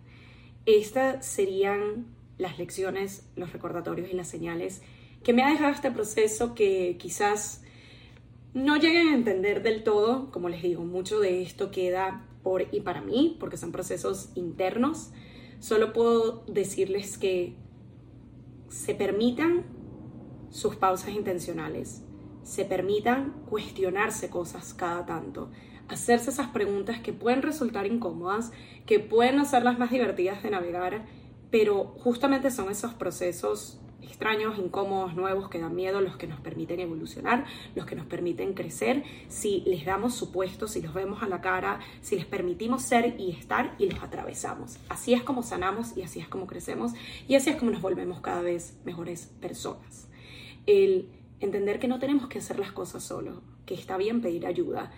Estas 0.64 1.26
serían 1.26 2.06
las 2.38 2.58
lecciones, 2.58 3.28
los 3.36 3.52
recordatorios 3.52 4.10
y 4.10 4.14
las 4.14 4.28
señales 4.28 4.82
que 5.22 5.32
me 5.32 5.42
ha 5.42 5.50
dejado 5.50 5.72
este 5.72 5.90
proceso 5.90 6.54
que 6.54 6.96
quizás 6.98 7.62
no 8.52 8.76
lleguen 8.76 9.08
a 9.08 9.14
entender 9.14 9.62
del 9.62 9.82
todo, 9.82 10.30
como 10.30 10.48
les 10.48 10.62
digo, 10.62 10.84
mucho 10.84 11.18
de 11.18 11.42
esto 11.42 11.70
queda 11.70 12.24
por 12.42 12.66
y 12.72 12.80
para 12.80 13.00
mí, 13.00 13.36
porque 13.40 13.56
son 13.56 13.72
procesos 13.72 14.30
internos, 14.36 15.10
Solo 15.64 15.94
puedo 15.94 16.44
decirles 16.46 17.16
que 17.16 17.56
se 18.68 18.94
permitan 18.94 19.64
sus 20.50 20.76
pausas 20.76 21.14
intencionales, 21.14 22.04
se 22.42 22.66
permitan 22.66 23.32
cuestionarse 23.48 24.28
cosas 24.28 24.74
cada 24.74 25.06
tanto, 25.06 25.50
hacerse 25.88 26.28
esas 26.28 26.48
preguntas 26.48 27.00
que 27.00 27.14
pueden 27.14 27.40
resultar 27.40 27.86
incómodas, 27.86 28.52
que 28.84 29.00
pueden 29.00 29.38
hacerlas 29.38 29.78
más 29.78 29.90
divertidas 29.90 30.42
de 30.42 30.50
navegar, 30.50 31.06
pero 31.50 31.94
justamente 31.96 32.50
son 32.50 32.70
esos 32.70 32.92
procesos 32.92 33.80
extraños, 34.04 34.58
incómodos, 34.58 35.14
nuevos, 35.14 35.48
que 35.48 35.58
dan 35.58 35.74
miedo, 35.74 36.00
los 36.00 36.16
que 36.16 36.26
nos 36.26 36.40
permiten 36.40 36.80
evolucionar, 36.80 37.44
los 37.74 37.86
que 37.86 37.96
nos 37.96 38.06
permiten 38.06 38.54
crecer, 38.54 39.02
si 39.28 39.62
les 39.66 39.84
damos 39.84 40.14
su 40.14 40.30
puesto, 40.30 40.68
si 40.68 40.82
los 40.82 40.94
vemos 40.94 41.22
a 41.22 41.28
la 41.28 41.40
cara, 41.40 41.80
si 42.00 42.16
les 42.16 42.26
permitimos 42.26 42.82
ser 42.82 43.16
y 43.18 43.30
estar 43.30 43.74
y 43.78 43.90
los 43.90 44.02
atravesamos. 44.02 44.78
Así 44.88 45.14
es 45.14 45.22
como 45.22 45.42
sanamos 45.42 45.96
y 45.96 46.02
así 46.02 46.20
es 46.20 46.28
como 46.28 46.46
crecemos 46.46 46.92
y 47.28 47.34
así 47.34 47.50
es 47.50 47.56
como 47.56 47.70
nos 47.70 47.82
volvemos 47.82 48.20
cada 48.20 48.42
vez 48.42 48.78
mejores 48.84 49.32
personas. 49.40 50.08
El 50.66 51.08
entender 51.40 51.78
que 51.78 51.88
no 51.88 51.98
tenemos 51.98 52.28
que 52.28 52.38
hacer 52.38 52.58
las 52.58 52.72
cosas 52.72 53.02
solo, 53.02 53.42
que 53.66 53.74
está 53.74 53.96
bien 53.96 54.20
pedir 54.20 54.46
ayuda, 54.46 54.92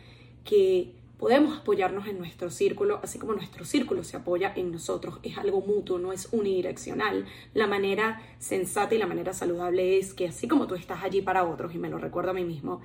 que 0.45 0.95
podemos 1.19 1.59
apoyarnos 1.59 2.07
en 2.07 2.19
nuestro 2.19 2.51
círculo, 2.51 3.01
así 3.03 3.19
como 3.19 3.33
nuestro 3.33 3.65
círculo 3.65 4.05
se 4.05 4.17
apoya 4.17 4.53
en 4.55 4.73
nosotros. 4.73 5.19
Es 5.23 5.39
algo 5.39 5.61
mutuo, 5.61 5.99
no 5.99 6.13
es 6.13 6.29
unidireccional. 6.33 7.27
La 7.55 7.67
manera 7.67 8.23
sensata 8.39 8.95
y 8.95 8.99
la 8.99 9.07
manera 9.07 9.33
saludable 9.33 9.99
es 9.99 10.15
que 10.15 10.29
así 10.29 10.47
como 10.49 10.67
tú 10.67 10.75
estás 10.75 11.03
allí 11.03 11.23
para 11.23 11.45
otros, 11.45 11.75
y 11.75 11.79
me 11.79 11.89
lo 11.89 11.99
recuerdo 11.99 12.31
a 12.31 12.35
mí 12.35 12.45
mismo, 12.45 12.81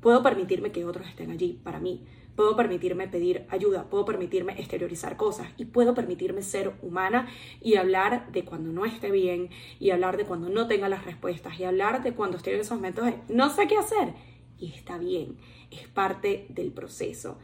puedo 0.00 0.22
permitirme 0.22 0.72
que 0.72 0.84
otros 0.84 1.08
estén 1.08 1.30
allí 1.30 1.60
para 1.62 1.80
mí. 1.80 2.04
Puedo 2.36 2.56
permitirme 2.56 3.08
pedir 3.08 3.44
ayuda, 3.50 3.90
puedo 3.90 4.06
permitirme 4.06 4.54
exteriorizar 4.58 5.18
cosas 5.18 5.48
y 5.58 5.66
puedo 5.66 5.94
permitirme 5.94 6.40
ser 6.40 6.72
humana 6.80 7.28
y 7.60 7.76
hablar 7.76 8.32
de 8.32 8.42
cuando 8.44 8.72
no 8.72 8.86
esté 8.86 9.10
bien 9.10 9.50
y 9.78 9.90
hablar 9.90 10.16
de 10.16 10.24
cuando 10.24 10.48
no 10.48 10.66
tenga 10.66 10.88
las 10.88 11.04
respuestas 11.04 11.60
y 11.60 11.64
hablar 11.64 12.02
de 12.02 12.14
cuando 12.14 12.38
estoy 12.38 12.54
en 12.54 12.60
esos 12.60 12.78
momentos 12.78 13.04
de 13.04 13.18
no 13.28 13.50
sé 13.50 13.66
qué 13.66 13.76
hacer. 13.76 14.14
Y 14.58 14.72
está 14.72 14.96
bien, 14.96 15.36
es 15.70 15.88
parte 15.88 16.46
del 16.48 16.72
proceso. 16.72 17.38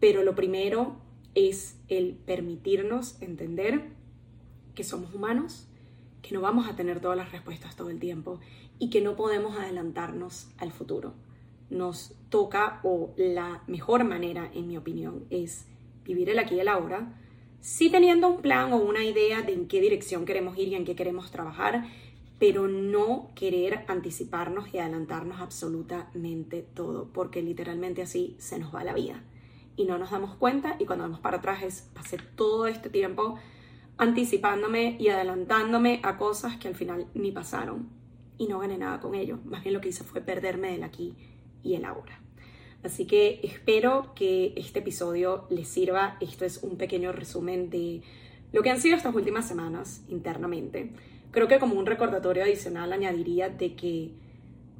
Pero 0.00 0.22
lo 0.22 0.34
primero 0.34 0.96
es 1.34 1.76
el 1.88 2.14
permitirnos 2.14 3.20
entender 3.20 3.82
que 4.74 4.82
somos 4.82 5.14
humanos, 5.14 5.66
que 6.22 6.34
no 6.34 6.40
vamos 6.40 6.68
a 6.68 6.74
tener 6.74 7.00
todas 7.00 7.16
las 7.16 7.32
respuestas 7.32 7.76
todo 7.76 7.90
el 7.90 8.00
tiempo 8.00 8.40
y 8.78 8.90
que 8.90 9.02
no 9.02 9.14
podemos 9.14 9.56
adelantarnos 9.58 10.48
al 10.58 10.72
futuro. 10.72 11.14
Nos 11.68 12.14
toca, 12.30 12.80
o 12.82 13.12
la 13.16 13.62
mejor 13.66 14.04
manera, 14.04 14.50
en 14.54 14.66
mi 14.66 14.76
opinión, 14.76 15.24
es 15.30 15.66
vivir 16.04 16.30
el 16.30 16.38
aquí 16.38 16.56
y 16.56 16.60
el 16.60 16.68
ahora, 16.68 17.14
sí 17.60 17.90
teniendo 17.90 18.28
un 18.28 18.40
plan 18.40 18.72
o 18.72 18.78
una 18.78 19.04
idea 19.04 19.42
de 19.42 19.52
en 19.52 19.68
qué 19.68 19.80
dirección 19.80 20.24
queremos 20.24 20.58
ir 20.58 20.68
y 20.68 20.74
en 20.74 20.84
qué 20.84 20.96
queremos 20.96 21.30
trabajar, 21.30 21.84
pero 22.38 22.68
no 22.68 23.30
querer 23.34 23.84
anticiparnos 23.86 24.72
y 24.72 24.78
adelantarnos 24.78 25.40
absolutamente 25.40 26.62
todo, 26.62 27.10
porque 27.12 27.42
literalmente 27.42 28.00
así 28.00 28.34
se 28.38 28.58
nos 28.58 28.74
va 28.74 28.82
la 28.82 28.94
vida 28.94 29.22
y 29.76 29.84
no 29.84 29.98
nos 29.98 30.10
damos 30.10 30.34
cuenta 30.36 30.76
y 30.78 30.86
cuando 30.86 31.04
vamos 31.04 31.20
para 31.20 31.38
atrás 31.38 31.62
es 31.62 31.90
pasé 31.94 32.18
todo 32.36 32.66
este 32.66 32.90
tiempo 32.90 33.38
anticipándome 33.96 34.96
y 34.98 35.08
adelantándome 35.08 36.00
a 36.02 36.16
cosas 36.16 36.56
que 36.56 36.68
al 36.68 36.74
final 36.74 37.06
ni 37.14 37.32
pasaron 37.32 37.88
y 38.38 38.46
no 38.46 38.58
gané 38.58 38.78
nada 38.78 39.00
con 39.00 39.14
ello. 39.14 39.38
Más 39.44 39.62
bien 39.62 39.74
lo 39.74 39.80
que 39.80 39.90
hice 39.90 40.04
fue 40.04 40.22
perderme 40.22 40.72
del 40.72 40.82
aquí 40.82 41.14
y 41.62 41.74
el 41.74 41.84
ahora. 41.84 42.18
Así 42.82 43.06
que 43.06 43.40
espero 43.42 44.14
que 44.14 44.54
este 44.56 44.78
episodio 44.78 45.46
les 45.50 45.68
sirva. 45.68 46.16
Esto 46.20 46.46
es 46.46 46.62
un 46.62 46.76
pequeño 46.76 47.12
resumen 47.12 47.68
de 47.68 48.00
lo 48.52 48.62
que 48.62 48.70
han 48.70 48.80
sido 48.80 48.96
estas 48.96 49.14
últimas 49.14 49.46
semanas 49.46 50.02
internamente. 50.08 50.92
Creo 51.30 51.46
que 51.46 51.58
como 51.58 51.74
un 51.74 51.84
recordatorio 51.86 52.42
adicional 52.42 52.92
añadiría 52.92 53.50
de 53.50 53.76
que 53.76 54.12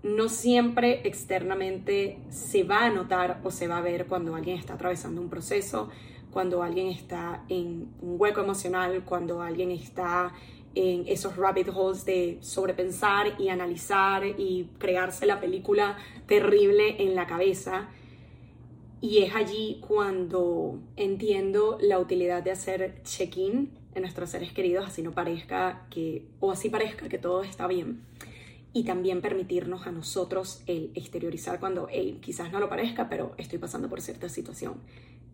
no 0.03 0.29
siempre 0.29 1.07
externamente 1.07 2.19
se 2.31 2.65
va 2.65 2.87
a 2.87 2.91
notar 2.91 3.41
o 3.45 3.51
se 3.51 3.69
va 3.69 3.79
a 3.79 3.83
ver 3.83 4.07
cuando 4.07 4.35
alguien 4.35 4.59
está 4.59 4.75
atravesando 4.75 5.21
un 5.21 5.29
proceso, 5.29 5.91
cuando 6.31 6.63
alguien 6.63 6.89
está 6.89 7.45
en 7.49 7.89
un 8.01 8.17
hueco 8.19 8.41
emocional, 8.41 9.05
cuando 9.05 9.43
alguien 9.43 9.71
está 9.71 10.33
en 10.75 11.07
esos 11.09 11.37
rabbit 11.37 11.69
holes 11.75 12.05
de 12.05 12.39
sobrepensar 12.41 13.35
y 13.41 13.49
analizar 13.49 14.25
y 14.25 14.71
crearse 14.79 15.27
la 15.27 15.41
película 15.41 15.97
terrible 16.27 17.03
en 17.03 17.15
la 17.15 17.27
cabeza. 17.27 17.89
Y 19.03 19.19
es 19.19 19.35
allí 19.35 19.81
cuando 19.87 20.79
entiendo 20.97 21.79
la 21.81 21.99
utilidad 21.99 22.43
de 22.43 22.53
hacer 22.53 23.03
check-in 23.03 23.71
en 23.95 24.03
nuestros 24.03 24.31
seres 24.31 24.53
queridos, 24.53 24.87
así 24.87 25.03
no 25.03 25.11
parezca 25.11 25.87
que, 25.91 26.27
o 26.39 26.53
así 26.53 26.69
parezca 26.69 27.09
que 27.09 27.19
todo 27.19 27.43
está 27.43 27.67
bien 27.67 28.03
y 28.73 28.85
también 28.85 29.21
permitirnos 29.21 29.87
a 29.87 29.93
nosotros 29.93 30.63
el 30.67 30.93
exteriorizar 30.95 31.59
cuando 31.59 31.89
quizás 32.21 32.53
no 32.53 32.61
lo 32.61 32.69
parezca, 32.69 33.09
pero 33.09 33.35
estoy 33.37 33.59
pasando 33.59 33.89
por 33.89 34.01
cierta 34.01 34.29
situación 34.29 34.75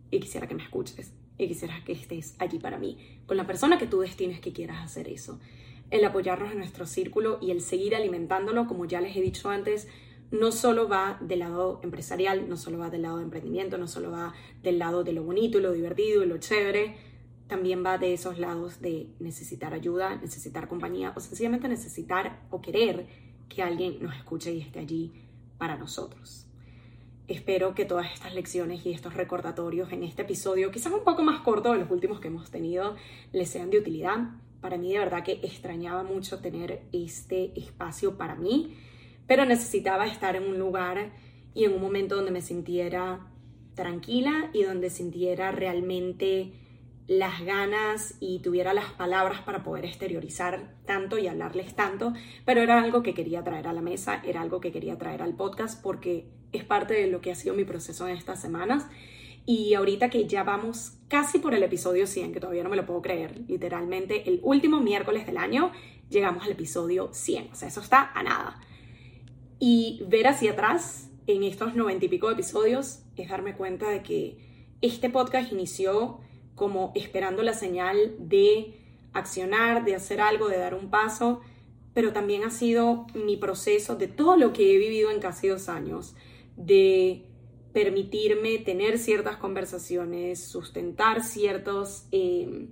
y 0.09 0.19
quisiera 0.19 0.47
que 0.47 0.55
me 0.55 0.63
escuches 0.63 1.13
y 1.37 1.47
quisiera 1.47 1.83
que 1.85 1.91
estés 1.91 2.35
allí 2.39 2.57
para 2.59 2.79
mí, 2.79 2.97
con 3.25 3.37
la 3.37 3.45
persona 3.45 3.77
que 3.77 3.85
tú 3.85 3.99
destines 3.99 4.39
que 4.39 4.53
quieras 4.53 4.83
hacer 4.83 5.07
eso. 5.07 5.39
El 5.91 6.03
apoyarnos 6.03 6.51
en 6.51 6.57
nuestro 6.57 6.85
círculo 6.85 7.37
y 7.41 7.51
el 7.51 7.61
seguir 7.61 7.95
alimentándolo, 7.95 8.67
como 8.67 8.85
ya 8.85 9.01
les 9.01 9.15
he 9.15 9.21
dicho 9.21 9.49
antes, 9.49 9.87
no 10.31 10.51
solo 10.51 10.89
va 10.89 11.17
del 11.21 11.39
lado 11.39 11.79
empresarial, 11.83 12.49
no 12.49 12.57
solo 12.57 12.79
va 12.79 12.89
del 12.89 13.03
lado 13.03 13.17
de 13.17 13.23
emprendimiento, 13.23 13.77
no 13.77 13.87
solo 13.87 14.11
va 14.11 14.33
del 14.63 14.79
lado 14.79 15.03
de 15.03 15.13
lo 15.13 15.23
bonito 15.23 15.59
lo 15.59 15.71
divertido 15.71 16.25
lo 16.25 16.37
chévere, 16.37 16.97
también 17.47 17.85
va 17.85 17.97
de 17.97 18.13
esos 18.13 18.37
lados 18.37 18.81
de 18.81 19.07
necesitar 19.19 19.73
ayuda, 19.73 20.15
necesitar 20.15 20.67
compañía 20.67 21.13
o 21.15 21.19
sencillamente 21.19 21.69
necesitar 21.69 22.41
o 22.49 22.61
querer 22.61 23.07
que 23.49 23.63
alguien 23.63 23.97
nos 24.01 24.15
escuche 24.15 24.53
y 24.53 24.61
esté 24.61 24.79
allí 24.79 25.11
para 25.57 25.77
nosotros. 25.77 26.47
Espero 27.27 27.75
que 27.75 27.83
todas 27.83 28.13
estas 28.13 28.33
lecciones 28.33 28.85
y 28.85 28.93
estos 28.93 29.13
recordatorios 29.13 29.91
en 29.91 30.03
este 30.03 30.21
episodio, 30.21 30.71
quizás 30.71 30.93
un 30.93 31.03
poco 31.03 31.23
más 31.23 31.41
corto 31.41 31.73
de 31.73 31.79
los 31.79 31.91
últimos 31.91 32.19
que 32.21 32.29
hemos 32.29 32.49
tenido, 32.51 32.95
les 33.33 33.49
sean 33.49 33.69
de 33.69 33.79
utilidad. 33.79 34.29
Para 34.61 34.77
mí 34.77 34.93
de 34.93 34.99
verdad 34.99 35.23
que 35.23 35.33
extrañaba 35.43 36.03
mucho 36.03 36.39
tener 36.39 36.83
este 36.93 37.51
espacio 37.59 38.17
para 38.17 38.35
mí, 38.35 38.77
pero 39.27 39.45
necesitaba 39.45 40.07
estar 40.07 40.37
en 40.37 40.43
un 40.43 40.57
lugar 40.57 41.11
y 41.53 41.65
en 41.65 41.73
un 41.73 41.81
momento 41.81 42.15
donde 42.15 42.31
me 42.31 42.41
sintiera 42.41 43.27
tranquila 43.75 44.49
y 44.53 44.63
donde 44.63 44.89
sintiera 44.89 45.51
realmente 45.51 46.53
las 47.07 47.41
ganas 47.45 48.15
y 48.19 48.39
tuviera 48.39 48.73
las 48.73 48.91
palabras 48.91 49.41
para 49.41 49.63
poder 49.63 49.85
exteriorizar 49.85 50.75
tanto 50.85 51.17
y 51.17 51.27
hablarles 51.27 51.73
tanto, 51.73 52.13
pero 52.45 52.61
era 52.61 52.81
algo 52.81 53.01
que 53.01 53.13
quería 53.13 53.43
traer 53.43 53.67
a 53.67 53.73
la 53.73 53.81
mesa, 53.81 54.21
era 54.25 54.41
algo 54.41 54.59
que 54.59 54.71
quería 54.71 54.97
traer 54.97 55.21
al 55.21 55.35
podcast 55.35 55.81
porque 55.81 56.27
es 56.51 56.65
parte 56.65 56.93
de 56.93 57.07
lo 57.07 57.21
que 57.21 57.31
ha 57.31 57.35
sido 57.35 57.55
mi 57.55 57.63
proceso 57.63 58.07
en 58.07 58.17
estas 58.17 58.41
semanas. 58.41 58.87
Y 59.45 59.73
ahorita 59.75 60.09
que 60.09 60.27
ya 60.27 60.43
vamos 60.43 60.97
casi 61.07 61.39
por 61.39 61.53
el 61.53 61.63
episodio 61.63 62.05
100, 62.05 62.33
que 62.33 62.41
todavía 62.41 62.63
no 62.63 62.69
me 62.69 62.75
lo 62.75 62.85
puedo 62.85 63.01
creer, 63.01 63.39
literalmente 63.47 64.27
el 64.29 64.41
último 64.43 64.81
miércoles 64.81 65.25
del 65.25 65.37
año 65.37 65.71
llegamos 66.09 66.43
al 66.43 66.51
episodio 66.51 67.13
100, 67.13 67.51
o 67.53 67.55
sea, 67.55 67.69
eso 67.69 67.79
está 67.79 68.11
a 68.13 68.23
nada. 68.23 68.59
Y 69.59 70.03
ver 70.07 70.27
hacia 70.27 70.51
atrás 70.51 71.09
en 71.27 71.43
estos 71.43 71.75
noventa 71.75 72.05
y 72.05 72.09
pico 72.09 72.29
episodios 72.29 73.03
es 73.15 73.29
darme 73.29 73.55
cuenta 73.55 73.89
de 73.89 74.03
que 74.03 74.37
este 74.81 75.09
podcast 75.09 75.51
inició 75.53 76.19
como 76.57 76.91
esperando 76.95 77.43
la 77.43 77.53
señal 77.53 78.15
de 78.17 78.73
accionar, 79.13 79.85
de 79.85 79.93
hacer 79.93 80.19
algo, 80.19 80.49
de 80.49 80.57
dar 80.57 80.73
un 80.73 80.89
paso, 80.89 81.39
pero 81.93 82.13
también 82.13 82.43
ha 82.43 82.49
sido 82.49 83.05
mi 83.13 83.37
proceso 83.37 83.95
de 83.95 84.07
todo 84.07 84.35
lo 84.37 84.53
que 84.53 84.73
he 84.73 84.77
vivido 84.79 85.11
en 85.11 85.19
casi 85.19 85.47
dos 85.47 85.69
años, 85.69 86.15
de 86.55 87.25
permitirme 87.73 88.57
tener 88.57 88.97
ciertas 88.97 89.37
conversaciones, 89.37 90.43
sustentar 90.43 91.23
ciertos 91.23 92.07
eh, 92.11 92.69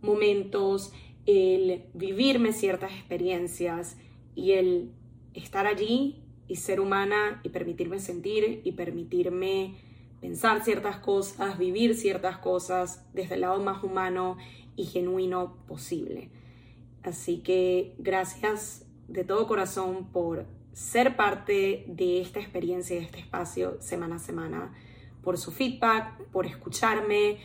momentos, 0.00 0.92
el 1.26 1.84
vivirme 1.92 2.54
ciertas 2.54 2.90
experiencias 2.92 3.98
y 4.34 4.52
el 4.52 4.92
estar 5.34 5.66
allí 5.66 6.22
y 6.48 6.56
ser 6.56 6.80
humana 6.80 7.42
y 7.44 7.50
permitirme 7.50 8.00
sentir 8.00 8.62
y 8.64 8.72
permitirme 8.72 9.89
pensar 10.20 10.62
ciertas 10.64 10.98
cosas, 10.98 11.58
vivir 11.58 11.94
ciertas 11.94 12.38
cosas 12.38 13.04
desde 13.12 13.34
el 13.36 13.42
lado 13.42 13.62
más 13.62 13.82
humano 13.82 14.36
y 14.76 14.84
genuino 14.84 15.56
posible. 15.66 16.30
Así 17.02 17.38
que 17.38 17.94
gracias 17.98 18.84
de 19.08 19.24
todo 19.24 19.46
corazón 19.46 20.08
por 20.12 20.46
ser 20.72 21.16
parte 21.16 21.84
de 21.88 22.20
esta 22.20 22.40
experiencia, 22.40 22.96
de 22.96 23.02
este 23.02 23.18
espacio 23.18 23.80
semana 23.80 24.16
a 24.16 24.18
semana, 24.18 24.74
por 25.22 25.38
su 25.38 25.50
feedback, 25.50 26.18
por 26.30 26.46
escucharme 26.46 27.38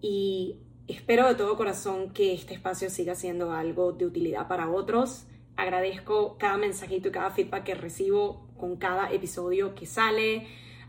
y 0.00 0.56
espero 0.86 1.26
de 1.28 1.34
todo 1.34 1.56
corazón 1.56 2.12
que 2.12 2.32
este 2.32 2.54
espacio 2.54 2.90
siga 2.90 3.14
siendo 3.14 3.52
algo 3.52 3.92
de 3.92 4.06
utilidad 4.06 4.48
para 4.48 4.70
otros. 4.70 5.26
Agradezco 5.56 6.36
cada 6.38 6.56
mensajito 6.56 7.08
y 7.08 7.12
cada 7.12 7.30
feedback 7.30 7.64
que 7.64 7.74
recibo 7.74 8.48
con 8.56 8.76
cada 8.76 9.10
episodio 9.12 9.74
que 9.74 9.86
sale 9.86 10.46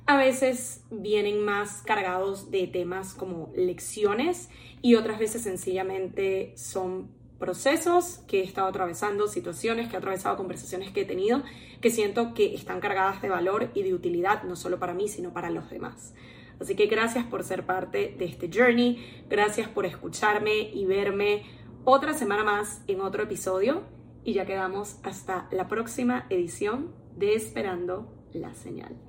a 0.09 0.17
veces 0.17 0.83
vienen 0.89 1.45
más 1.45 1.83
cargados 1.83 2.49
de 2.49 2.65
temas 2.65 3.13
como 3.13 3.53
lecciones 3.55 4.49
y 4.81 4.95
otras 4.95 5.19
veces 5.19 5.43
sencillamente 5.43 6.51
son 6.57 7.11
procesos 7.37 8.21
que 8.27 8.39
he 8.39 8.43
estado 8.43 8.67
atravesando, 8.67 9.27
situaciones 9.27 9.87
que 9.87 9.93
he 9.93 9.97
atravesado, 9.99 10.35
conversaciones 10.35 10.91
que 10.91 11.01
he 11.01 11.05
tenido, 11.05 11.43
que 11.79 11.91
siento 11.91 12.33
que 12.33 12.55
están 12.55 12.79
cargadas 12.79 13.21
de 13.21 13.29
valor 13.29 13.69
y 13.75 13.83
de 13.83 13.93
utilidad, 13.93 14.41
no 14.45 14.55
solo 14.55 14.79
para 14.79 14.95
mí, 14.95 15.07
sino 15.07 15.31
para 15.31 15.51
los 15.51 15.69
demás. 15.69 16.15
Así 16.59 16.73
que 16.73 16.87
gracias 16.87 17.27
por 17.27 17.43
ser 17.43 17.67
parte 17.67 18.15
de 18.17 18.25
este 18.25 18.49
journey, 18.51 19.23
gracias 19.29 19.69
por 19.69 19.85
escucharme 19.85 20.71
y 20.73 20.85
verme 20.85 21.43
otra 21.85 22.15
semana 22.15 22.43
más 22.43 22.81
en 22.87 23.01
otro 23.01 23.21
episodio 23.21 23.83
y 24.23 24.33
ya 24.33 24.47
quedamos 24.47 24.97
hasta 25.03 25.47
la 25.51 25.67
próxima 25.67 26.25
edición 26.31 26.95
de 27.15 27.35
Esperando 27.35 28.11
la 28.33 28.55
Señal. 28.55 29.08